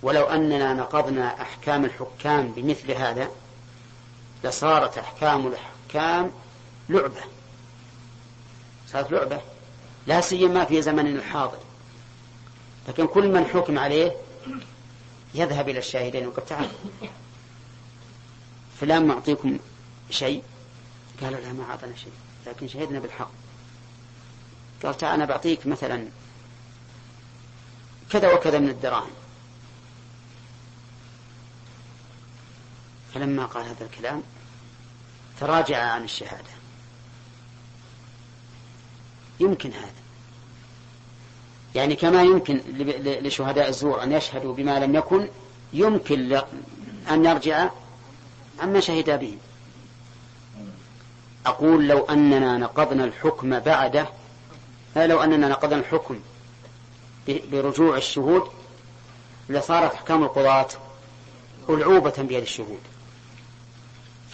ولو 0.02 0.24
أننا 0.24 0.74
نقضنا 0.74 1.42
أحكام 1.42 1.84
الحكام 1.84 2.52
بمثل 2.52 2.90
هذا 2.90 3.28
لصارت 4.44 4.98
أحكام 4.98 5.46
الحكام 5.46 6.30
لعبة. 6.88 7.22
صارت 8.92 9.12
لعبة. 9.12 9.40
لا 10.06 10.20
سيما 10.20 10.64
في 10.64 10.82
زمننا 10.82 11.18
الحاضر. 11.18 11.58
لكن 12.88 13.06
كل 13.06 13.28
من 13.28 13.44
حكم 13.44 13.78
عليه 13.78 14.12
يذهب 15.34 15.68
إلى 15.68 15.78
الشاهدين 15.78 16.26
وقال 16.26 16.46
تعال. 16.46 16.68
فلان 18.80 19.06
معطيكم 19.06 19.58
شيء. 20.10 20.42
قالوا 21.20 21.40
لا 21.40 21.52
ما 21.52 21.64
أعطنا 21.70 21.96
شيء. 21.96 22.12
لكن 22.46 22.68
شهدنا 22.68 22.98
بالحق. 22.98 23.30
قال 24.82 24.96
تعال 24.96 25.14
أنا 25.14 25.24
بعطيك 25.24 25.66
مثلا 25.66 26.08
كذا 28.10 28.32
وكذا 28.32 28.58
من 28.58 28.68
الدراهم. 28.68 29.10
فلما 33.14 33.46
قال 33.46 33.64
هذا 33.64 33.84
الكلام 33.84 34.22
تراجع 35.40 35.82
عن 35.82 36.04
الشهادة. 36.04 36.61
يمكن 39.42 39.70
هذا. 39.70 40.02
يعني 41.74 41.96
كما 41.96 42.22
يمكن 42.22 42.60
لشهداء 43.22 43.68
الزور 43.68 44.02
أن 44.02 44.12
يشهدوا 44.12 44.54
بما 44.54 44.78
لم 44.78 44.94
يكن 44.94 45.28
يمكن 45.72 46.40
أن 47.10 47.24
يرجع 47.24 47.70
عما 48.60 48.80
شهد 48.80 49.20
به. 49.20 49.38
أقول 51.46 51.88
لو 51.88 52.04
أننا 52.04 52.58
نقضنا 52.58 53.04
الحكم 53.04 53.60
بعده 53.60 54.06
لو 54.96 55.22
أننا 55.22 55.48
نقضنا 55.48 55.78
الحكم 55.80 56.20
برجوع 57.28 57.96
الشهود 57.96 58.42
لصارت 59.48 59.94
أحكام 59.94 60.22
القضاة 60.22 60.68
ألعوبة 61.68 62.14
بيد 62.18 62.42
الشهود. 62.42 62.80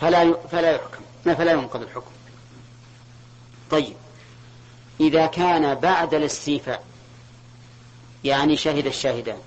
فلا 0.00 0.32
فلا 0.32 0.70
يحكم 0.70 1.02
فلا 1.24 1.52
ينقض 1.52 1.82
الحكم. 1.82 2.10
طيب. 3.70 3.96
إذا 5.00 5.26
كان 5.26 5.74
بعد 5.74 6.14
الاستيفاء 6.14 6.84
يعني 8.24 8.56
شهد 8.56 8.86
الشاهدان 8.86 9.38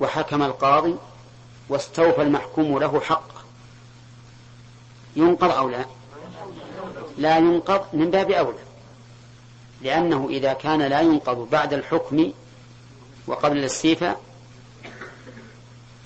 وحكم 0.00 0.42
القاضي 0.42 0.96
واستوفى 1.68 2.22
المحكوم 2.22 2.78
له 2.78 3.00
حقه. 3.00 3.42
ينقض 5.16 5.50
أو 5.50 5.68
لا؟ 5.68 5.84
لا 7.18 7.38
ينقض 7.38 7.84
من 7.92 8.10
باب 8.10 8.30
أولى 8.30 8.58
لأنه 9.82 10.28
إذا 10.30 10.52
كان 10.52 10.82
لا 10.82 11.00
ينقض 11.00 11.50
بعد 11.50 11.72
الحكم 11.72 12.32
وقبل 13.26 13.56
الاستيفاء 13.56 14.20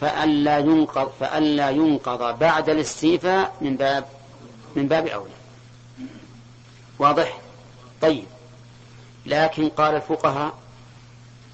فألا 0.00 0.58
ينقض 0.58 1.12
فألا 1.20 1.70
ينقض 1.70 2.38
بعد 2.38 2.68
الاستيفاء 2.68 3.56
من 3.60 3.76
باب 3.76 4.04
من 4.76 4.88
باب 4.88 5.06
أولى. 5.06 5.30
واضح؟ 6.98 7.38
طيب. 8.02 8.24
لكن 9.26 9.68
قال 9.68 9.94
الفقهاء 9.94 10.58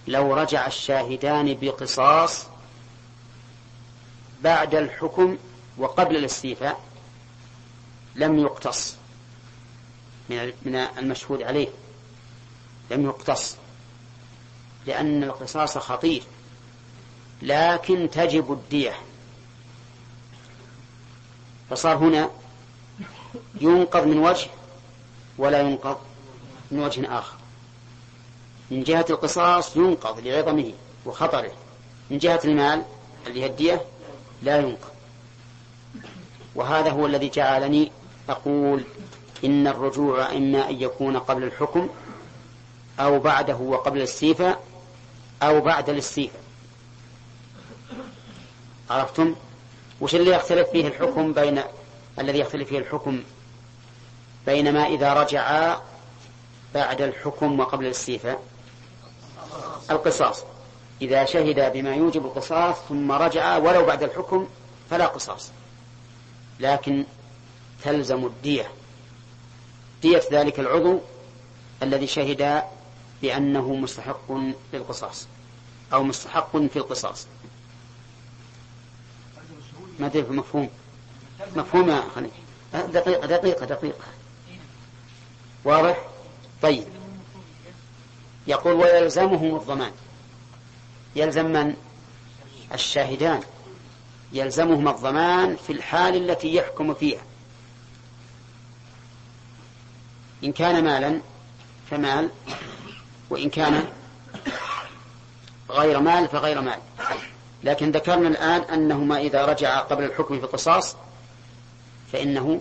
لو 0.08 0.34
رجع 0.34 0.66
الشاهدان 0.66 1.54
بقصاص 1.60 2.46
بعد 4.42 4.74
الحكم 4.74 5.38
وقبل 5.78 6.16
الاستيفاء 6.16 6.80
لم 8.14 8.38
يقتص 8.38 8.96
من 10.62 10.76
المشهود 10.98 11.42
عليه. 11.42 11.68
لم 12.90 13.04
يقتص 13.04 13.56
لأن 14.86 15.24
القصاص 15.24 15.78
خطير 15.78 16.22
لكن 17.42 18.10
تجب 18.12 18.52
الدية. 18.52 18.94
فصار 21.70 21.96
هنا 21.96 22.30
ينقض 23.60 24.06
من 24.06 24.18
وجه 24.18 24.50
ولا 25.38 25.60
ينقض 25.60 25.98
من 26.70 26.78
وجه 26.80 27.18
آخر. 27.18 27.41
من 28.72 28.82
جهة 28.82 29.06
القصاص 29.10 29.76
ينقض 29.76 30.20
لعظمه 30.20 30.72
وخطره. 31.06 31.52
من 32.10 32.18
جهة 32.18 32.40
المال 32.44 32.82
اللي 33.26 33.46
الدية 33.46 33.84
لا 34.42 34.58
ينقض. 34.58 34.92
وهذا 36.54 36.90
هو 36.90 37.06
الذي 37.06 37.28
جعلني 37.28 37.92
أقول 38.28 38.84
إن 39.44 39.66
الرجوع 39.66 40.32
إما 40.32 40.70
أن 40.70 40.82
يكون 40.82 41.16
قبل 41.16 41.44
الحكم 41.44 41.88
أو 43.00 43.18
بعده 43.18 43.56
وقبل 43.56 43.98
الاستيفاء 43.98 44.62
أو 45.42 45.60
بعد 45.60 45.88
الاستيفاء. 45.88 46.42
عرفتم؟ 48.90 49.34
وش 50.00 50.14
اللي 50.14 50.30
يختلف 50.30 50.68
فيه 50.68 50.86
الحكم 50.86 51.32
بين 51.32 51.62
الذي 52.18 52.38
يختلف 52.38 52.68
فيه 52.68 52.78
الحكم 52.78 53.22
بين 54.46 54.72
ما 54.72 54.86
إذا 54.86 55.12
رجعا 55.12 55.80
بعد 56.74 57.02
الحكم 57.02 57.60
وقبل 57.60 57.86
الاستيفاء؟ 57.86 58.51
القصاص. 59.90 60.44
إذا 61.02 61.24
شهد 61.24 61.72
بما 61.72 61.94
يوجب 61.94 62.26
القصاص 62.26 62.76
ثم 62.88 63.12
رجع 63.12 63.56
ولو 63.56 63.86
بعد 63.86 64.02
الحكم 64.02 64.48
فلا 64.90 65.06
قصاص. 65.06 65.50
لكن 66.60 67.04
تلزم 67.84 68.26
الدية. 68.26 68.70
دية 70.02 70.22
ذلك 70.32 70.60
العضو 70.60 71.00
الذي 71.82 72.06
شهد 72.06 72.62
بأنه 73.22 73.74
مستحق 73.74 74.32
للقصاص 74.72 75.26
أو 75.92 76.02
مستحق 76.02 76.56
في 76.56 76.76
القصاص. 76.76 77.26
ما 79.98 80.06
أدري 80.06 80.22
مفهوم. 80.22 80.68
مفهوم 81.56 81.90
يا 81.90 82.02
دقيقة 82.74 83.26
دقيقة 83.26 83.66
دقيقة. 83.66 84.04
واضح؟ 85.64 86.06
طيب. 86.62 87.01
يقول 88.46 88.72
ويلزمهم 88.72 89.56
الضمان. 89.56 89.92
يلزم 91.16 91.46
من؟ 91.46 91.74
الشاهدان. 92.74 93.40
يلزمهما 94.32 94.90
الضمان 94.90 95.56
في 95.56 95.72
الحال 95.72 96.30
التي 96.30 96.54
يحكم 96.54 96.94
فيها. 96.94 97.22
إن 100.44 100.52
كان 100.52 100.84
مالا 100.84 101.20
فمال 101.90 102.30
وإن 103.30 103.50
كان 103.50 103.84
غير 105.70 106.00
مال 106.00 106.28
فغير 106.28 106.60
مال. 106.60 106.78
لكن 107.64 107.90
ذكرنا 107.90 108.28
الآن 108.28 108.60
أنهما 108.60 109.18
إذا 109.18 109.44
رجع 109.44 109.78
قبل 109.78 110.04
الحكم 110.04 110.38
في 110.38 110.44
القصاص 110.44 110.96
فإنه 112.12 112.60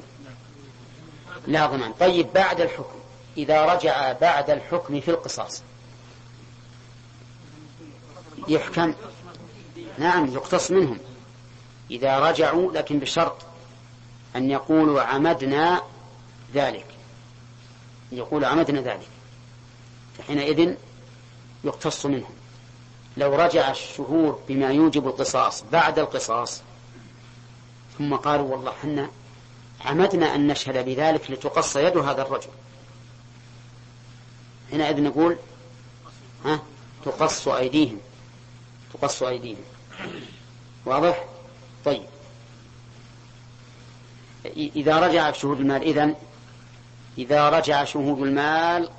لا 1.47 1.65
ضمان. 1.65 1.91
طيب 1.91 2.33
بعد 2.33 2.61
الحكم 2.61 2.99
إذا 3.37 3.65
رجع 3.65 4.13
بعد 4.13 4.49
الحكم 4.49 4.99
في 4.99 5.11
القصاص 5.11 5.63
يحكم. 8.47 8.93
نعم 9.97 10.33
يقتص 10.33 10.71
منهم. 10.71 10.99
إذا 11.91 12.19
رجعوا 12.19 12.71
لكن 12.71 12.99
بشرط 12.99 13.35
أن 14.35 14.51
يقولوا 14.51 15.01
عمدنا 15.01 15.81
ذلك. 16.53 16.85
يقول 18.11 18.45
عمدنا 18.45 18.81
ذلك. 18.81 19.07
فحينئذ 20.17 20.75
يقتص 21.63 22.05
منهم. 22.05 22.33
لو 23.17 23.35
رجع 23.35 23.71
الشهور 23.71 24.39
بما 24.47 24.69
يوجب 24.71 25.07
القصاص 25.07 25.63
بعد 25.71 25.99
القصاص 25.99 26.61
ثم 27.97 28.15
قالوا 28.15 28.51
والله 28.51 28.71
حنا 28.71 29.09
عمدنا 29.85 30.35
أن 30.35 30.47
نشهد 30.47 30.85
بذلك 30.85 31.31
لتقص 31.31 31.75
يد 31.75 31.97
هذا 31.97 32.21
الرجل. 32.21 32.49
حينئذ 34.71 35.03
نقول 35.03 35.37
ها 36.45 36.59
تقص 37.05 37.47
أيديهم. 37.47 37.99
تقص 38.93 39.23
أيديهم 39.23 39.63
واضح؟ 40.85 41.25
طيب. 41.85 42.05
إذا 44.55 44.99
رجع 44.99 45.31
شهود 45.31 45.59
المال 45.59 45.81
إذن 45.81 46.15
إذا 47.17 47.49
رجع 47.49 47.83
شهود 47.83 48.21
المال 48.21 48.89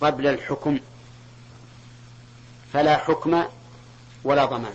قبل 0.00 0.26
الحكم 0.26 0.80
فلا 2.72 2.96
حكم 2.96 3.44
ولا 4.24 4.44
ضمان. 4.44 4.74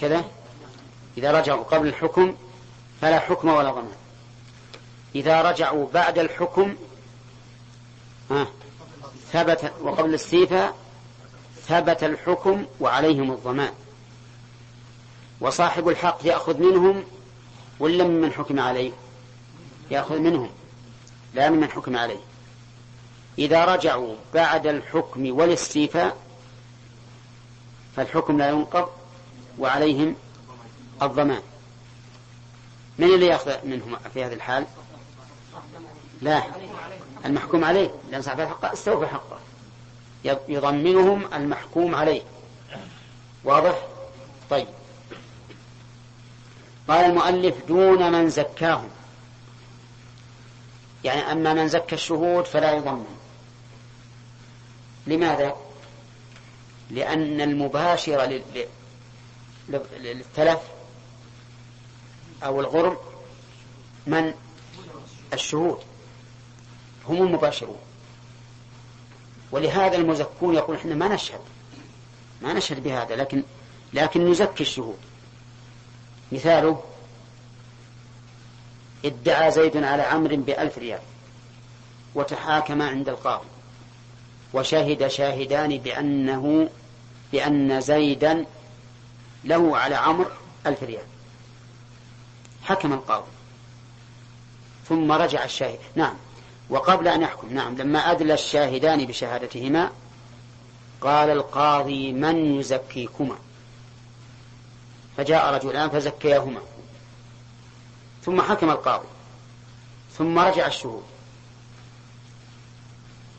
كذا؟ 0.00 0.24
إذا 1.18 1.32
رجعوا 1.32 1.62
قبل 1.62 1.88
الحكم 1.88 2.36
فلا 3.00 3.18
حكم 3.18 3.48
ولا 3.48 3.70
ضمان. 3.70 3.92
إذا 5.14 5.42
رجعوا 5.42 5.88
بعد 5.94 6.18
الحكم 6.18 6.76
ها 8.30 8.46
ثبت 9.32 9.72
وقبل 9.80 10.10
الاستيفاء 10.10 10.81
ثبت 11.68 12.04
الحكم 12.04 12.66
وعليهم 12.80 13.32
الضمان. 13.32 13.72
وصاحب 15.40 15.88
الحق 15.88 16.18
يأخذ 16.24 16.58
منهم 16.58 17.04
ولا 17.80 18.04
ممن 18.04 18.32
حكم 18.32 18.60
عليه. 18.60 18.92
يأخذ 19.90 20.18
منهم 20.18 20.50
لا 21.34 21.50
ممن 21.50 21.70
حكم 21.70 21.96
عليه. 21.96 22.20
إذا 23.38 23.64
رجعوا 23.64 24.14
بعد 24.34 24.66
الحكم 24.66 25.38
والاستيفاء 25.38 26.16
فالحكم 27.96 28.38
لا 28.38 28.50
ينقض 28.50 28.88
وعليهم 29.58 30.16
الضمان. 31.02 31.42
من 32.98 33.06
اللي 33.06 33.26
يأخذ 33.26 33.66
منهم 33.66 33.96
في 34.14 34.24
هذه 34.24 34.34
الحال؟ 34.34 34.66
لا 36.22 36.42
المحكوم 37.24 37.64
عليه 37.64 37.90
لأن 38.10 38.22
صاحب 38.22 38.40
الحق 38.40 38.64
استوفى 38.64 39.06
حقه. 39.06 39.38
يضمنهم 40.24 41.34
المحكوم 41.34 41.94
عليه. 41.94 42.22
واضح؟ 43.44 43.86
طيب. 44.50 44.66
قال 46.88 47.04
المؤلف 47.04 47.54
دون 47.68 48.12
من 48.12 48.30
زكاهم. 48.30 48.88
يعني 51.04 51.32
أما 51.32 51.54
من 51.54 51.68
زكى 51.68 51.94
الشهود 51.94 52.44
فلا 52.44 52.72
يضمن. 52.72 53.16
لماذا؟ 55.06 55.56
لأن 56.90 57.40
المباشر 57.40 58.40
للتلف 59.98 60.60
أو 62.42 62.60
الغرم 62.60 62.96
من؟ 64.06 64.34
الشهود. 65.32 65.78
هم 67.08 67.22
المباشرون. 67.22 67.91
ولهذا 69.52 69.96
المزكون 69.96 70.54
يقول 70.54 70.76
إحنا 70.76 70.94
ما 70.94 71.08
نشهد. 71.08 71.40
ما 72.42 72.52
نشهد 72.52 72.82
بهذا 72.82 73.16
لكن 73.16 73.42
لكن 73.92 74.30
نزكي 74.30 74.62
الشهود. 74.62 74.98
مثاله 76.32 76.82
ادعى 79.04 79.50
زيد 79.50 79.76
على 79.76 80.02
عمرو 80.02 80.36
بألف 80.36 80.78
ريال 80.78 81.00
وتحاكم 82.14 82.82
عند 82.82 83.08
القاضي 83.08 83.46
وشهد 84.54 85.08
شاهدان 85.08 85.78
بأنه 85.78 86.70
بأن 87.32 87.80
زيدا 87.80 88.46
له 89.44 89.78
على 89.78 89.94
عمرو 89.94 90.30
ألف 90.66 90.82
ريال. 90.82 91.04
حكم 92.62 92.92
القاضي 92.92 93.26
ثم 94.88 95.12
رجع 95.12 95.44
الشاهد. 95.44 95.78
نعم. 95.96 96.14
وقبل 96.72 97.08
أن 97.08 97.22
يحكم 97.22 97.54
نعم. 97.54 97.76
لما 97.76 97.98
أدلى 97.98 98.34
الشاهدان 98.34 99.04
بشهادتهما 99.04 99.90
قال 101.00 101.30
القاضي 101.30 102.12
من 102.12 102.60
يزكيكما؟ 102.60 103.36
فجاء 105.16 105.54
رجلان 105.54 105.90
فزكياهما 105.90 106.60
ثم 108.24 108.42
حكم 108.42 108.70
القاضي. 108.70 109.06
ثم 110.18 110.38
رجع 110.38 110.66
الشهود. 110.66 111.02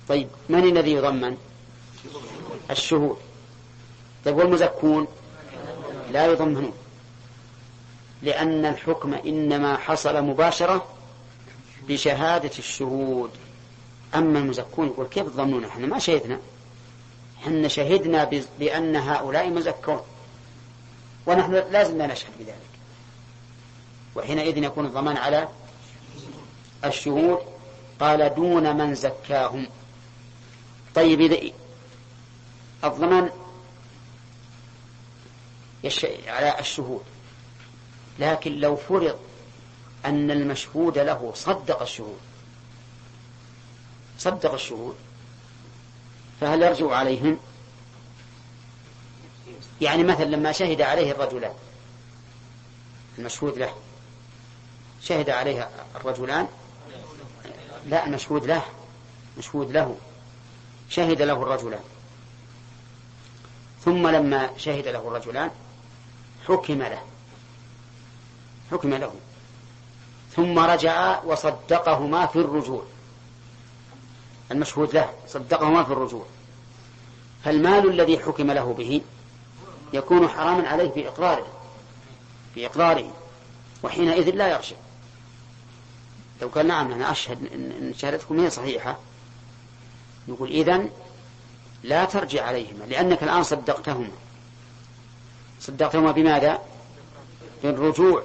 طيب 0.09 0.27
من 0.49 0.63
الذي 0.63 0.91
يضمن؟ 0.91 1.37
الشهود. 2.71 3.17
طيب 4.25 4.37
والمزكون؟ 4.37 5.07
لا 6.11 6.25
يضمنون. 6.25 6.73
لأن 8.21 8.65
الحكم 8.65 9.13
إنما 9.13 9.77
حصل 9.77 10.21
مباشرة 10.21 10.92
بشهادة 11.87 12.51
الشهود. 12.59 13.31
أما 14.15 14.39
المزكون 14.39 14.87
يقول 14.87 15.07
كيف 15.07 15.25
تضمنون 15.25 15.65
إحنا 15.65 15.87
ما 15.87 15.99
شهدنا. 15.99 16.39
إحنا 17.43 17.67
شهدنا 17.67 18.29
بأن 18.59 18.95
هؤلاء 18.95 19.49
مزكون. 19.49 20.01
ونحن 21.25 21.53
لازم 21.53 22.01
نشهد 22.01 22.31
بذلك. 22.39 22.57
وحينئذ 24.15 24.57
يكون 24.57 24.85
الضمان 24.85 25.17
على 25.17 25.47
الشهود. 26.85 27.39
قال 27.99 28.35
دون 28.35 28.77
من 28.77 28.95
زكاهم. 28.95 29.67
طيب 30.95 31.21
إذا 31.21 31.51
الضمان 32.83 33.29
على 36.27 36.59
الشهود. 36.59 37.03
لكن 38.19 38.51
لو 38.51 38.75
فرض 38.75 39.19
أن 40.05 40.31
المشهود 40.31 40.97
له 40.97 41.31
صدق 41.35 41.81
الشهود. 41.81 42.19
صدق 44.19 44.53
الشهود. 44.53 44.95
فهل 46.41 46.61
يرجع 46.61 46.95
عليهم؟ 46.95 47.39
يعني 49.81 50.03
مثلا 50.03 50.25
لما 50.25 50.51
شهد 50.51 50.81
عليه 50.81 51.11
الرجلان 51.11 51.53
المشهود 53.17 53.57
له 53.57 53.75
شهد 55.01 55.29
عليه 55.29 55.69
الرجلان؟ 55.95 56.47
لا 57.85 58.05
المشهود 58.05 58.45
له 58.45 58.63
مشهود 59.37 59.71
له 59.71 59.97
شهد 60.89 61.21
له 61.21 61.33
الرجلان. 61.33 61.83
ثم 63.85 64.07
لما 64.07 64.49
شهد 64.57 64.87
له 64.87 65.07
الرجلان 65.07 65.51
حكم 66.47 66.81
له 66.81 67.03
حكم 68.71 68.93
له. 68.93 69.13
ثم 70.35 70.59
رجع 70.59 71.23
وصدقهما 71.23 72.25
في 72.25 72.35
الرجوع. 72.35 72.83
المشهود 74.51 74.93
له 74.93 75.13
صدقهما 75.27 75.83
في 75.83 75.91
الرجوع. 75.91 76.25
فالمال 77.43 77.89
الذي 77.89 78.19
حكم 78.19 78.51
له 78.51 78.73
به 78.73 79.01
يكون 79.93 80.27
حراما 80.27 80.67
عليه 80.67 80.91
في 80.91 81.07
إقراره 81.07 81.47
في 82.53 82.65
إقراره 82.65 83.13
وحينئذ 83.83 84.29
لا 84.29 84.47
يرجع 84.47 84.75
لو 86.41 86.47
قال 86.47 86.67
نعم 86.67 86.91
أنا 86.91 87.11
أشهد 87.11 87.53
أن 87.53 87.93
شهادتكم 87.97 88.39
هي 88.39 88.49
صحيحة 88.49 88.97
نقول 90.27 90.49
إذن 90.49 90.89
لا 91.83 92.05
ترجع 92.05 92.45
عليهما 92.45 92.83
لأنك 92.83 93.23
الآن 93.23 93.43
صدقتهما. 93.43 94.11
صدقتهما 95.59 96.11
بماذا؟ 96.11 96.61
بالرجوع. 97.63 98.23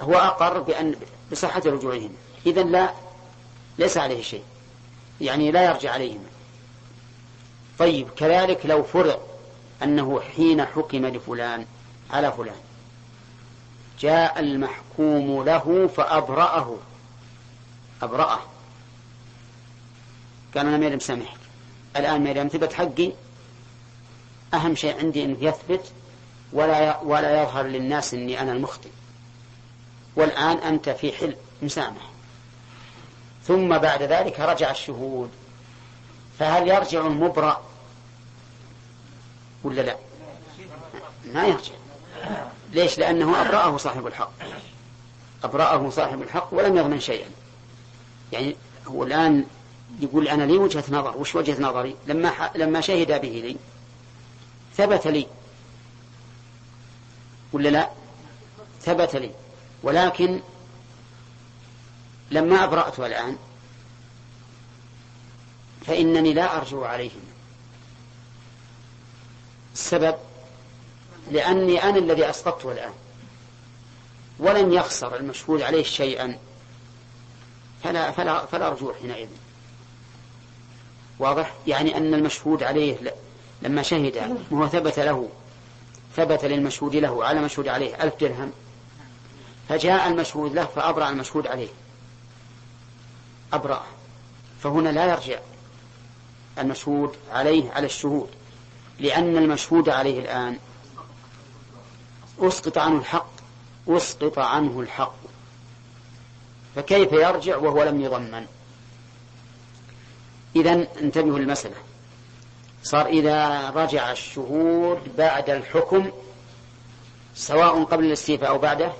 هو 0.00 0.14
أقر 0.14 0.60
بأن 0.60 0.94
بصحة 1.32 1.62
رجوعهما 1.66 2.14
إذا 2.46 2.62
لا 2.62 2.90
ليس 3.78 3.96
عليه 3.96 4.22
شيء. 4.22 4.44
يعني 5.20 5.50
لا 5.50 5.64
يرجع 5.64 5.92
عليهما 5.92 6.28
طيب 7.78 8.08
كذلك 8.16 8.66
لو 8.66 8.82
فرض 8.82 9.20
أنه 9.82 10.20
حين 10.20 10.64
حكم 10.64 11.06
لفلان 11.06 11.66
على 12.10 12.32
فلان 12.32 12.60
جاء 14.00 14.40
المحكوم 14.40 15.44
له 15.44 15.88
فأبرأه. 15.96 16.76
أبرأه. 18.02 18.38
قال 20.56 20.66
أنا 20.66 20.76
ما 20.76 20.96
مسامحك 20.96 21.38
الآن 21.96 22.24
ما 22.24 22.48
ثبت 22.48 22.72
حقي 22.72 23.12
أهم 24.54 24.74
شيء 24.74 24.98
عندي 24.98 25.24
أنه 25.24 25.36
يثبت 25.40 25.92
ولا 26.52 27.00
ولا 27.00 27.42
يظهر 27.42 27.66
للناس 27.66 28.14
أني 28.14 28.40
أنا 28.40 28.52
المخطئ. 28.52 28.88
والآن 30.16 30.58
أنت 30.58 30.88
في 30.90 31.12
حل 31.12 31.36
مسامح 31.62 32.12
ثم 33.46 33.78
بعد 33.78 34.02
ذلك 34.02 34.40
رجع 34.40 34.70
الشهود. 34.70 35.30
فهل 36.38 36.68
يرجع 36.68 37.06
المبرأ 37.06 37.62
ولا 39.64 39.80
لا؟ 39.80 39.96
ما 41.24 41.46
يرجع. 41.46 41.72
ليش؟ 42.72 42.98
لأنه 42.98 43.40
أبرأه 43.40 43.76
صاحب 43.76 44.06
الحق. 44.06 44.32
أبرأه 45.44 45.90
صاحب 45.90 46.22
الحق 46.22 46.48
ولم 46.52 46.76
يضمن 46.76 47.00
شيئا. 47.00 47.28
يعني 48.32 48.56
هو 48.86 49.02
الآن 49.04 49.44
يقول 50.00 50.28
أنا 50.28 50.44
لي 50.44 50.58
وجهة 50.58 50.84
نظر. 50.88 51.16
وش 51.16 51.34
وجهة 51.34 51.62
نظري؟ 51.62 51.96
لما 52.06 52.50
لما 52.54 52.80
شهد 52.80 53.20
به 53.20 53.42
لي 53.44 53.56
ثبت 54.76 55.06
لي. 55.06 55.26
ولا 57.52 57.68
لا؟ 57.68 57.90
ثبت 58.82 59.16
لي. 59.16 59.30
ولكن 59.82 60.40
لما 62.30 62.64
أبرأته 62.64 63.06
الآن 63.06 63.36
فإنني 65.86 66.32
لا 66.32 66.56
أرجو 66.56 66.84
عليهم 66.84 67.22
السبب 69.74 70.14
لأني 71.30 71.82
أنا 71.82 71.98
الذي 71.98 72.30
أسقطته 72.30 72.72
الآن 72.72 72.92
ولن 74.38 74.72
يخسر 74.72 75.16
المشهود 75.16 75.62
عليه 75.62 75.82
شيئا. 75.82 76.38
فلا 77.84 78.10
فلا 78.10 78.46
فلا 78.46 78.68
رجوع 78.68 78.94
حينئذ. 78.94 79.28
واضح؟ 81.18 81.54
يعني 81.66 81.96
أن 81.96 82.14
المشهود 82.14 82.62
عليه 82.62 83.14
لما 83.62 83.82
شهد 83.82 84.38
وهو 84.50 84.68
ثبت 84.68 84.98
له 84.98 85.28
ثبت 86.16 86.44
للمشهود 86.44 86.96
له 86.96 87.24
على 87.24 87.40
مشهود 87.40 87.68
عليه 87.68 88.02
ألف 88.02 88.14
درهم. 88.20 88.52
فجاء 89.72 90.08
المشهود 90.08 90.54
له 90.54 90.64
فأبرأ 90.64 91.08
المشهود 91.10 91.46
عليه. 91.46 91.68
أبرأ. 93.52 93.84
فهنا 94.62 94.88
لا 94.88 95.04
يرجع 95.04 95.38
المشهود 96.58 97.16
عليه 97.30 97.72
على 97.72 97.86
الشهود 97.86 98.28
لأن 98.98 99.36
المشهود 99.36 99.88
عليه 99.88 100.20
الآن 100.20 100.58
أسقط 102.38 102.78
عنه 102.78 102.98
الحق 102.98 103.30
أسقط 103.88 104.38
عنه 104.38 104.80
الحق. 104.80 105.16
فكيف 106.76 107.12
يرجع 107.12 107.56
وهو 107.56 107.82
لم 107.82 108.00
يضمن؟ 108.00 108.46
إذا 110.56 110.72
انتبهوا 111.00 111.38
للمسألة. 111.38 111.76
صار 112.82 113.06
إذا 113.06 113.70
رجع 113.70 114.12
الشهود 114.12 115.16
بعد 115.18 115.50
الحكم 115.50 116.10
سواء 117.34 117.84
قبل 117.84 118.04
الاستيفاء 118.04 118.48
أو 118.48 118.58
بعده 118.58 118.92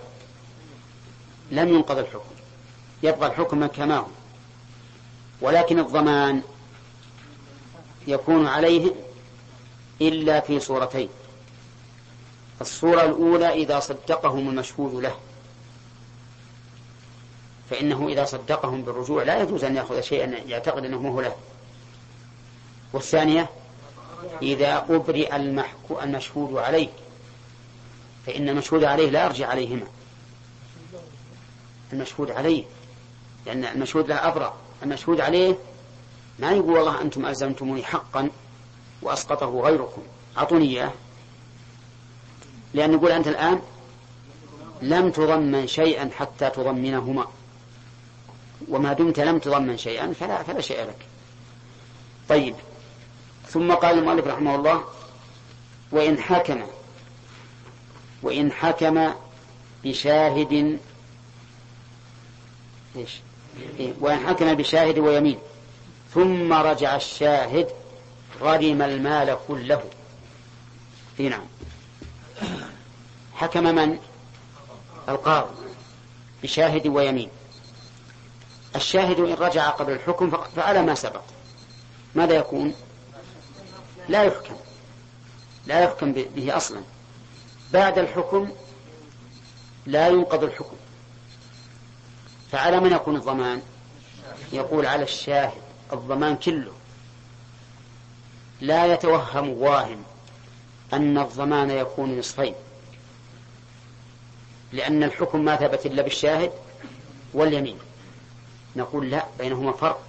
لم 1.50 1.68
ينقض 1.68 1.98
الحكم. 1.98 2.34
يبقى 3.02 3.28
الحكم 3.28 3.66
كما 3.66 3.96
هو 3.96 4.06
ولكن 5.40 5.78
الضمان 5.78 6.42
يكون 8.06 8.46
عليه 8.46 8.92
إلا 10.00 10.40
في 10.40 10.60
صورتين. 10.60 11.08
الصورة 12.60 13.04
الأولى 13.04 13.52
إذا 13.52 13.80
صدقهم 13.80 14.48
المشهود 14.48 15.02
له. 15.02 15.16
فإنه 17.70 18.08
إذا 18.08 18.24
صدقهم 18.24 18.82
بالرجوع 18.82 19.22
لا 19.22 19.42
يجوز 19.42 19.64
أن 19.64 19.76
يأخذ 19.76 20.00
شيئا 20.00 20.26
يعتقد 20.46 20.84
أنه 20.84 21.08
هو 21.08 21.20
له. 21.20 21.36
والثانية 22.92 23.48
إذا 24.42 24.86
أبرئ 24.90 25.36
المشهود 26.02 26.56
عليه. 26.56 26.88
فإن 28.26 28.48
المشهود 28.48 28.84
عليه 28.84 29.10
لا 29.10 29.24
يرجع 29.24 29.48
عليهما. 29.48 29.86
المشهود 31.92 32.30
عليه. 32.30 32.64
لأن 33.46 33.64
المشهود 33.64 34.08
له 34.08 34.28
أبرأ. 34.28 34.54
المشهود 34.82 35.20
عليه 35.20 35.56
ما 36.38 36.52
يقول 36.52 36.70
والله 36.70 37.00
أنتم 37.00 37.26
ألزمتموني 37.26 37.84
حقا 37.84 38.28
وأسقطه 39.02 39.60
غيركم. 39.60 40.02
أعطوني 40.38 40.64
إياه. 40.64 40.92
لأن 42.74 42.92
يقول 42.92 43.10
أنت 43.10 43.28
الآن 43.28 43.60
لم 44.82 45.10
تضمن 45.10 45.66
شيئا 45.66 46.10
حتى 46.18 46.50
تضمنهما. 46.50 47.26
وما 48.68 48.92
دمت 48.92 49.20
لم 49.20 49.38
تضمن 49.38 49.76
شيئا 49.76 50.12
فلا 50.12 50.42
فلا 50.42 50.60
شيء 50.60 50.82
لك. 50.82 51.06
طيب. 52.28 52.54
ثم 53.48 53.72
قال 53.72 53.98
المؤلف 53.98 54.26
رحمه 54.26 54.54
الله 54.54 54.84
وإن 55.92 56.18
حكم 56.18 56.62
وإن 58.22 58.52
حكم 58.52 59.12
بشاهد 59.84 60.78
إيش؟ 62.96 63.20
إيه؟ 63.78 63.92
وإن 64.00 64.26
حكم 64.26 64.54
بشاهد 64.54 64.98
ويمين. 64.98 65.38
ثم 66.14 66.52
رجع 66.52 66.96
الشاهد 66.96 67.68
غرم 68.40 68.82
المال 68.82 69.38
كله. 69.48 69.82
في 71.16 71.28
نعم. 71.28 71.44
حكم 73.34 73.64
من؟ 73.64 73.98
القاضي. 75.08 75.54
بشاهد 76.42 76.86
ويمين. 76.86 77.28
الشاهد 78.76 79.20
إن 79.20 79.34
رجع 79.34 79.68
قبل 79.68 79.92
الحكم 79.92 80.30
فعلى 80.56 80.82
ما 80.82 80.94
سبق. 80.94 81.22
ماذا 82.14 82.34
يكون؟ 82.34 82.74
لا 84.08 84.22
يحكم. 84.22 84.54
لا 85.66 85.80
يحكم 85.80 86.12
به 86.12 86.56
أصلا. 86.56 86.80
بعد 87.72 87.98
الحكم 87.98 88.50
لا 89.86 90.08
ينقض 90.08 90.44
الحكم. 90.44 90.76
فعلى 92.52 92.80
من 92.80 92.92
يكون 92.92 93.16
الضمان؟ 93.16 93.62
يقول 94.52 94.86
على 94.86 95.02
الشاهد 95.02 95.62
الضمان 95.92 96.36
كله. 96.36 96.72
لا 98.60 98.86
يتوهم 98.86 99.48
واهم 99.48 100.02
أن 100.92 101.18
الضمان 101.18 101.70
يكون 101.70 102.18
نصفين. 102.18 102.54
لأن 104.72 105.02
الحكم 105.02 105.44
ما 105.44 105.56
ثبت 105.56 105.86
إلا 105.86 106.02
بالشاهد 106.02 106.52
واليمين. 107.34 107.78
نقول 108.76 109.10
لا 109.10 109.26
بينهما 109.38 109.72
فرق. 109.72 110.02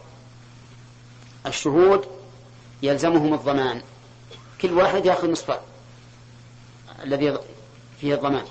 الشهود 1.46 2.08
يلزمهم 2.82 3.34
الضمان. 3.34 3.82
كل 4.62 4.74
واحد 4.74 5.06
يأخذ 5.06 5.32
نصف 5.32 5.60
الذي 7.04 7.38
فيه 8.02 8.16
الضمان. 8.16 8.46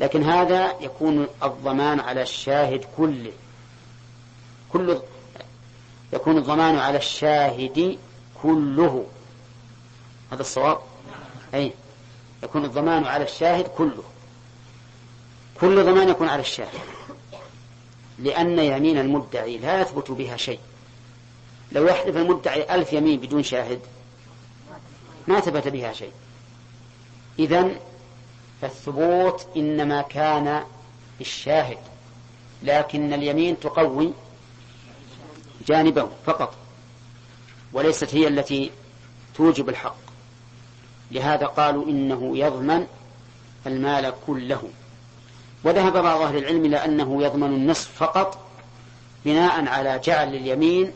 لكن 0.00 0.22
هذا 0.22 0.72
يكون 0.80 1.26
الضمان 1.42 2.00
على 2.00 2.22
الشاهد 2.22 2.84
كله. 2.96 3.32
كل 4.72 5.00
يكون 6.12 6.38
الضمان 6.38 6.78
على 6.78 6.98
الشاهد 6.98 7.98
كله. 8.42 9.06
هذا 10.32 10.40
الصواب؟ 10.40 10.78
أي. 11.54 11.72
يكون 12.42 12.64
الضمان 12.64 13.04
على 13.04 13.24
الشاهد 13.24 13.68
كله. 13.68 14.02
كل 15.60 15.84
ضمان 15.84 16.08
يكون 16.08 16.28
على 16.28 16.40
الشاهد. 16.40 16.80
لأن 18.18 18.58
يمين 18.58 18.98
المدعي 18.98 19.58
لا 19.58 19.80
يثبت 19.80 20.10
بها 20.10 20.36
شيء. 20.36 20.60
لو 21.72 21.86
يحلف 21.86 22.16
المدعي 22.16 22.74
ألف 22.74 22.92
يمين 22.92 23.20
بدون 23.20 23.42
شاهد 23.42 23.80
ما 25.28 25.40
ثبت 25.40 25.68
بها 25.68 25.92
شيء. 25.92 26.12
إذن 27.38 27.76
فالثبوت 28.62 29.46
إنما 29.56 30.02
كان 30.02 30.64
بالشاهد 31.18 31.78
لكن 32.62 33.12
اليمين 33.12 33.60
تقوي 33.60 34.12
جانبه 35.66 36.08
فقط 36.26 36.54
وليست 37.72 38.14
هي 38.14 38.28
التي 38.28 38.70
توجب 39.34 39.68
الحق. 39.68 39.96
لهذا 41.10 41.46
قالوا 41.46 41.84
إنه 41.84 42.38
يضمن 42.38 42.86
المال 43.66 44.14
كله. 44.26 44.62
وذهب 45.64 45.92
بعض 45.92 46.20
أهل 46.20 46.36
العلم 46.36 46.64
إلى 46.64 46.84
أنه 46.84 47.22
يضمن 47.22 47.54
النصف 47.54 47.90
فقط 47.96 48.38
بناء 49.24 49.68
على 49.68 49.98
جعل 49.98 50.34
اليمين 50.34 50.92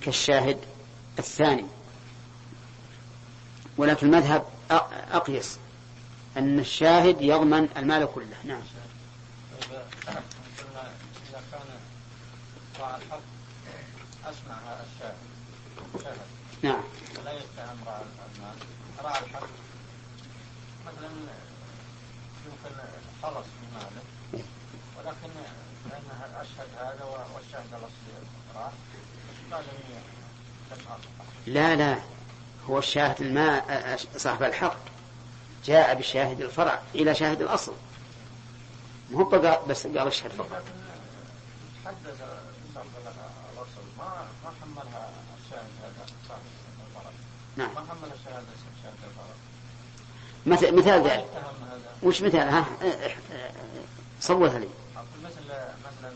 كالشاهد 0.00 0.58
الثاني. 1.18 1.64
ولكن 3.76 4.06
المذهب 4.06 4.44
أقيس. 5.12 5.58
أن 6.36 6.58
الشاهد 6.58 7.22
يضمن 7.22 7.68
المال 7.76 8.08
كله. 8.14 8.36
نعم. 8.44 8.60
إذا 9.62 9.84
كان 11.52 11.66
راعى 12.80 12.96
الحق 12.96 13.20
أسمع 14.24 14.56
الشاهد. 14.56 15.16
شاهد. 16.02 16.16
نعم. 16.62 16.82
ولا 17.20 17.32
يتهم 17.32 17.78
راعى 17.86 18.02
المال. 18.36 18.56
راعى 19.04 19.24
الحق. 19.24 19.48
مثلا 20.86 21.08
يمكن 22.46 22.76
خلص 23.22 23.46
من 23.46 23.68
ماله. 23.74 24.44
ولكن 24.98 25.30
هذا 26.78 27.04
والشاهد 27.34 27.66
الأصلي 27.70 28.16
راح 28.56 28.72
لازم 29.50 29.66
لا 31.46 31.76
لا. 31.76 31.98
هو 32.70 32.78
الشاهد 32.78 33.22
الماء 33.22 33.96
صاحب 34.16 34.42
الحق. 34.42 34.95
جاء 35.66 35.94
بشاهد 35.94 36.40
الفرع 36.40 36.82
إلى 36.94 37.14
شاهد 37.14 37.42
الأصل. 37.42 37.74
مو 39.10 39.24
بقى 39.24 39.60
بس 39.68 39.86
قال 39.86 39.98
اشهد 39.98 40.30
فقط. 40.30 40.62
حدث 41.84 42.22
الأصل 43.52 43.82
ما 43.98 44.26
ما 44.44 44.50
حملها 44.60 45.10
الشاهد 45.44 45.70
هذا 45.82 46.04
الفرع 46.04 47.10
نعم. 47.56 47.74
ما 47.74 47.80
حمل 47.80 48.12
الشاهد 48.20 48.44
شاهد 48.82 48.94
الفرع 49.04 49.34
مثل 50.46 50.76
مثال 50.76 51.02
ذلك. 51.02 51.26
وش 52.02 52.22
مثال؟ 52.22 52.48
ها 52.48 52.64
صوت 54.20 54.50
لي. 54.50 54.68
مثل 55.24 55.44
مثلا 55.44 56.12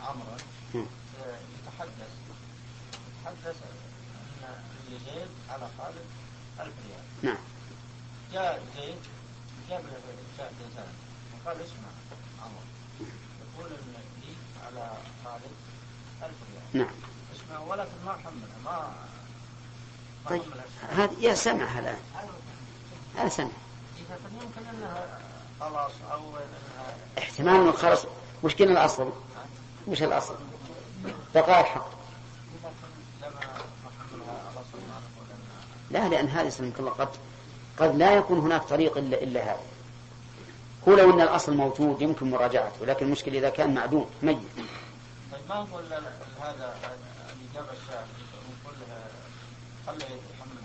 عمرو. 0.00 0.36
يتحدث 0.74 2.10
يتحدث 3.20 3.56
إن 3.62 4.96
لزيد 4.96 5.28
على 5.50 5.68
خالد 5.78 6.06
ألف 6.60 6.72
ريال. 6.86 7.04
نعم. 7.22 7.38
جاء 8.34 8.62
زيد 8.76 8.98
جاب 9.70 9.80
له 9.80 9.98
شاهد 10.38 10.52
انسان 10.66 10.86
وقال 11.34 11.56
اسمع 11.56 11.88
عمرو 12.42 12.60
يقول 13.00 13.70
لي 13.70 14.34
على 14.66 14.92
خالد 15.24 15.42
ألف 16.22 16.34
ريال. 16.52 16.86
نعم. 16.86 16.94
اسمع 17.36 17.58
ولكن 17.58 17.90
ما 18.06 18.12
حملها 18.12 18.58
ما 18.64 18.92
طيب. 20.30 20.42
هذا 20.90 21.12
يا 21.20 21.34
سمع 21.34 21.78
الآن 21.78 21.98
هذا 23.16 23.28
سمع. 23.28 23.48
إذا 23.98 24.18
كان 24.22 24.42
يمكن 24.42 24.68
إنها 24.76 25.18
خلاص 25.60 25.92
أو 26.12 26.28
انها 26.28 26.96
احتمال 27.18 27.54
إنه 27.54 27.72
خلص 27.72 28.06
وش 28.42 28.54
كان 28.54 28.70
الأصل؟ 28.70 29.12
وش 29.86 30.02
الأصل؟ 30.02 30.36
بقاء 31.34 31.60
الحق. 31.60 31.88
لا 35.90 36.08
لأن 36.08 36.28
هذا 36.28 36.48
يسلمك 36.48 36.80
الله 36.80 36.90
قد 36.90 37.08
قد 37.78 37.96
لا 37.96 38.12
يكون 38.14 38.38
هناك 38.38 38.62
طريق 38.64 38.96
الا 38.98 39.22
إلا 39.22 39.42
هذا. 39.42 39.60
هو 40.88 40.94
لو 40.94 41.10
إن 41.14 41.20
الأصل 41.20 41.56
موجود 41.56 42.02
يمكن 42.02 42.30
مراجعته 42.30 42.86
لكن 42.86 43.06
المشكلة 43.06 43.38
إذا 43.38 43.50
كان 43.50 43.74
معدوم 43.74 44.06
ميت. 44.22 44.38
طيب 45.32 45.40
ما 45.48 45.54
نقول 45.62 45.82
ل- 45.84 45.94
هذا 46.42 46.76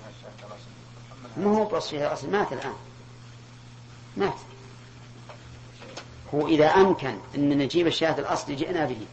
الشاهد 0.08 0.34
الاصلي 0.40 1.46
ما 1.46 1.58
هو 1.58 1.66
بس 1.66 1.88
فيها 1.88 2.08
الأصل 2.08 2.30
مات 2.30 2.54
الآن. 2.54 2.74
مات. 4.18 4.34
هو 6.34 6.48
إذا 6.48 6.68
أمكن 6.68 7.18
أن 7.36 7.58
نجيب 7.58 7.88
الشاهد 7.88 8.20
الاصلي 8.20 8.56
جئنا 8.56 8.86
به. 8.86 9.06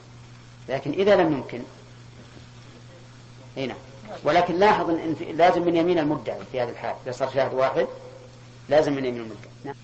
لكن 0.68 0.90
إذا 0.92 1.16
لم 1.16 1.32
يمكن 1.32 1.62
هنا 3.56 3.74
ولكن 4.24 4.58
لاحظ 4.58 4.90
إن 4.90 5.16
لازم 5.34 5.62
من 5.62 5.76
يمين 5.76 5.98
المدعي 5.98 6.38
في 6.52 6.60
هذه 6.60 6.68
الحال. 6.68 6.94
إذا 7.06 7.12
صار 7.12 7.30
شاهد 7.34 7.54
واحد 7.54 7.86
لازم 8.68 8.92
من 8.92 9.04
يمين 9.04 9.20
المدعي. 9.20 9.50
نعم. 9.64 9.74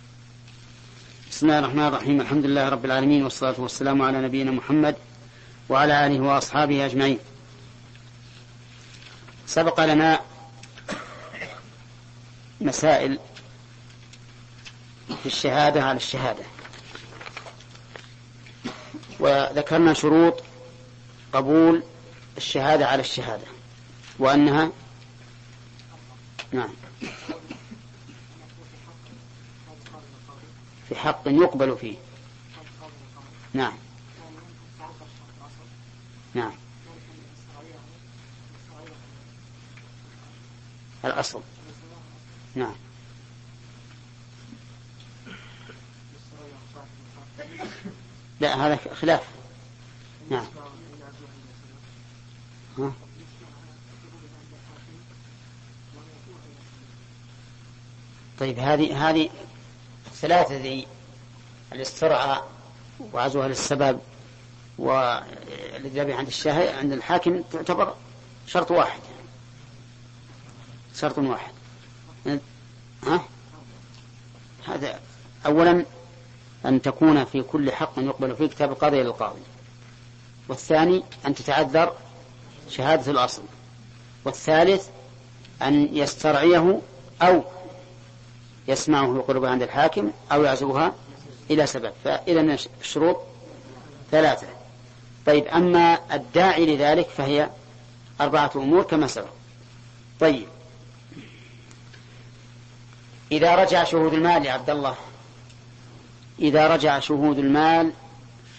بسم 1.31 1.47
الله 1.47 1.59
الرحمن 1.59 1.87
الرحيم. 1.87 2.21
الحمد 2.21 2.47
لله 2.47 2.69
رب 2.69 2.85
العالمين 2.85 3.25
والصلاة 3.25 3.55
والسلام 3.59 4.03
على 4.03 4.21
نبينا 4.21 4.51
محمد 4.51 4.97
وعلى 5.69 6.07
آله 6.07 6.21
وأصحابه 6.21 6.87
أجمعين. 6.87 7.19
سبق 9.47 9.85
لنا 9.85 10.21
مسائل 12.61 13.19
في 15.23 15.27
الشهادة 15.27 15.83
على 15.83 15.97
الشهادة. 15.97 16.45
وذكرنا 19.21 19.95
شروط 19.95 20.43
قبول 21.33 21.83
الشهادة 22.37 22.87
على 22.87 23.01
الشهادة. 23.01 23.45
وأنها 24.19 24.71
نعم. 26.53 26.69
في 30.89 30.95
حق 30.95 31.23
يقبل 31.27 31.77
فيه. 31.77 31.97
نعم. 33.55 33.73
نعم. 36.35 36.53
الأصل. 41.05 41.41
نعم. 42.55 42.75
لا 48.41 48.67
هذا 48.67 48.79
خلاف. 48.95 49.23
نعم. 50.31 50.47
ها؟ 52.79 52.93
طيب 58.43 58.59
هذه 58.59 59.11
هذه 59.11 59.31
الثلاثة 60.07 60.57
ذي 60.57 60.87
الاسترعاء 61.73 62.49
وعزوها 63.13 63.49
للسبب 63.49 64.01
والذبح 64.79 66.17
عند 66.17 66.27
الشاهد 66.27 66.75
عند 66.75 66.93
الحاكم 66.93 67.43
تعتبر 67.53 67.95
شرط 68.47 68.71
واحد 68.71 69.01
شرط 70.95 71.19
واحد. 71.19 71.53
ها؟ 73.07 73.25
هذا 74.67 75.01
أولا 75.47 75.85
أن 76.67 76.83
تكون 76.83 77.25
في 77.25 77.43
كل 77.43 77.73
حق 77.73 77.93
يقبل 77.99 78.37
فيه 78.37 78.47
كتاب 78.47 78.73
القاضي 78.73 79.03
للقاضي 79.03 79.43
والثاني 80.49 81.03
أن 81.27 81.35
تتعذر 81.35 81.93
شهادة 82.71 83.11
الأصل. 83.11 83.43
والثالث 84.25 84.89
أن 85.63 85.97
يسترعيه 85.97 86.81
أو 87.23 87.45
يسمعه 88.69 89.17
يقربها 89.17 89.51
عند 89.51 89.63
الحاكم 89.63 90.11
أو 90.33 90.43
يعزوها 90.45 90.95
إلى 91.51 91.67
سبب 91.67 91.93
فإذا 92.05 92.57
الشروط 92.81 93.17
ثلاثة. 94.11 94.47
طيب 95.27 95.47
أما 95.47 95.99
الداعي 96.13 96.77
لذلك 96.77 97.09
فهي 97.09 97.51
أربعة 98.21 98.51
أمور 98.57 98.83
كما 98.83 99.07
سبق. 99.07 99.31
طيب. 100.21 100.47
إذا 103.33 103.55
رجع 103.55 103.85
شهود 103.85 104.15
المال 104.15 104.47
يا 104.47 104.53
عبد 104.53 104.71
الله 104.71 104.97
إذا 106.39 106.69
رجع 106.69 106.99
شهود 106.99 107.39
المال 107.39 107.93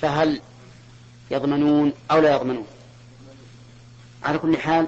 فهل 0.01 0.41
يضمنون 1.31 1.93
أو 2.11 2.19
لا 2.19 2.35
يضمنون؟ 2.35 2.67
على 4.23 4.37
كل 4.37 4.57
حال 4.57 4.87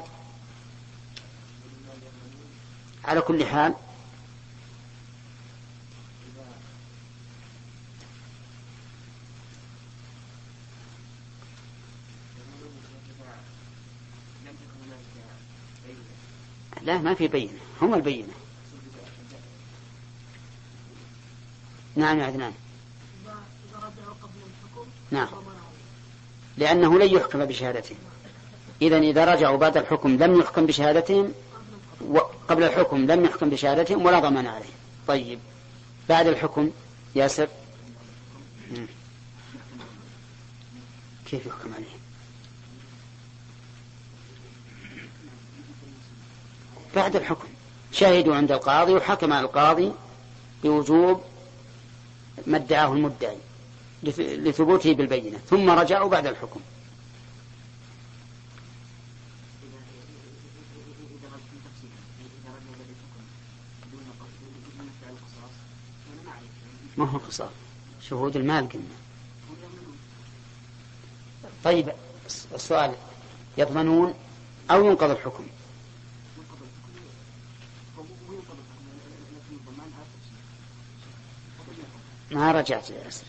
على 3.05 3.21
كل 3.21 3.45
حال 3.45 3.73
لم 14.45 14.53
تكن 14.53 14.85
هناك 14.85 14.99
بينة 15.85 15.99
لا 16.85 16.97
ما 16.97 17.13
في 17.13 17.27
بينة 17.27 17.59
هم 17.81 17.93
البينة. 17.93 18.33
نعم 21.95 22.19
يا 22.19 22.25
عدنان. 22.25 22.53
قبل 23.73 23.93
نعم. 25.11 25.27
لأنه 26.57 26.99
لن 26.99 27.15
يحكم 27.15 27.45
بشهادتهم. 27.45 27.97
إذا 28.81 28.97
إذا 28.97 29.25
رجعوا 29.25 29.57
بعد 29.57 29.77
الحكم 29.77 30.17
لم 30.23 30.39
يحكم 30.39 30.65
بشهادتهم 30.65 31.33
وقبل 32.01 32.63
الحكم 32.63 33.11
لم 33.11 33.25
يحكم 33.25 33.49
بشهادتهم 33.49 34.05
ولا 34.05 34.19
ضمان 34.19 34.47
عليهم. 34.47 34.73
طيب 35.07 35.39
بعد 36.09 36.27
الحكم 36.27 36.71
ياسر. 37.15 37.47
كيف 41.25 41.45
يحكم 41.45 41.73
عليهم؟ 41.73 42.04
بعد 46.95 47.15
الحكم. 47.15 47.47
شهدوا 47.91 48.35
عند 48.35 48.51
القاضي 48.51 48.93
وحكم 48.93 49.33
القاضي 49.33 49.91
بوجوب 50.63 51.21
ما 52.47 52.57
ادعاه 52.57 52.93
المدعي 52.93 53.37
لث- 54.03 54.19
لثبوته 54.19 54.93
بالبينة. 54.93 55.37
ثم 55.49 55.69
رجعوا 55.69 56.09
بعد 56.09 56.27
الحكم. 56.27 56.59
ما 66.97 67.05
هو 67.09 67.17
قصار 67.17 67.49
شهود 68.01 68.35
المال 68.35 68.69
قلنا 68.69 68.83
طيب 71.63 71.91
الس- 72.25 72.47
السؤال. 72.55 72.95
يضمنون 73.57 74.13
أو 74.71 74.85
ينقض 74.85 75.09
الحكم 75.09 75.45
ينقض 76.37 76.57
الحكم 76.61 76.91
هو 77.97 78.01
هو 78.03 78.33
ينقض 78.33 78.57
الحكم 78.59 78.85
لكن 79.31 79.55
الضمان 79.55 79.91
هذا 79.97 80.05
تفصيل 80.15 80.37
قبل 81.59 81.77
ينقض 81.79 81.99
ما 82.31 82.51
رجعت 82.51 82.89
يا 82.89 83.03
ياسر. 83.05 83.25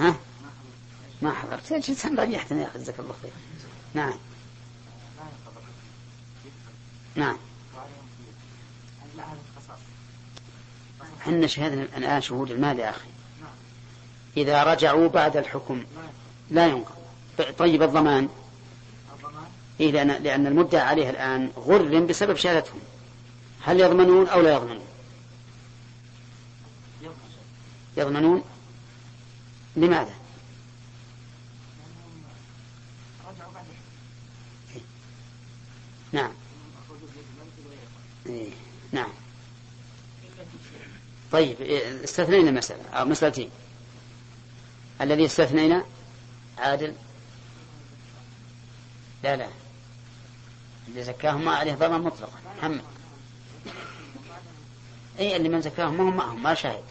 ها؟ 0.00 0.16
ما 1.22 1.32
حضر 1.32 1.50
ما 1.50 1.56
حضرت 1.56 1.72
جلسان 1.72 2.20
ريحتني 2.20 2.62
يا 2.62 2.68
أخي 2.68 2.78
جزاك 2.78 3.00
الله 3.00 3.14
خير. 3.22 3.30
نعم. 3.94 4.14
نعم. 7.14 7.36
إحنا 11.20 11.46
شهدنا 11.46 11.82
الآن 11.96 12.20
شهود 12.20 12.50
المال 12.50 12.78
يا 12.78 12.90
أخي. 12.90 13.08
إذا 14.36 14.62
رجعوا 14.62 15.08
بعد 15.08 15.36
الحكم 15.36 15.84
لا 16.50 16.66
ينقض. 16.66 16.94
طيب 17.58 17.82
الضمان؟ 17.82 18.28
الضمان 19.12 19.44
إيه 19.80 19.92
لأن, 19.92 20.22
لأن 20.22 20.46
المدعى 20.46 20.80
عليه 20.80 21.10
الآن 21.10 21.50
غرم 21.56 22.06
بسبب 22.06 22.36
شهادتهم. 22.36 22.80
هل 23.64 23.80
يضمنون 23.80 24.28
أو 24.28 24.40
لا 24.40 24.54
يضمنون 24.54 24.86
يضمن 27.02 27.16
يضمنون 27.96 28.44
لماذا؟ 29.76 30.14
نعم. 36.12 36.32
إيه. 38.26 38.50
نعم. 38.92 39.10
طيب 41.32 41.60
إيه، 41.60 42.04
استثنينا 42.04 42.50
مسألة 42.50 42.84
أو 42.88 43.04
مسألتين 43.04 43.50
الذي 45.00 45.26
استثنينا 45.26 45.84
عادل؟ 46.58 46.94
لا 49.24 49.36
لا. 49.36 49.48
اللي 50.88 51.02
زكاهم 51.02 51.44
ما 51.44 51.52
عليه 51.52 51.74
ضمان 51.74 52.00
مطلقا 52.00 52.38
محمد. 52.58 52.82
اي 55.18 55.36
اللي 55.36 55.48
من 55.48 55.60
زكاهم 55.60 55.94
ما 55.94 56.04
هم 56.04 56.16
معهم 56.16 56.42
ما 56.42 56.54
شاهد. 56.54 56.84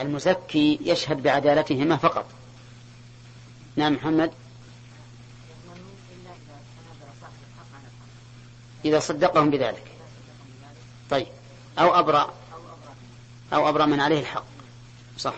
المزكي 0.00 0.78
يشهد 0.82 1.22
بعدالتهما 1.22 1.96
فقط. 1.96 2.26
نعم 3.76 3.92
محمد. 3.94 4.30
إذا 8.84 9.00
صدقهم 9.00 9.50
بذلك. 9.50 9.84
طيب. 11.10 11.26
أو 11.78 11.98
أبرأ. 11.98 12.34
أو 13.52 13.68
أبرأ 13.68 13.86
من 13.86 14.00
عليه 14.00 14.20
الحق. 14.20 14.44
صح. 15.18 15.34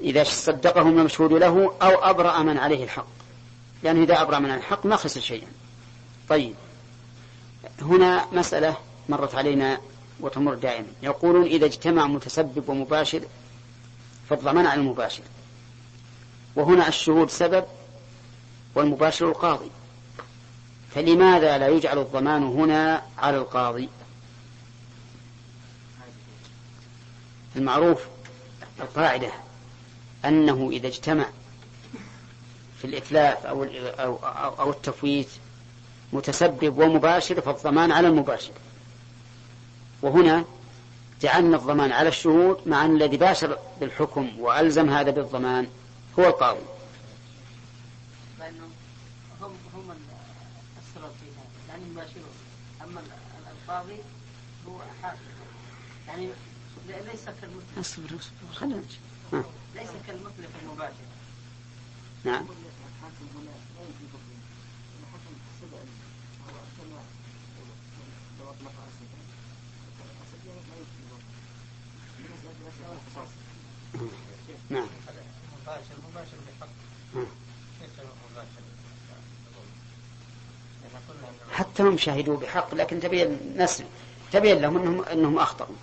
إذا 0.00 0.24
صدقهم 0.24 0.98
المشهود 0.98 1.32
له 1.32 1.74
أو 1.82 2.10
أبرأ 2.10 2.42
من 2.42 2.58
عليه 2.58 2.84
الحق. 2.84 3.06
لأنه 3.82 4.02
إذا 4.02 4.22
أبرأ 4.22 4.38
من 4.38 4.50
الحق 4.50 4.86
ما 4.86 4.96
خسر 4.96 5.20
شيئا. 5.20 5.48
طيب. 6.28 6.54
هنا 7.82 8.26
مسألة 8.32 8.76
مرت 9.08 9.34
علينا 9.34 9.80
وتمر 10.20 10.54
دائما. 10.54 10.86
يقولون 11.02 11.46
إذا 11.46 11.64
اجتمع 11.66 12.06
متسبب 12.06 12.68
ومباشر 12.68 13.22
فالضمان 14.30 14.66
على 14.66 14.80
المباشر. 14.80 15.22
وهنا 16.56 16.88
الشهود 16.88 17.30
سبب 17.30 17.64
والمباشر 18.74 19.28
القاضي. 19.28 19.70
فلماذا 20.94 21.58
لا 21.58 21.68
يجعل 21.68 21.98
الضمان 21.98 22.42
هنا 22.42 23.02
على 23.18 23.36
القاضي؟ 23.36 23.88
المعروف 27.56 28.04
القاعدة 28.80 29.30
أنه 30.24 30.68
إذا 30.72 30.86
اجتمع 30.86 31.26
في 32.78 32.84
الإتلاف 32.84 33.46
أو 33.46 33.64
أو 33.64 34.16
أو, 34.60 34.70
التفويت 34.70 35.28
متسبب 36.12 36.78
ومباشر 36.78 37.40
فالضمان 37.40 37.92
على 37.92 38.08
المباشر. 38.08 38.52
وهنا 40.02 40.44
جعلنا 41.22 41.56
الضمان 41.56 41.92
على 41.92 42.08
الشهود 42.08 42.68
مع 42.68 42.84
أن 42.84 42.96
الذي 42.96 43.16
باشر 43.16 43.58
بالحكم 43.80 44.40
وألزم 44.40 44.90
هذا 44.90 45.10
بالضمان 45.10 45.66
هو 46.18 46.24
القاضي. 46.26 46.60
لأنهم 48.38 48.70
هم 49.40 49.52
هم 49.74 49.90
السبب 49.90 51.10
في 51.20 51.26
هذا. 51.36 51.48
لأنهم 51.68 51.90
يباشرون. 51.92 52.34
أما 52.84 53.00
ال- 53.00 53.06
ال- 53.06 53.52
القاضي 53.62 53.98
هو 54.68 54.78
حاكم. 55.02 55.18
يعني 56.08 56.28
ليس 56.88 57.24
كالمثل 57.40 57.80
أصبر 57.80 58.04
أصبر 58.06 58.54
خلينا 58.54 58.82
ليس 59.74 59.90
كالمثل 60.06 60.42
المباشر. 60.62 61.06
نعم 62.24 62.44
الحاكم 62.44 63.26
هنا 63.34 63.50
لا 63.76 63.82
يجي 63.82 64.06
تقديم 64.12 64.40
الحكم 65.02 65.34
حسب 65.46 65.74
أن 65.74 65.88
هو 66.46 66.54
كما 66.76 67.00
لو 68.40 68.44
أطلق 68.50 68.72
أسدا 68.88 69.18
أسد 70.22 70.46
لا 70.46 70.52
يجي 70.76 71.02
مسألة 71.06 71.18
مسألة 72.20 72.34
القصاص 72.34 72.54
نعم. 74.70 74.86
مباشر 75.62 75.94
مباشر 76.10 76.36
بحق 76.60 76.68
حتى 81.52 81.82
هم 81.82 81.98
شهدوا 81.98 82.36
بحق 82.36 82.74
لكن 82.74 83.00
تبين 83.00 83.38
نسل 83.56 83.84
تبين 84.32 84.58
لهم 84.62 84.76
انهم 84.76 85.04
إنهم 85.04 85.38
أخطأوا. 85.38 85.76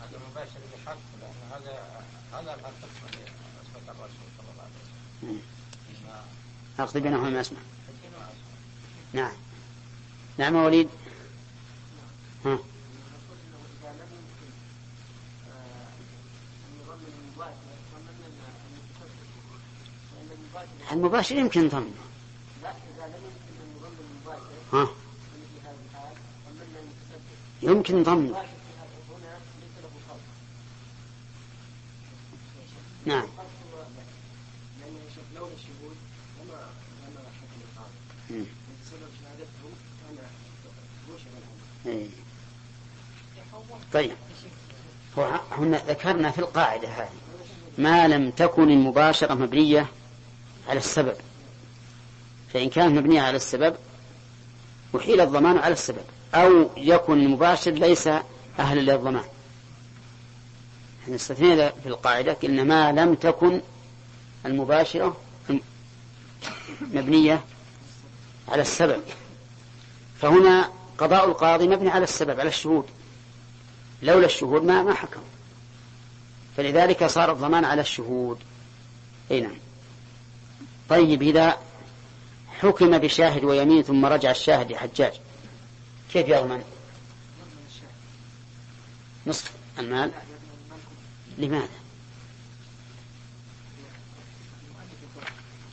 هذا 0.00 0.18
مباشر 0.30 0.60
بحق 0.84 0.96
لأن 1.20 1.34
هذا 1.52 2.02
هذا 2.32 2.54
الحق 2.54 2.66
أثبت 2.66 3.88
الرسول 3.88 4.28
صلى 4.38 4.50
الله 4.52 4.62
عليه 4.62 4.74
وسلم 5.22 5.40
أقضي 6.78 7.00
بينهم 7.00 7.32
ما 7.32 7.40
أسمع. 7.40 7.58
نعم. 9.12 9.32
نعم 10.38 10.56
يا 10.56 10.62
وليد. 10.62 10.88
ها 12.44 12.50
نقول 12.50 13.38
انه 13.46 13.58
اذا 13.82 13.90
لم 13.92 14.10
يمكن 14.18 14.50
آه، 15.50 15.88
ان 16.66 16.72
يضمن 16.80 17.12
المباشر 17.18 17.72
ضمن 17.92 18.08
المتسبب 18.08 19.18
فان 20.10 20.28
المباشر 20.32 20.66
المباشر 20.66 20.72
يمكن 20.72 20.72
ضمنه 20.72 20.72
لا 20.72 20.72
اذا 20.72 20.72
لم 20.72 20.72
يمكن 20.72 20.72
ان 20.72 20.72
يضمن 20.72 20.72
المباشر 20.72 20.72
ها 20.72 20.72
في 20.72 20.72
مثل 20.72 20.72
هذه 20.72 20.72
الحال 20.72 20.72
ضمن 20.72 20.72
المتسبب 20.72 20.72
يمكن 20.72 20.72
ضمنه 20.72 20.72
المباشر 20.72 20.74
في 20.74 20.74
هذا 20.74 20.74
هنا 20.74 20.74
ليس 20.74 20.74
له 20.74 20.74
فرق 20.74 20.74
نعم 20.74 20.74
الفرق 20.74 20.74
هو 20.74 20.74
لأن 20.74 20.74
شوف 20.74 20.74
لولا 20.74 20.74
الشهود 20.74 20.74
لما 20.74 20.74
لما 20.74 20.74
حكم 20.74 20.74
القاضي 20.74 20.75
مم. 38.30 38.44
بسبب 38.82 39.08
شهادتهم 39.20 39.72
كان 40.00 40.16
وشم 41.14 41.26
الامر 41.86 41.98
إيه. 41.98 42.06
طيب. 43.92 44.12
هنا 45.52 45.82
ذكرنا 45.88 46.30
في 46.30 46.38
القاعدة 46.38 46.88
هذه 46.88 47.08
ما 47.78 48.08
لم 48.08 48.30
تكن 48.30 48.70
المباشرة 48.70 49.34
مبنية 49.34 49.86
على 50.68 50.78
السبب. 50.78 51.16
فإن 52.52 52.68
كانت 52.68 52.98
مبنية 52.98 53.20
على 53.20 53.36
السبب 53.36 53.76
أحيل 54.96 55.20
الضمان 55.20 55.58
على 55.58 55.72
السبب. 55.72 56.04
أو 56.34 56.70
يكن 56.76 57.18
المباشر 57.18 57.70
ليس 57.70 58.08
أهلا 58.58 58.80
للضمان. 58.80 59.24
إحنا 61.02 61.16
استثنينا 61.16 61.72
في 61.82 61.88
القاعدة 61.88 62.32
قلنا 62.32 62.64
ما 62.64 62.92
لم 62.92 63.14
تكن 63.14 63.60
المباشرة 64.46 65.16
مبنية 66.80 67.44
على 68.48 68.62
السبب. 68.62 69.02
فهنا 70.20 70.70
قضاء 70.98 71.28
القاضي 71.28 71.68
مبني 71.68 71.90
على 71.90 72.04
السبب 72.04 72.40
على 72.40 72.48
الشهود. 72.48 72.86
لولا 74.02 74.26
الشهود 74.26 74.62
ما 74.62 74.82
ما 74.82 74.94
حكم. 74.94 75.20
فلذلك 76.56 77.06
صار 77.06 77.32
الضمان 77.32 77.64
على 77.64 77.80
الشهود. 77.80 78.38
أي 79.30 79.40
نعم. 79.40 79.65
طيب 80.88 81.22
إذا 81.22 81.58
حكم 82.60 82.98
بشاهد 82.98 83.44
ويمين 83.44 83.82
ثم 83.82 84.06
رجع 84.06 84.30
الشاهد 84.30 84.70
يا 84.70 84.78
حجاج 84.78 85.20
كيف 86.12 86.28
يضمن 86.28 86.64
نصف 89.26 89.52
المال. 89.78 90.12
لماذا؟ 91.38 91.68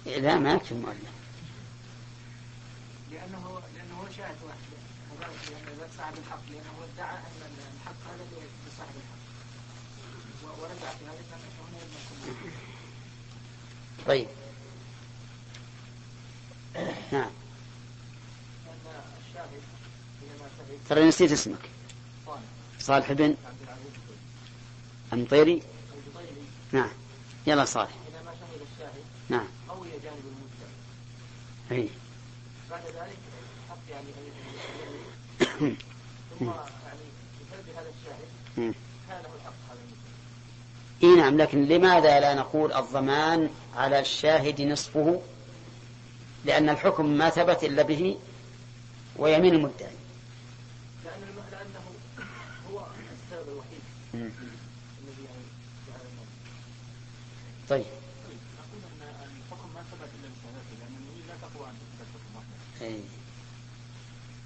لا 0.05 0.35
ما 0.35 0.53
يكفي 0.53 0.71
المؤلف 0.71 0.97
لأنه 3.11 3.61
لأنه 3.75 3.95
هو 4.01 4.05
شاهد 4.17 4.35
واحد. 4.43 4.57
صاحب 5.97 6.13
الحق 6.17 6.41
لأنه 6.49 6.87
ادعى 6.95 7.17
أن 7.17 7.57
الحق 7.75 8.01
هذا 8.13 8.23
لصاحب 8.67 8.91
الحق. 8.95 9.23
ورجع 10.61 10.89
في 10.89 11.05
هذا 11.05 11.23
طيب. 14.07 14.27
نعم. 17.11 17.29
ترى 20.89 21.07
نسيت 21.07 21.31
اسمك. 21.31 21.69
صالح 22.79 23.11
بن 23.11 23.35
أمطيري 25.13 25.61
نعم. 26.71 26.89
يلا 27.47 27.65
صالح. 27.65 27.89
حينما 27.89 28.31
شهد 28.31 28.61
الشاهد 28.73 29.03
نعم. 29.29 29.45
قوي 29.69 29.87
جانب 30.03 30.23
المدعي 31.71 31.83
أي. 31.83 31.89
بعد 32.71 32.81
ذلك 32.85 33.17
حق 33.69 33.77
يعني 33.91 34.07
أن 35.61 35.75
ثم 36.39 36.45
يعني 36.45 36.57
بسبب 37.41 37.75
هذا 37.77 37.89
الشاهد. 37.99 38.73
كان 39.07 39.21
له 39.23 39.29
الحق 39.35 39.53
هذا 39.69 39.79
المدعي 39.83 41.03
إي 41.03 41.15
نعم 41.21 41.37
لكن 41.37 41.65
لماذا 41.65 42.19
لا 42.19 42.33
نقول 42.33 42.73
الضمان 42.73 43.49
على 43.75 43.99
الشاهد 43.99 44.61
نصفه؟ 44.61 45.21
لأن 46.45 46.69
الحكم 46.69 47.05
ما 47.05 47.29
ثبت 47.29 47.63
إلا 47.63 47.83
به 47.83 48.17
ويمين 49.17 49.53
المدعي 49.53 49.91
لأن 51.05 51.23
الم- 51.29 51.43
لأنه 51.51 51.79
هو 52.71 52.85
السبب 53.13 53.49
الوحيد 53.53 54.31
طيب. 57.69 57.83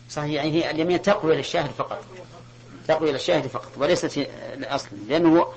صحيح 0.09 0.31
يعني 0.31 0.51
هي 0.51 0.71
اليمين 0.71 1.01
تقوي 1.01 1.35
للشاهد 1.35 1.69
فقط. 1.71 2.03
تقوي 2.87 3.11
للشاهد 3.11 3.47
فقط 3.47 3.71
وليست 3.77 4.27
أصلا 4.63 4.89
لأنه 5.09 5.47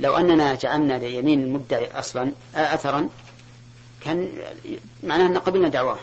لو 0.00 0.16
أننا 0.16 0.54
جعلنا 0.54 0.98
ليمين 0.98 1.40
المدعي 1.42 1.90
أصلا 1.98 2.32
آه، 2.56 2.74
أثرا 2.74 3.08
كان 4.04 4.28
معناه 5.02 5.26
أن 5.26 5.38
قبلنا 5.38 5.68
دعواه 5.68 5.98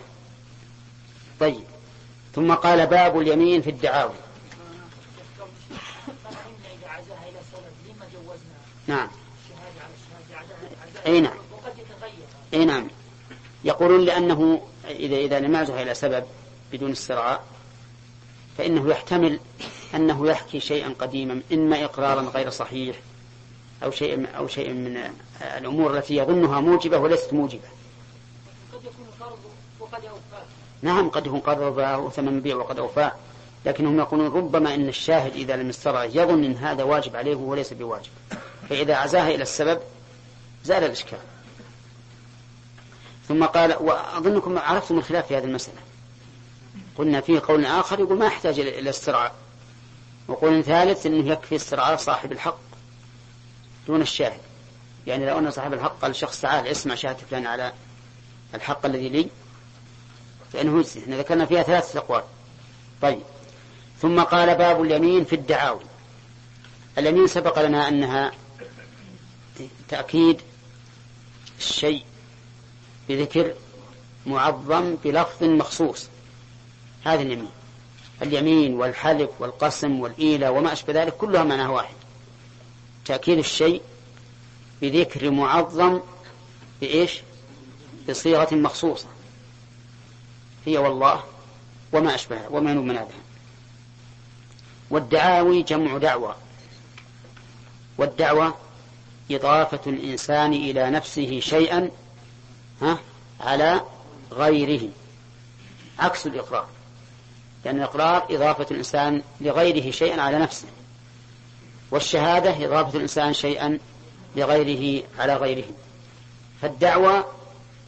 طيب. 1.39 1.63
ثم 2.35 2.53
قال 2.53 2.87
باب 2.87 3.19
اليمين 3.19 3.61
في 3.61 3.69
الدعاوي. 3.69 4.13
نعم. 8.87 9.07
أي 11.05 11.21
نعم. 11.21 11.37
أي 12.53 12.65
نعم. 12.65 12.87
يقولون 13.63 14.05
لأنه 14.05 14.61
اذا 14.89 15.15
إذا 15.15 15.39
لم 15.39 15.55
إلى 15.55 15.93
سبب 15.93 16.23
بدون 16.71 16.91
استرعاء 16.91 17.43
فإنه 18.57 18.89
يحتمل 18.89 19.39
أنه 19.95 20.27
يحكي 20.27 20.59
شيئا 20.59 20.93
قديما 20.99 21.41
إما 21.53 21.83
اقرارا 21.83 22.21
غير 22.21 22.49
صحيح 22.49 22.95
أو 23.83 23.91
شيء 23.91 24.37
أو 24.37 24.47
شيء 24.47 24.73
من 24.73 25.11
الأمور 25.57 25.97
التي 25.97 26.15
يظنها 26.15 26.59
موجبة 26.59 26.97
وليست 26.97 27.33
موجبة 27.33 27.67
قد 28.73 28.79
يكون 28.79 29.07
فرض 29.19 29.39
وقد 29.79 30.03
يوفاه 30.03 30.45
نعم 30.81 31.09
قد 31.09 31.27
يكون 31.27 31.39
قد 31.39 31.59
وفاه 31.59 31.99
وثمن 31.99 32.37
مبيع 32.37 32.55
وقد 32.55 32.79
اوفاه 32.79 33.11
لكنهم 33.65 33.99
يقولون 33.99 34.27
ربما 34.27 34.75
إن 34.75 34.87
الشاهد 34.87 35.35
إذا 35.35 35.55
لم 35.55 35.69
يسترع 35.69 36.03
يظن 36.03 36.43
إن 36.43 36.55
هذا 36.55 36.83
واجب 36.83 37.15
عليه 37.15 37.35
وهو 37.35 37.55
ليس 37.55 37.73
بواجب. 37.73 38.09
فإذا 38.69 38.95
عزاها 38.95 39.29
إلى 39.29 39.43
السبب 39.43 39.79
زال 40.63 40.83
الإشكال. 40.83 41.19
ثم 43.27 43.45
قال 43.45 43.75
وأظنكم 43.79 44.57
عرفتم 44.57 44.97
الخلاف 44.97 45.27
في 45.27 45.37
هذه 45.37 45.43
المسألة. 45.43 45.77
قلنا 46.97 47.21
فيه 47.21 47.41
قول 47.47 47.65
آخر 47.65 47.99
يقول 47.99 48.17
ما 48.17 48.25
يحتاج 48.25 48.59
إلى 48.59 48.89
استرعاء 48.89 49.35
وقول 50.27 50.63
ثالث 50.63 51.05
إنه 51.05 51.31
يكفي 51.31 51.55
استرعاء 51.55 51.95
صاحب 51.95 52.31
الحق 52.31 52.59
دون 53.87 54.01
الشاهد. 54.01 54.39
يعني 55.07 55.25
لو 55.25 55.39
أن 55.39 55.51
صاحب 55.51 55.73
الحق 55.73 55.99
قال 56.01 56.15
شخص 56.15 56.41
تعال 56.41 56.67
اسمع 56.67 56.95
شهاده 56.95 57.19
فلان 57.31 57.45
على 57.45 57.73
الحق 58.53 58.85
الذي 58.85 59.09
لي 59.09 59.29
فإنه 60.53 60.79
يجزي 60.79 60.99
إحنا 60.99 61.17
ذكرنا 61.17 61.45
فيها 61.45 61.63
ثلاثة 61.63 61.99
أقوال. 61.99 62.23
طيب. 63.01 63.21
ثم 64.01 64.21
قال 64.21 64.55
باب 64.55 64.81
اليمين 64.81 65.23
في 65.25 65.35
الدعاوي. 65.35 65.81
اليمين 66.97 67.27
سبق 67.27 67.59
لنا 67.65 67.87
أنها 67.87 68.31
تأكيد 69.89 70.41
الشيء 71.59 72.03
بذكر 73.09 73.53
معظم 74.25 74.95
بلفظ 75.03 75.43
مخصوص. 75.43 76.07
هذا 77.03 77.21
اليمين. 77.21 77.51
اليمين 78.21 78.73
والحلف 78.73 79.29
والقسم 79.39 79.99
والإيلة 79.99 80.51
وما 80.51 80.73
أشبه 80.73 80.93
ذلك 80.93 81.13
كلها 81.13 81.43
معناه 81.43 81.71
واحد. 81.71 81.95
تأكيد 83.05 83.37
الشيء 83.37 83.81
بذكر 84.81 85.31
معظم 85.31 86.01
بإيش؟ 86.81 87.21
بصيغة 88.09 88.55
مخصوصة. 88.55 89.07
هي 90.67 90.77
والله 90.77 91.23
وما 91.93 92.15
أشبه 92.15 92.41
وما 92.49 92.73
من 92.73 92.97
هذا 92.97 93.07
والدعاوي 94.89 95.63
جمع 95.63 95.97
دعوة. 95.97 96.35
والدعوة 97.97 98.53
إضافة 99.31 99.79
الإنسان 99.87 100.53
إلى 100.53 100.89
نفسه 100.89 101.39
شيئا 101.39 101.89
ها 102.81 102.99
على 103.39 103.81
غيره. 104.31 104.89
عكس 105.99 106.27
الإقرار. 106.27 106.67
لأن 107.65 107.77
الإقرار 107.77 108.25
إضافة 108.29 108.65
الإنسان 108.71 109.21
لغيره 109.41 109.91
شيئا 109.91 110.21
على 110.21 110.39
نفسه. 110.39 110.67
والشهادة 111.91 112.65
إضافة 112.65 112.95
الإنسان 112.97 113.33
شيئا 113.33 113.79
لغيره 114.35 115.03
على 115.19 115.35
غيره. 115.35 115.67
فالدعوة 116.61 117.25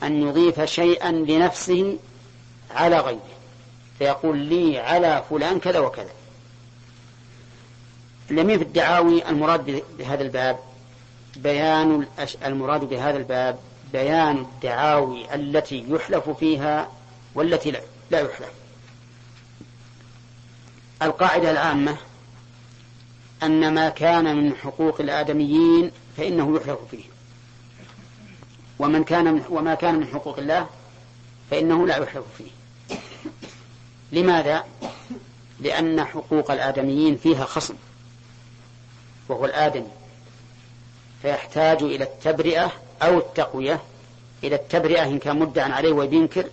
أن 0.03 0.27
يضيف 0.27 0.61
شيئا 0.61 1.11
لنفسه 1.11 1.97
على 2.71 2.99
غيره. 2.99 3.19
فيقول 3.99 4.37
لي 4.37 4.79
على 4.79 5.23
فلان 5.29 5.59
كذا 5.59 5.79
وكذا. 5.79 6.09
اليمين 8.31 8.57
في 8.57 8.63
الدعاوي 8.63 9.29
المراد 9.29 9.83
بهذا 9.97 10.21
الباب 10.23 10.59
بيان 11.35 12.05
الأش- 12.05 12.45
المراد 12.45 12.83
بهذا 12.89 13.17
الباب 13.17 13.59
بيان 13.93 14.37
الدعاوي 14.37 15.35
التي 15.35 15.85
يحلف 15.89 16.29
فيها 16.29 16.89
والتي 17.35 17.71
لا, 17.71 17.81
لا 18.11 18.19
يحلف. 18.19 18.51
القاعدة 21.01 21.51
العامة 21.51 21.97
أن 23.43 23.73
ما 23.73 23.89
كان 23.89 24.37
من 24.37 24.55
حقوق 24.55 25.01
الآدميين 25.01 25.91
فإنه 26.17 26.55
يحلف 26.55 26.79
فيه. 26.91 27.03
ومن 28.79 29.03
كان 29.03 29.33
من 29.33 29.43
وما 29.49 29.75
كان 29.75 29.95
من 29.95 30.07
حقوق 30.07 30.37
الله 30.39 30.67
فإنه 31.51 31.87
لا 31.87 31.97
يحلف 31.97 32.23
فيه. 32.37 32.58
لماذا؟ 34.11 34.63
لأن 35.59 36.03
حقوق 36.03 36.51
الآدميين 36.51 37.17
فيها 37.17 37.45
خصم 37.45 37.75
وهو 39.29 39.45
الآدمي. 39.45 39.87
فيحتاج 41.21 41.83
إلى 41.83 42.03
التبرئة 42.03 42.71
أو 43.01 43.17
التقوية. 43.17 43.81
إلى 44.43 44.55
التبرئة 44.55 45.03
إن 45.03 45.19
كان 45.19 45.39
مدعا 45.39 45.69
عليه 45.69 45.91
وبينكر 45.91 46.45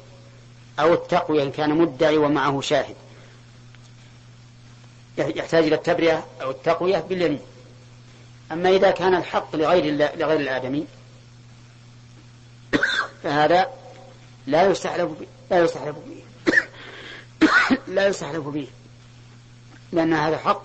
أو 0.81 0.95
التقوية 0.95 1.43
إن 1.43 1.53
كان 1.53 1.70
مدعي 1.78 2.16
ومعه 2.16 2.61
شاهد. 2.61 2.97
يحتاج 5.19 5.65
إلى 5.65 5.74
التبرئة 5.74 6.27
أو 6.43 6.51
التقوية 6.51 6.99
باليمين. 6.99 7.41
أما 8.53 8.70
إذا 8.70 8.91
كان 8.91 9.15
الحق 9.15 9.57
لغير 9.57 9.95
لغير 9.95 10.41
الآدمي 10.41 10.87
فهذا 13.23 13.70
لا 14.47 14.70
يستحلف 14.70 15.11
لا 15.51 15.65
يستحلف 15.65 15.97
به 15.97 16.15
لا 17.88 18.06
يستحلف 18.06 18.48
به. 18.48 18.66
لأن 19.92 20.12
هذا 20.12 20.38
حق 20.38 20.62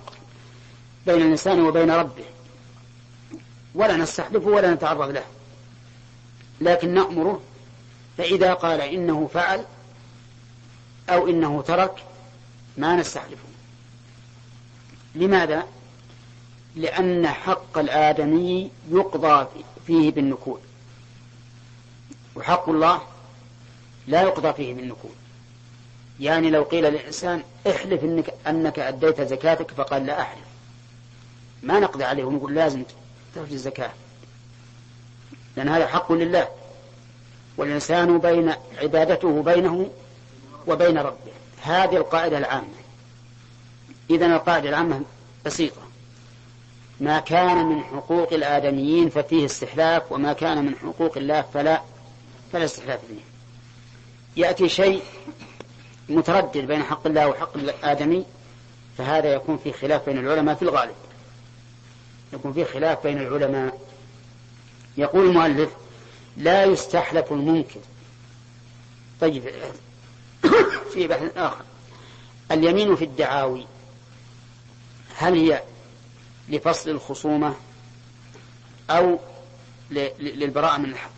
بين 1.05 1.21
الإنسان 1.21 1.61
وبين 1.61 1.91
ربه. 1.91 2.25
ولا 3.75 3.97
نستحلفه 3.97 4.47
ولا 4.47 4.73
نتعرض 4.73 5.09
له. 5.09 5.23
لكن 6.61 6.93
نأمره 6.93 7.41
فإذا 8.17 8.53
قال 8.53 8.81
إنه 8.81 9.29
فعل 9.33 9.65
أو 11.09 11.27
إنه 11.27 11.61
ترك 11.61 12.03
ما 12.77 12.95
نستحلفه 12.95 13.51
لماذا؟ 15.15 15.67
لأن 16.75 17.27
حق 17.27 17.77
الآدمي 17.77 18.71
يقضى 18.91 19.47
فيه 19.87 20.11
بالنكول. 20.11 20.59
وحق 22.35 22.69
الله 22.69 23.01
لا 24.07 24.21
يقضى 24.21 24.53
فيه 24.53 24.73
بالنكول. 24.73 25.11
يعني 26.21 26.49
لو 26.49 26.63
قيل 26.63 26.83
للإنسان 26.83 27.43
احلف 27.67 28.03
إنك 28.03 28.33
أنك 28.47 28.79
أديت 28.79 29.21
زكاتك 29.21 29.71
فقال 29.71 30.05
لا 30.05 30.21
أحلف. 30.21 30.45
ما 31.63 31.79
نقضي 31.79 32.03
عليه 32.03 32.23
ونقول 32.23 32.55
لازم 32.55 32.83
تخرج 33.35 33.51
الزكاة. 33.51 33.91
لأن 35.57 35.69
هذا 35.69 35.87
حق 35.87 36.11
لله. 36.11 36.47
والإنسان 37.57 38.17
بين 38.17 38.53
عبادته 38.81 39.43
بينه 39.43 39.89
وبين 40.67 40.97
ربه. 40.97 41.31
هذه 41.61 41.97
القاعدة 41.97 42.37
العامة. 42.37 42.81
إذا 44.09 44.25
القاعدة 44.25 44.69
العامة 44.69 45.01
بسيطة. 45.45 45.81
ما 46.99 47.19
كان 47.19 47.65
من 47.65 47.83
حقوق 47.83 48.33
الآدميين 48.33 49.09
ففيه 49.09 49.45
استحلاف 49.45 50.11
وما 50.11 50.33
كان 50.33 50.65
من 50.65 50.75
حقوق 50.75 51.17
الله 51.17 51.41
فلا 51.53 51.81
فلا 52.53 52.65
استحلاف 52.65 52.99
فيه. 53.07 53.21
يأتي 54.37 54.69
شيء 54.69 55.01
متردد 56.11 56.57
بين 56.57 56.83
حق 56.83 57.07
الله 57.07 57.27
وحق 57.27 57.57
الآدمي 57.57 58.25
فهذا 58.97 59.33
يكون 59.33 59.57
في 59.57 59.71
خلاف 59.73 60.05
بين 60.05 60.17
العلماء 60.17 60.55
في 60.55 60.61
الغالب. 60.61 60.95
يكون 62.33 62.53
في 62.53 62.65
خلاف 62.65 63.03
بين 63.03 63.17
العلماء. 63.17 63.79
يقول 64.97 65.25
المؤلف 65.25 65.69
لا 66.37 66.63
يستحلف 66.63 67.31
المنكر. 67.31 67.79
طيب 69.21 69.43
في 70.93 71.07
بحث 71.07 71.37
آخر. 71.37 71.63
اليمين 72.51 72.95
في 72.95 73.05
الدعاوي 73.05 73.65
هل 75.17 75.33
هي 75.33 75.63
لفصل 76.49 76.89
الخصومة 76.89 77.55
أو 78.89 79.19
للبراءة 80.19 80.77
من 80.77 80.89
الحق؟ 80.89 81.11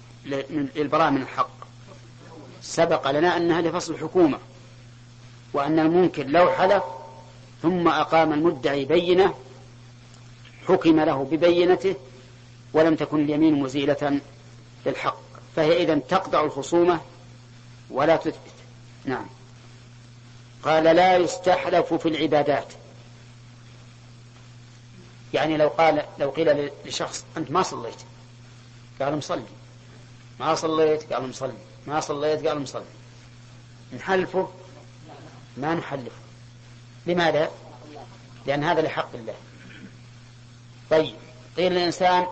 للبراءة 0.75 1.09
من 1.09 1.21
الحق. 1.21 1.49
سبق 2.61 3.11
لنا 3.11 3.37
أنها 3.37 3.61
لفصل 3.61 3.93
الحكومة. 3.93 4.39
وأن 5.53 5.79
المنكر 5.79 6.23
لو 6.23 6.51
حلف 6.51 6.83
ثم 7.61 7.87
أقام 7.87 8.33
المدعي 8.33 8.85
بينة 8.85 9.33
حكم 10.67 10.99
له 10.99 11.23
ببينته 11.31 11.95
ولم 12.73 12.95
تكن 12.95 13.23
اليمين 13.23 13.59
مزيلة 13.59 14.19
للحق. 14.85 15.17
فهي 15.55 15.83
إذا 15.83 15.95
تقطع 15.95 16.43
الخصومة 16.43 17.01
ولا 17.89 18.15
تثبت. 18.15 18.53
نعم. 19.05 19.25
قال 20.63 20.83
لا 20.83 21.17
يستحلف 21.17 21.93
في 21.93 22.09
العبادات. 22.09 22.73
يعني 25.33 25.57
لو 25.57 25.67
قال 25.67 26.03
لو 26.19 26.29
قيل 26.29 26.69
لشخص 26.85 27.25
أنت 27.37 27.51
ما 27.51 27.63
صليت 27.63 27.95
قال 29.01 29.17
مصلي 29.17 29.43
ما 30.39 30.55
صليت 30.55 31.13
قال 31.13 31.29
مصلي 31.29 31.53
ما 31.87 31.99
صليت 31.99 32.47
قال 32.47 32.61
مصلي 32.61 32.83
نحلفه 33.93 34.49
ما 35.57 35.75
نحلفه 35.75 36.15
لماذا؟ 37.05 37.51
لأن 38.45 38.63
هذا 38.63 38.81
لحق 38.81 39.15
الله. 39.15 39.35
طيب 40.89 41.15
قيل 41.57 41.71
للإنسان 41.71 42.27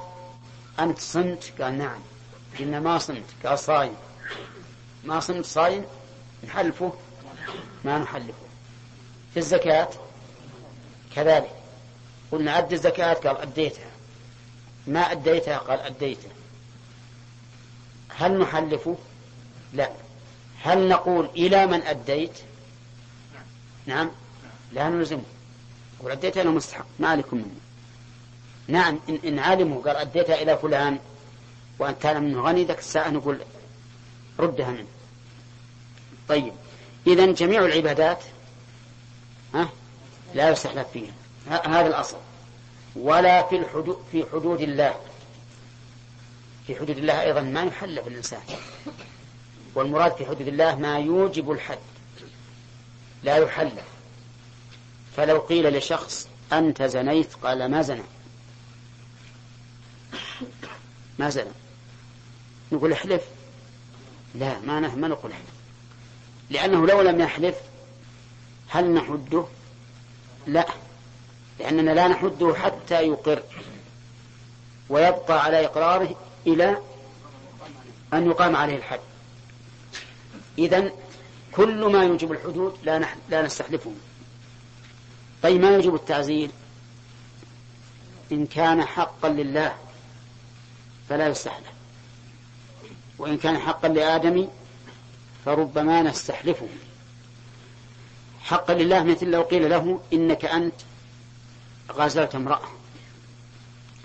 أنت 0.80 1.00
صمت 1.00 1.54
قال 1.62 1.78
نعم. 1.78 2.00
قلنا 2.60 2.80
ما 2.80 2.98
صمت 2.98 3.26
قال 3.46 3.60
صايم 3.60 3.96
ما 5.04 5.20
صمت 5.20 5.46
صايم 5.46 5.86
نحلفه. 6.44 6.94
ما 7.86 7.98
نحلفه. 7.98 8.34
في 9.34 9.40
الزكاة؟ 9.40 9.90
كذلك. 11.16 11.52
قلنا 12.32 12.58
أد 12.58 12.74
الزكاة؟ 12.74 13.14
قال 13.14 13.38
أديتها. 13.38 13.92
ما 14.88 15.00
أديتها؟ 15.00 15.58
قال 15.58 15.80
أديتها 15.80 16.32
هل 18.10 18.40
نحلفه؟ 18.40 18.98
لا. 19.74 19.92
هل 20.64 20.88
نقول 20.88 21.26
إلى 21.26 21.68
من 21.68 21.82
أديت؟ 21.82 22.32
نعم. 23.92 24.12
لا 24.72 24.90
نلزمه. 24.90 25.24
يقول 26.00 26.12
أديتها 26.12 26.42
أنا 26.42 26.50
مستحق. 26.50 26.86
ما 27.00 27.08
عليكم 27.08 27.38
منه. 27.38 27.56
نعم 28.68 29.00
إن, 29.10 29.20
إن 29.26 29.40
علموا 29.40 29.82
قال 29.82 29.96
أديتها 29.96 30.42
إلى 30.42 30.58
فلان. 30.58 31.00
وأن 31.80 31.94
كان 31.94 32.24
منه 32.24 32.42
غني 32.42 32.64
ذاك 32.64 32.80
الساعة 32.80 33.10
نقول 33.10 33.40
ردها 34.40 34.70
منه. 34.70 34.88
طيب. 36.30 36.54
إذا 37.08 37.26
جميع 37.26 37.66
العبادات 37.66 38.24
ها 39.54 39.70
لا 40.34 40.50
يستحلف 40.50 40.88
فيها. 40.94 41.14
هذا 41.50 41.88
الأصل. 41.88 42.18
ولا 42.96 43.48
في 43.48 43.56
الحدود 43.56 43.98
في 44.12 44.26
حدود 44.34 44.62
الله. 44.62 44.96
في 46.68 46.76
حدود 46.76 46.98
الله 46.98 47.22
أيضا 47.22 47.42
ما 47.42 47.64
يحلف 47.64 48.08
الإنسان. 48.08 48.42
والمراد 49.76 50.16
في 50.16 50.26
حدود 50.26 50.48
الله 50.48 50.76
ما 50.76 51.00
يوجب 51.00 51.52
الحد. 51.52 51.91
لا 53.24 53.38
يحلف 53.38 53.84
فلو 55.18 55.40
قيل 55.40 55.78
لشخص 55.78 56.28
أنت 56.54 56.84
زنيت 56.84 57.34
قال 57.34 57.72
ما 57.72 57.82
زنى. 57.82 58.04
ما 61.20 61.30
زنى. 61.30 61.52
نقول 62.72 62.92
احلف. 62.92 63.24
لا 64.36 64.60
ما 64.60 64.80
ما 64.80 65.08
نقول 65.08 65.32
احلف. 65.32 65.52
لأنه 66.50 66.88
لو 66.88 67.02
لم 67.02 67.20
يحلف 67.20 67.56
هل 68.68 68.94
نحده؟ 68.94 69.46
لا. 70.48 70.68
لأننا 71.60 71.92
لا 71.92 72.08
نحده 72.08 72.56
حتى 72.56 73.02
يقر 73.02 73.44
ويبقى 74.90 75.44
على 75.44 75.66
إقراره 75.66 76.16
إلى 76.48 76.78
أن 78.14 78.26
يقام 78.26 78.56
عليه 78.56 78.76
الحد. 78.76 79.00
إذا 80.58 80.92
كل 81.52 81.86
ما 81.86 82.04
يوجب 82.04 82.32
الحدود 82.32 82.78
لا 82.84 83.00
نح... 83.00 83.16
لا 83.30 83.42
نستحلفه 83.42 83.92
طيب 85.44 85.62
ما 85.62 85.70
يوجب 85.70 85.96
التعزير؟ 85.96 86.50
إن 88.32 88.46
كان 88.46 88.86
حقا 88.86 89.30
لله 89.30 89.76
فلا 91.10 91.28
يستحلف. 91.28 91.72
وإن 93.18 93.38
كان 93.38 93.58
حقا 93.58 93.88
لآدم 93.88 94.48
فربما 95.46 96.02
نستحلفه 96.02 96.68
حقا 98.42 98.74
لله 98.74 99.04
مثل 99.04 99.26
لو 99.28 99.42
قيل 99.42 99.70
له 99.70 100.02
إنك 100.14 100.46
أنت 100.46 100.76
غازلت 101.92 102.36
امرأة. 102.36 102.68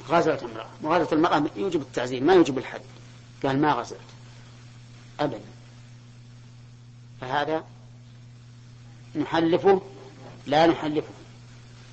غازلت 0.09 0.43
امرأة. 0.43 0.68
وغازلة 0.82 1.12
المرأة 1.12 1.44
يوجب 1.56 1.81
التعزير 1.81 2.23
ما 2.23 2.35
يوجب 2.35 2.59
الحد. 2.59 2.81
قال 3.44 3.60
ما 3.60 3.73
غزلت 3.73 4.01
أبدا. 5.20 5.56
فهذا 7.20 7.64
نحلفه 9.16 9.80
لا 10.47 10.66
نحلفه. 10.66 11.12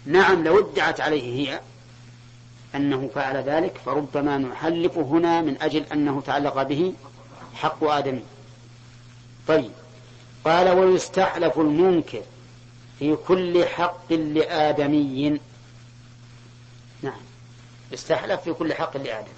نعم 0.06 0.44
لو 0.44 0.60
ادعت 0.60 1.02
عليه 1.02 1.50
هي 1.50 1.62
أنه 2.76 3.10
فعل 3.16 3.38
ذلك 3.38 3.78
فربما 3.86 4.38
نحلف 4.38 4.98
هنا 4.98 5.42
من 5.42 5.62
أجل 5.62 5.84
أنه 5.84 6.22
تعلق 6.22 6.64
به 6.64 6.94
حق 7.56 7.84
آدم. 7.84 8.20
طيب 9.48 9.72
قال 10.46 10.70
ويستحلف 10.70 11.60
المنكر 11.60 12.22
في 13.00 13.16
كل 13.16 13.66
حق 13.66 14.14
لآدمي. 14.14 15.40
نعم 17.02 17.22
يستحلف 17.92 18.42
في 18.42 18.54
كل 18.54 18.74
حق 18.74 18.98
لآدم 18.98 19.34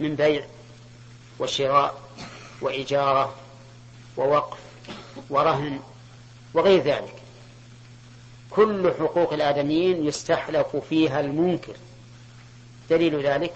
من 0.00 0.14
بيع 0.14 0.46
وشراء 1.38 2.00
وإجارة 2.60 3.34
ووقف 4.16 4.55
ورهن 5.30 5.80
وغير 6.54 6.82
ذلك. 6.82 7.14
كل 8.50 8.92
حقوق 9.00 9.32
الآدميين 9.32 10.06
يستحلف 10.06 10.76
فيها 10.76 11.20
المنكر. 11.20 11.76
دليل 12.90 13.26
ذلك 13.26 13.54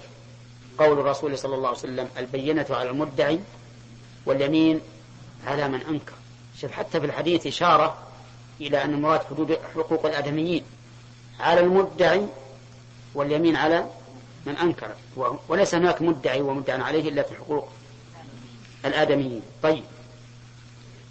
قول 0.79 0.99
الرسول 0.99 1.39
صلى 1.39 1.55
الله 1.55 1.69
عليه 1.69 1.79
وسلم 1.79 2.09
البينة 2.17 2.67
على 2.71 2.91
المدعي 2.91 3.41
واليمين 4.27 4.81
على 5.47 5.69
من 5.69 5.81
أنكر. 5.81 6.13
شوف 6.61 6.73
حتى 6.73 7.01
في 7.01 7.07
الحديث 7.07 7.47
إشارة 7.47 7.99
إلى 8.61 8.85
أن 8.85 8.95
المراد 8.95 9.21
حدود 9.25 9.59
حقوق 9.75 10.07
الآدميين 10.07 10.65
على 11.41 11.61
المدعي 11.61 12.27
واليمين 13.15 13.57
على 13.57 13.87
من 14.47 14.57
أنكر. 14.57 14.91
وليس 15.49 15.75
هناك 15.75 16.03
مدعي 16.03 16.41
ومدعى 16.41 16.81
عليه 16.83 17.09
إلا 17.09 17.23
في 17.23 17.35
حقوق 17.35 17.69
الآدميين. 18.85 19.43
طيب. 19.63 19.85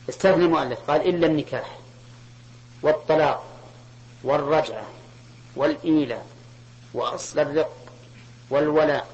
استثنى 0.10 0.46
المؤلف 0.46 0.80
قال 0.88 1.10
إلا 1.10 1.28
النكاح 1.28 1.78
والطلاق 2.82 3.46
والرجعة 4.24 4.84
والإيلاء 5.56 6.26
وأصل 6.94 7.40
الرق 7.40 7.76
والولاء 8.50 9.08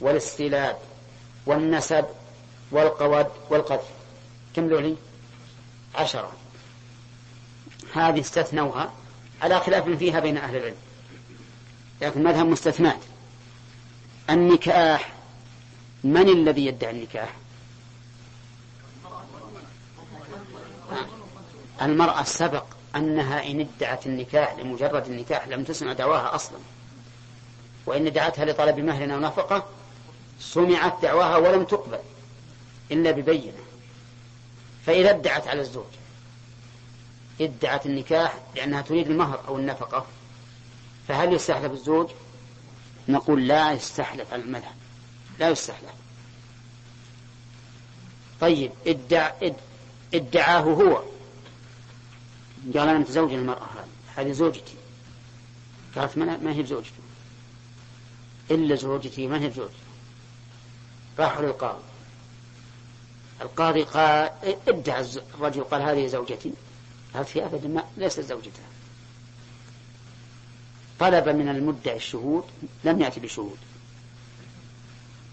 والاستيلاد 0.00 0.76
والنسب 1.46 2.04
والقود 2.70 3.26
والقذف. 3.50 3.88
كم 4.56 4.68
ذولي؟ 4.68 4.96
عشرة. 5.94 6.32
هذه 7.94 8.20
استثنوها 8.20 8.92
على 9.42 9.60
خلاف 9.60 9.88
فيها 9.88 10.20
بين 10.20 10.36
أهل 10.36 10.56
العلم. 10.56 10.76
لكن 12.02 12.22
مذهب 12.22 12.46
مستثنات. 12.46 13.00
النكاح 14.30 15.12
من 16.04 16.28
الذي 16.28 16.66
يدعي 16.66 16.90
النكاح؟ 16.90 17.39
المرأة 21.82 22.22
سبق 22.22 22.64
أنها 22.96 23.50
إن 23.50 23.60
ادعت 23.60 24.06
النكاح 24.06 24.54
لمجرد 24.54 25.06
النكاح 25.06 25.48
لم 25.48 25.64
تسمع 25.64 25.92
دعواها 25.92 26.34
أصلا. 26.34 26.58
وإن 27.86 28.12
دعتها 28.12 28.44
لطلب 28.44 28.78
مهر 28.78 29.14
أو 29.14 29.20
نفقة 29.20 29.66
سمعت 30.40 31.02
دعواها 31.02 31.36
ولم 31.36 31.64
تقبل 31.64 31.98
إلا 32.90 33.10
ببينة. 33.10 33.62
فإذا 34.86 35.10
ادعت 35.10 35.48
على 35.48 35.60
الزوج 35.60 35.84
ادعت 37.40 37.86
النكاح 37.86 38.34
لأنها 38.56 38.82
تريد 38.82 39.10
المهر 39.10 39.40
أو 39.48 39.58
النفقة 39.58 40.06
فهل 41.08 41.32
يستحلف 41.32 41.72
الزوج؟ 41.72 42.10
نقول 43.08 43.48
لا 43.48 43.72
يستحلف 43.72 44.32
على 44.32 44.42
المذهب 44.42 44.74
لا 45.38 45.48
يستحلف. 45.48 45.90
طيب 48.40 48.72
ادع 48.86 49.32
ادعاه 50.14 50.60
هو. 50.60 51.02
قال 52.74 52.88
أنا 52.88 52.98
متزوج 52.98 53.32
المرأة 53.32 53.64
هذه 53.64 53.88
هذه 54.16 54.32
زوجتي. 54.32 54.74
قالت 55.96 56.18
ما 56.18 56.52
هي 56.52 56.62
بزوجته؟ 56.62 56.92
إلا 58.50 58.74
زوجتي 58.74 59.26
ما 59.26 59.40
هي 59.40 59.48
بزوجته؟ 59.48 59.74
راحوا 61.18 61.44
للقاضي. 61.44 61.82
القاضي 63.40 63.82
قال 63.82 64.30
ادعى 64.68 65.06
الرجل 65.34 65.64
قال 65.64 65.82
هذه 65.82 66.06
زوجتي. 66.06 66.52
قالت 67.14 67.28
في 67.28 67.44
أبدا 67.44 67.68
ما 67.68 67.84
ليست 67.96 68.20
زوجته 68.20 68.62
طلب 71.00 71.28
من 71.28 71.48
المدعي 71.48 71.96
الشهود 71.96 72.44
لم 72.84 73.00
يأتي 73.00 73.20
بشهود. 73.20 73.58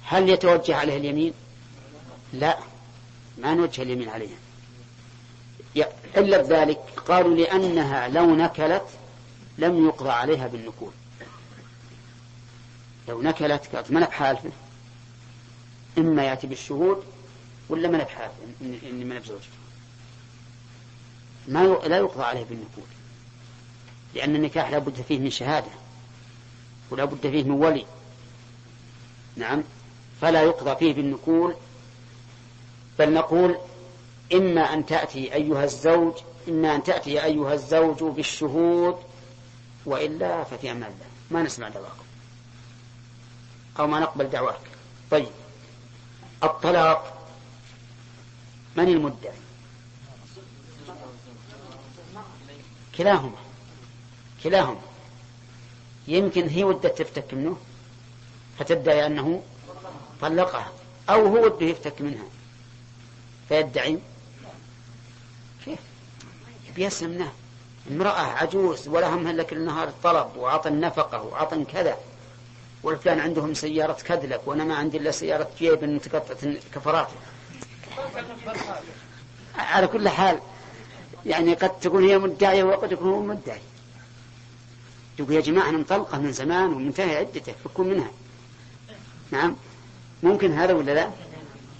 هل 0.03 0.29
يتوجه 0.29 0.75
عليه 0.75 0.97
اليمين؟ 0.97 1.33
لا. 2.33 2.57
ما 3.37 3.53
نوجه 3.53 3.81
اليمين 3.81 4.09
عليها. 4.09 4.37
إلا 6.17 6.41
بذلك 6.41 6.79
قالوا 7.07 7.35
لأنها 7.35 8.07
لو 8.07 8.35
نكلت 8.35 8.87
لم 9.57 9.85
يقضى 9.85 10.09
عليها 10.09 10.47
بالنكول. 10.47 10.91
لو 13.07 13.21
نكلت 13.21 13.75
قالت 13.75 13.91
من 13.91 14.01
بحالفه 14.01 14.51
إما 15.97 16.23
يأتي 16.23 16.47
بالشهود 16.47 17.03
ولا 17.69 17.89
من 17.89 17.97
بحالفه 17.97 18.35
إني 18.61 19.05
من 19.05 19.19
بزوجته. 19.19 19.47
ما 21.47 21.79
لا 21.87 21.97
يقضى 21.97 22.23
عليه 22.23 22.43
بالنكول. 22.43 22.83
لأن 24.15 24.35
النكاح 24.35 24.69
لا 24.69 24.77
بد 24.77 25.01
فيه 25.07 25.19
من 25.19 25.29
شهادة 25.29 25.71
ولا 26.89 27.05
بد 27.05 27.21
فيه 27.21 27.43
من 27.43 27.51
ولي. 27.51 27.85
نعم. 29.35 29.63
فلا 30.21 30.41
يقضى 30.41 30.75
فيه 30.75 30.93
بالنكول. 30.93 31.55
بل 32.99 33.13
نقول 33.13 33.57
إما 34.33 34.61
أن 34.73 34.85
تأتي 34.85 35.33
أيها 35.33 35.63
الزوج 35.63 36.13
إما 36.47 36.75
أن 36.75 36.83
تأتي 36.83 37.23
أيها 37.23 37.53
الزوج 37.53 38.03
بالشهود 38.03 38.97
وإلا 39.85 40.43
ففي 40.43 40.71
أمان 40.71 40.83
الله 40.83 41.05
ما 41.31 41.43
نسمع 41.43 41.69
دواكم. 41.69 42.05
أو 43.79 43.87
ما 43.87 43.99
نقبل 43.99 44.29
دعواك 44.29 44.59
طيب. 45.11 45.27
الطلاق 46.43 47.27
من 48.75 48.87
المدعي؟ 48.87 49.33
كلاهما. 52.97 53.37
كلاهما. 54.43 54.81
يمكن 56.07 56.47
هي 56.47 56.63
ودت 56.63 57.01
تفتك 57.01 57.33
منه 57.33 57.57
فتدعي 58.59 59.05
أنه 59.05 59.43
طلقها 60.21 60.71
أو 61.09 61.27
هو 61.27 61.45
وده 61.45 61.65
يفتك 61.65 62.01
منها. 62.01 62.25
فيدعي 63.49 63.99
بيسمناه. 66.77 67.31
امرأة 67.91 68.21
عجوز 68.39 68.87
ولا 68.87 69.07
هم 69.07 69.27
لك 69.27 69.53
النهار 69.53 69.89
طلب 70.03 70.27
وعطى 70.37 70.69
النفقة 70.69 71.21
وعطى 71.23 71.63
كذا. 71.73 71.97
والفلان 72.83 73.19
عندهم 73.19 73.53
سيارة 73.53 73.97
كدلك 74.05 74.41
وأنا 74.45 74.63
ما 74.63 74.75
عندي 74.75 74.97
إلا 74.97 75.11
سيارة 75.11 75.49
جيب 75.59 75.83
متقطعة 75.83 76.53
كفرات. 76.75 77.07
على 79.55 79.87
كل 79.87 80.09
حال 80.09 80.39
يعني 81.25 81.53
قد 81.53 81.79
تكون 81.79 82.03
هي 82.09 82.17
مدعية 82.17 82.63
وقد 82.63 82.91
يكون 82.91 83.09
هو 83.09 83.21
مدعي. 83.21 83.61
يقول 85.19 85.33
يا 85.33 85.41
جماعة 85.41 85.69
أنا 85.69 85.77
مطلقة 85.77 86.17
من 86.19 86.31
زمان 86.31 86.73
ومنتهي 86.73 87.17
عدته 87.17 87.53
فكوا 87.63 87.85
منها. 87.85 88.11
نعم. 89.31 89.55
ممكن 90.23 90.53
هذا 90.53 90.73
ولا 90.73 90.91
لا؟ 90.91 91.09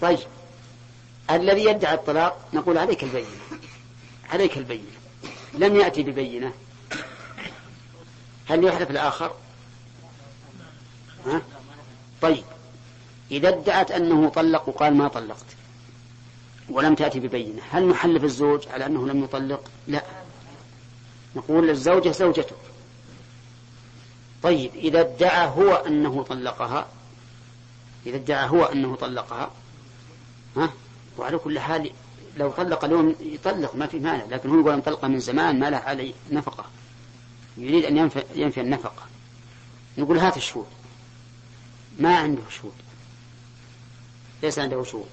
طيب. 0.00 0.18
الذي 1.30 1.64
يدعي 1.64 1.94
الطلاق 1.94 2.48
نقول 2.52 2.78
عليك 2.78 3.02
البينة. 3.02 3.26
عليك 4.32 4.58
البينة. 4.58 4.90
لم 5.54 5.76
يأتي 5.76 6.02
ببينة. 6.02 6.52
هل 8.48 8.64
يحلف 8.64 8.90
الآخر؟ 8.90 9.34
ها؟ 11.26 11.42
طيب. 12.22 12.44
إذا 13.30 13.48
ادعت 13.48 13.90
أنه 13.90 14.28
طلق 14.28 14.68
وقال 14.68 14.94
ما 14.94 15.08
طلقت 15.08 15.46
ولم 16.68 16.94
تأتي 16.94 17.20
ببينة 17.20 17.62
هل 17.70 17.88
نحلف 17.88 18.24
الزوج 18.24 18.68
على 18.68 18.86
أنه 18.86 19.06
لم 19.06 19.24
يطلق؟ 19.24 19.70
لا. 19.86 20.02
نقول 21.36 21.68
للزوجة 21.68 22.10
زوجته. 22.10 22.56
طيب. 24.42 24.74
إذا 24.74 25.00
ادعى 25.00 25.48
هو 25.48 25.74
أنه 25.74 26.22
طلقها 26.22 26.88
إذا 28.06 28.16
ادعى 28.16 28.48
هو 28.48 28.64
أنه 28.64 28.96
طلقها 28.96 29.50
ها؟ 30.56 30.70
وعلى 31.18 31.38
كل 31.38 31.58
حال 31.58 31.90
لو 32.38 32.50
طلق 32.50 32.84
اليوم 32.84 33.14
يطلق 33.20 33.74
ما 33.74 33.86
في 33.86 33.98
مانع 33.98 34.24
لكن 34.24 34.50
هو 34.50 34.60
يقول 34.60 34.76
مطلقة 34.76 35.08
من 35.08 35.20
زمان 35.20 35.58
ما 35.58 35.70
له 35.70 35.76
علي 35.76 36.14
نفقة. 36.30 36.64
يريد 37.56 37.84
أن 37.84 37.96
ينفي, 37.96 38.24
ينفي 38.34 38.60
النفقة. 38.60 39.02
نقول 39.98 40.18
هات 40.18 40.36
الشهود. 40.36 40.66
ما 41.98 42.16
عنده 42.16 42.42
شهود. 42.50 42.74
ليس 44.42 44.58
عنده 44.58 44.84
شهود. 44.84 45.08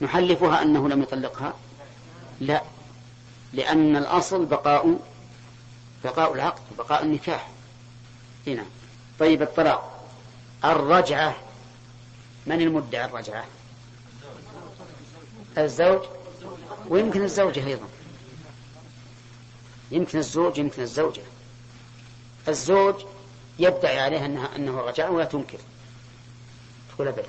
نحلفها 0.00 0.62
أنه 0.62 0.88
لم 0.88 1.02
يطلقها؟ 1.02 1.54
لا. 2.40 2.62
لأن 3.52 3.96
الأصل 3.96 4.46
بقاء 4.46 4.98
بقاء 6.04 6.34
العقد 6.34 6.62
بقاء 6.78 7.02
النكاح. 7.02 7.50
هنا 8.46 8.64
طيب 9.18 9.42
الطلاق. 9.42 10.08
الرجعة. 10.64 11.36
من 12.46 12.60
المدعي 12.60 13.04
الرجعة؟ 13.04 13.44
الزوج. 15.58 16.02
ويمكن 16.88 17.22
الزوجة 17.22 17.66
أيضا. 17.66 17.88
يمكن 19.90 20.18
الزوج 20.18 20.58
يمكن 20.58 20.82
الزوجة. 20.82 21.22
الزوج 22.48 22.94
يدعي 23.58 24.00
عليها 24.00 24.26
أنها 24.26 24.56
أنه 24.56 24.80
رجع 24.80 25.08
ولا 25.08 25.24
تنكر. 25.24 25.58
تقول 26.94 27.08
أبدا. 27.08 27.28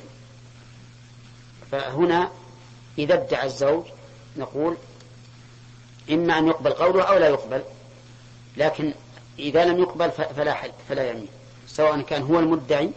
فهنا 1.71 2.31
إذا 2.97 3.13
ادعى 3.13 3.45
الزوج 3.45 3.85
نقول 4.37 4.77
إما 6.11 6.39
أن 6.39 6.47
يقبل 6.47 6.71
قوله 6.71 7.03
أو 7.03 7.17
لا 7.17 7.27
يقبل. 7.27 7.63
لكن 8.57 8.93
إذا 9.39 9.65
لم 9.65 9.79
يقبل 9.79 10.11
فلا 10.11 10.53
حل 10.53 10.71
فلا 10.89 11.09
يمين 11.09 11.27
سواء 11.67 12.01
كان 12.01 12.21
هو 12.21 12.39
المدعي 12.39 12.91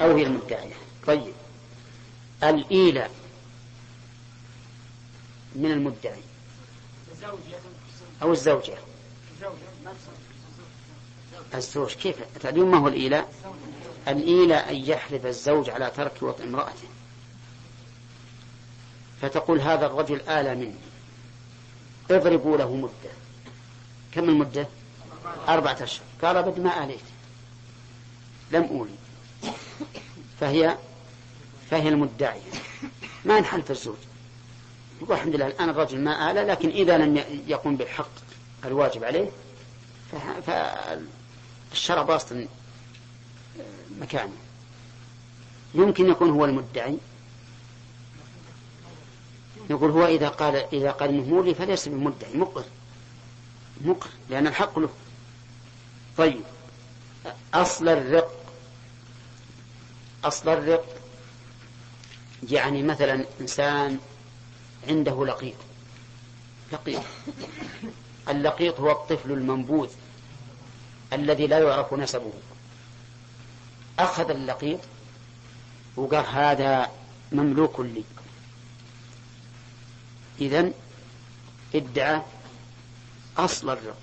أو 0.00 0.16
هي 0.16 0.22
المدعية. 0.22 0.74
طيب. 1.06 1.32
الإيلة 2.42 3.08
من 5.54 5.70
المدعي 5.72 6.22
أو 8.22 8.32
الزوجة. 8.32 8.78
الزوج 11.54 11.94
كيف؟ 11.94 12.16
تعلمون 12.40 12.70
ما 12.70 12.78
هو 12.78 12.88
الإيلاء؟ 12.88 13.32
الإيلاء 14.08 14.70
أن 14.70 14.76
يحلف 14.76 15.26
الزوج 15.26 15.70
على 15.70 15.90
ترك 15.96 16.22
وطء 16.22 16.44
امرأته. 16.44 16.88
فتقول 19.20 19.60
هذا 19.60 19.86
الرجل 19.86 20.20
آلى 20.20 20.54
مني. 20.54 20.74
اضربوا 22.10 22.56
له 22.56 22.74
مدة. 22.76 23.12
كم 24.12 24.28
المدة؟ 24.28 24.68
أربعة 25.48 25.82
أشهر. 25.82 26.04
قال 26.22 26.36
أبد 26.36 26.60
ما 26.60 26.84
آليت. 26.84 27.00
لم 28.52 28.62
أولي. 28.62 28.94
فهي 30.40 30.76
فهي 31.70 31.88
المدعية. 31.88 32.50
ما 33.24 33.40
نحلف 33.40 33.70
الزوج. 33.70 34.07
يقول 35.02 35.16
الحمد 35.16 35.34
لله 35.34 35.46
الآن 35.46 35.68
الرجل 35.68 36.00
ما 36.00 36.30
آلى 36.30 36.42
لكن 36.42 36.68
إذا 36.68 36.98
لم 36.98 37.24
يقوم 37.46 37.76
بالحق 37.76 38.10
الواجب 38.64 39.04
عليه 39.04 39.30
فالشرع 40.46 42.02
باسط 42.02 42.36
مكانه. 44.00 44.32
يمكن 45.74 46.10
يكون 46.10 46.30
هو 46.30 46.44
المدعي. 46.44 46.98
يقول 49.70 49.90
هو 49.90 50.06
إذا 50.06 50.28
قال 50.28 50.56
إذا 50.72 50.90
قال 50.90 51.08
إنه 51.08 51.52
فليس 51.52 51.88
بمدعي 51.88 52.34
مقر. 52.34 52.64
مقر 53.80 54.10
لأن 54.30 54.46
الحق 54.46 54.78
له. 54.78 54.88
طيب 56.16 56.40
أصل 57.54 57.88
الرق 57.88 58.38
أصل 60.24 60.48
الرق 60.48 60.84
يعني 62.50 62.82
مثلا 62.82 63.24
إنسان 63.40 63.98
عنده 64.88 65.26
لقيط. 65.26 65.56
لقيط. 66.72 67.02
اللقيط 68.28 68.80
هو 68.80 68.90
الطفل 68.90 69.32
المنبوذ 69.32 69.88
الذي 71.12 71.46
لا 71.46 71.58
يعرف 71.58 71.94
نسبه. 71.94 72.32
أخذ 73.98 74.30
اللقيط 74.30 74.80
وقال 75.96 76.26
هذا 76.26 76.90
مملوك 77.32 77.80
لي. 77.80 78.04
إذن 80.40 80.72
ادعى 81.74 82.22
أصل 83.38 83.70
الرق. 83.70 83.96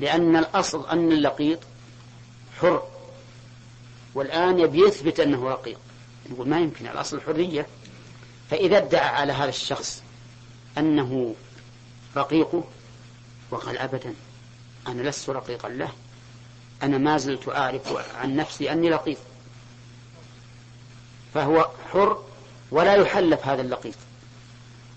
لأن 0.00 0.36
الأصل 0.36 0.88
أن 0.88 1.12
اللقيط 1.12 1.58
حر. 2.60 2.88
والآن 4.14 4.58
يبي 4.58 4.80
يثبت 4.80 5.20
أنه 5.20 5.48
رقيق. 5.48 5.78
يقول 6.30 6.48
ما 6.48 6.60
يمكن 6.60 6.86
الأصل 6.86 7.16
الحرية 7.16 7.66
فإذا 8.52 8.78
ادعى 8.78 9.08
على 9.08 9.32
هذا 9.32 9.48
الشخص 9.48 10.02
أنه 10.78 11.34
رقيقه 12.16 12.64
وقال 13.50 13.78
أبدا 13.78 14.14
أنا 14.88 15.02
لست 15.02 15.30
رقيقا 15.30 15.68
له 15.68 15.92
أنا 16.82 16.98
ما 16.98 17.18
زلت 17.18 17.48
أعرف 17.48 18.14
عن 18.16 18.36
نفسي 18.36 18.72
أني 18.72 18.90
لقيط. 18.90 19.18
فهو 21.34 21.70
حر 21.92 22.24
ولا 22.70 22.94
يحلف 22.94 23.46
هذا 23.46 23.62
اللقيط. 23.62 23.94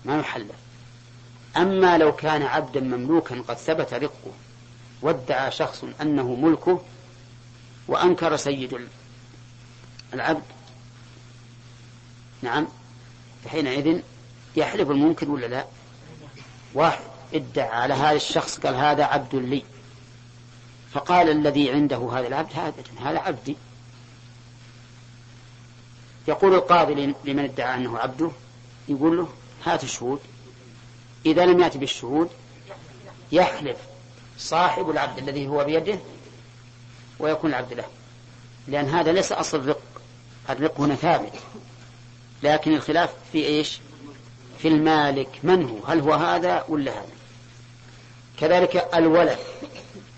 ما 0.04 0.18
يحلف. 0.18 0.56
أما 1.56 1.98
لو 1.98 2.16
كان 2.16 2.42
عبدا 2.42 2.80
مملوكا 2.80 3.42
قد 3.48 3.56
ثبت 3.56 3.94
رقه 3.94 4.32
وادعى 5.02 5.50
شخص 5.50 5.84
أنه 6.00 6.34
ملكه 6.34 6.82
وأنكر 7.88 8.36
سيد 8.36 8.88
العبد. 10.14 10.44
نعم. 12.42 12.66
فحينئذ 13.46 14.00
يحلف 14.56 14.90
المنكر 14.90 15.30
ولا 15.30 15.46
لا؟ 15.46 15.66
واحد 16.74 17.04
ادعى 17.34 17.68
على 17.68 17.94
هذا 17.94 18.16
الشخص 18.16 18.58
قال 18.58 18.74
هذا 18.74 19.04
عبد 19.04 19.34
لي. 19.34 19.62
فقال 20.92 21.30
الذي 21.30 21.70
عنده 21.70 22.10
هذا 22.12 22.26
العبد 22.26 22.52
هذا 22.52 22.74
هذا 23.00 23.18
عبدي. 23.18 23.56
يقول 26.28 26.54
القاضي 26.54 27.14
لمن 27.24 27.44
ادعى 27.44 27.74
أنه 27.74 27.98
عبده 27.98 28.30
يقول 28.88 29.16
له 29.16 29.28
هات 29.64 29.84
الشهود. 29.84 30.20
إذا 31.26 31.46
لم 31.46 31.60
يأتي 31.60 31.78
بالشهود 31.78 32.30
يحلف 33.32 33.76
صاحب 34.38 34.90
العبد 34.90 35.18
الذي 35.18 35.48
هو 35.48 35.64
بيده 35.64 35.98
ويكون 37.18 37.50
العبد 37.50 37.72
له. 37.72 37.84
لأن 38.68 38.88
هذا 38.88 39.12
ليس 39.12 39.32
أصل 39.32 39.58
الرق. 39.58 39.82
الرق 40.50 40.80
هنا 40.80 40.94
ثابت. 40.94 41.32
لكن 42.42 42.74
الخلاف 42.74 43.14
في 43.32 43.46
إيش؟ 43.46 43.80
في 44.58 44.68
المالك. 44.68 45.28
من 45.42 45.68
هو؟ 45.68 45.84
هل 45.84 46.00
هو 46.00 46.14
هذا 46.14 46.64
ولا 46.68 46.92
هذا؟ 46.92 47.08
كذلك 48.40 48.88
الولاء. 48.94 49.40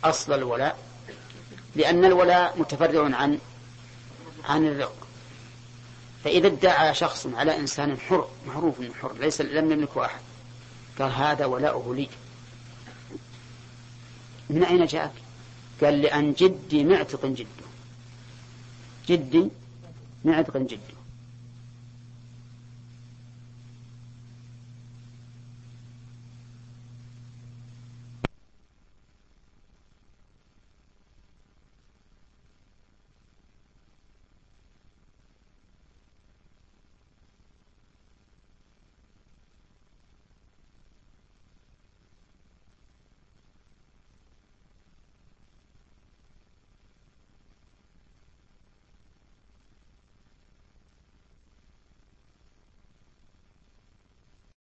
أصل 0.04 0.32
الولاء. 0.32 0.78
لأن 1.76 2.04
الولاء 2.04 2.58
متفرع 2.58 3.16
عن 3.16 3.38
عن 4.44 4.66
الرق. 4.66 4.96
فإذا 6.24 6.46
ادعى 6.46 6.94
شخص 6.94 7.26
على 7.26 7.56
إنسان 7.56 7.98
حر 7.98 8.28
معروف 8.46 8.80
أنه 8.80 8.94
حر 9.02 9.12
ليس 9.20 9.40
لم 9.40 9.72
يملكه 9.72 10.04
أحد. 10.04 10.20
قال 10.98 11.12
هذا 11.12 11.44
ولاؤه 11.44 11.94
لي. 11.94 12.08
من 14.50 14.64
أين 14.64 14.86
جاءك؟ 14.86 15.12
قال 15.82 16.02
لأن 16.02 16.32
جدي 16.32 16.84
معتق 16.84 17.26
جده 17.26 17.68
جدي 19.08 19.48
معتق 20.24 20.56
جده 20.56 20.97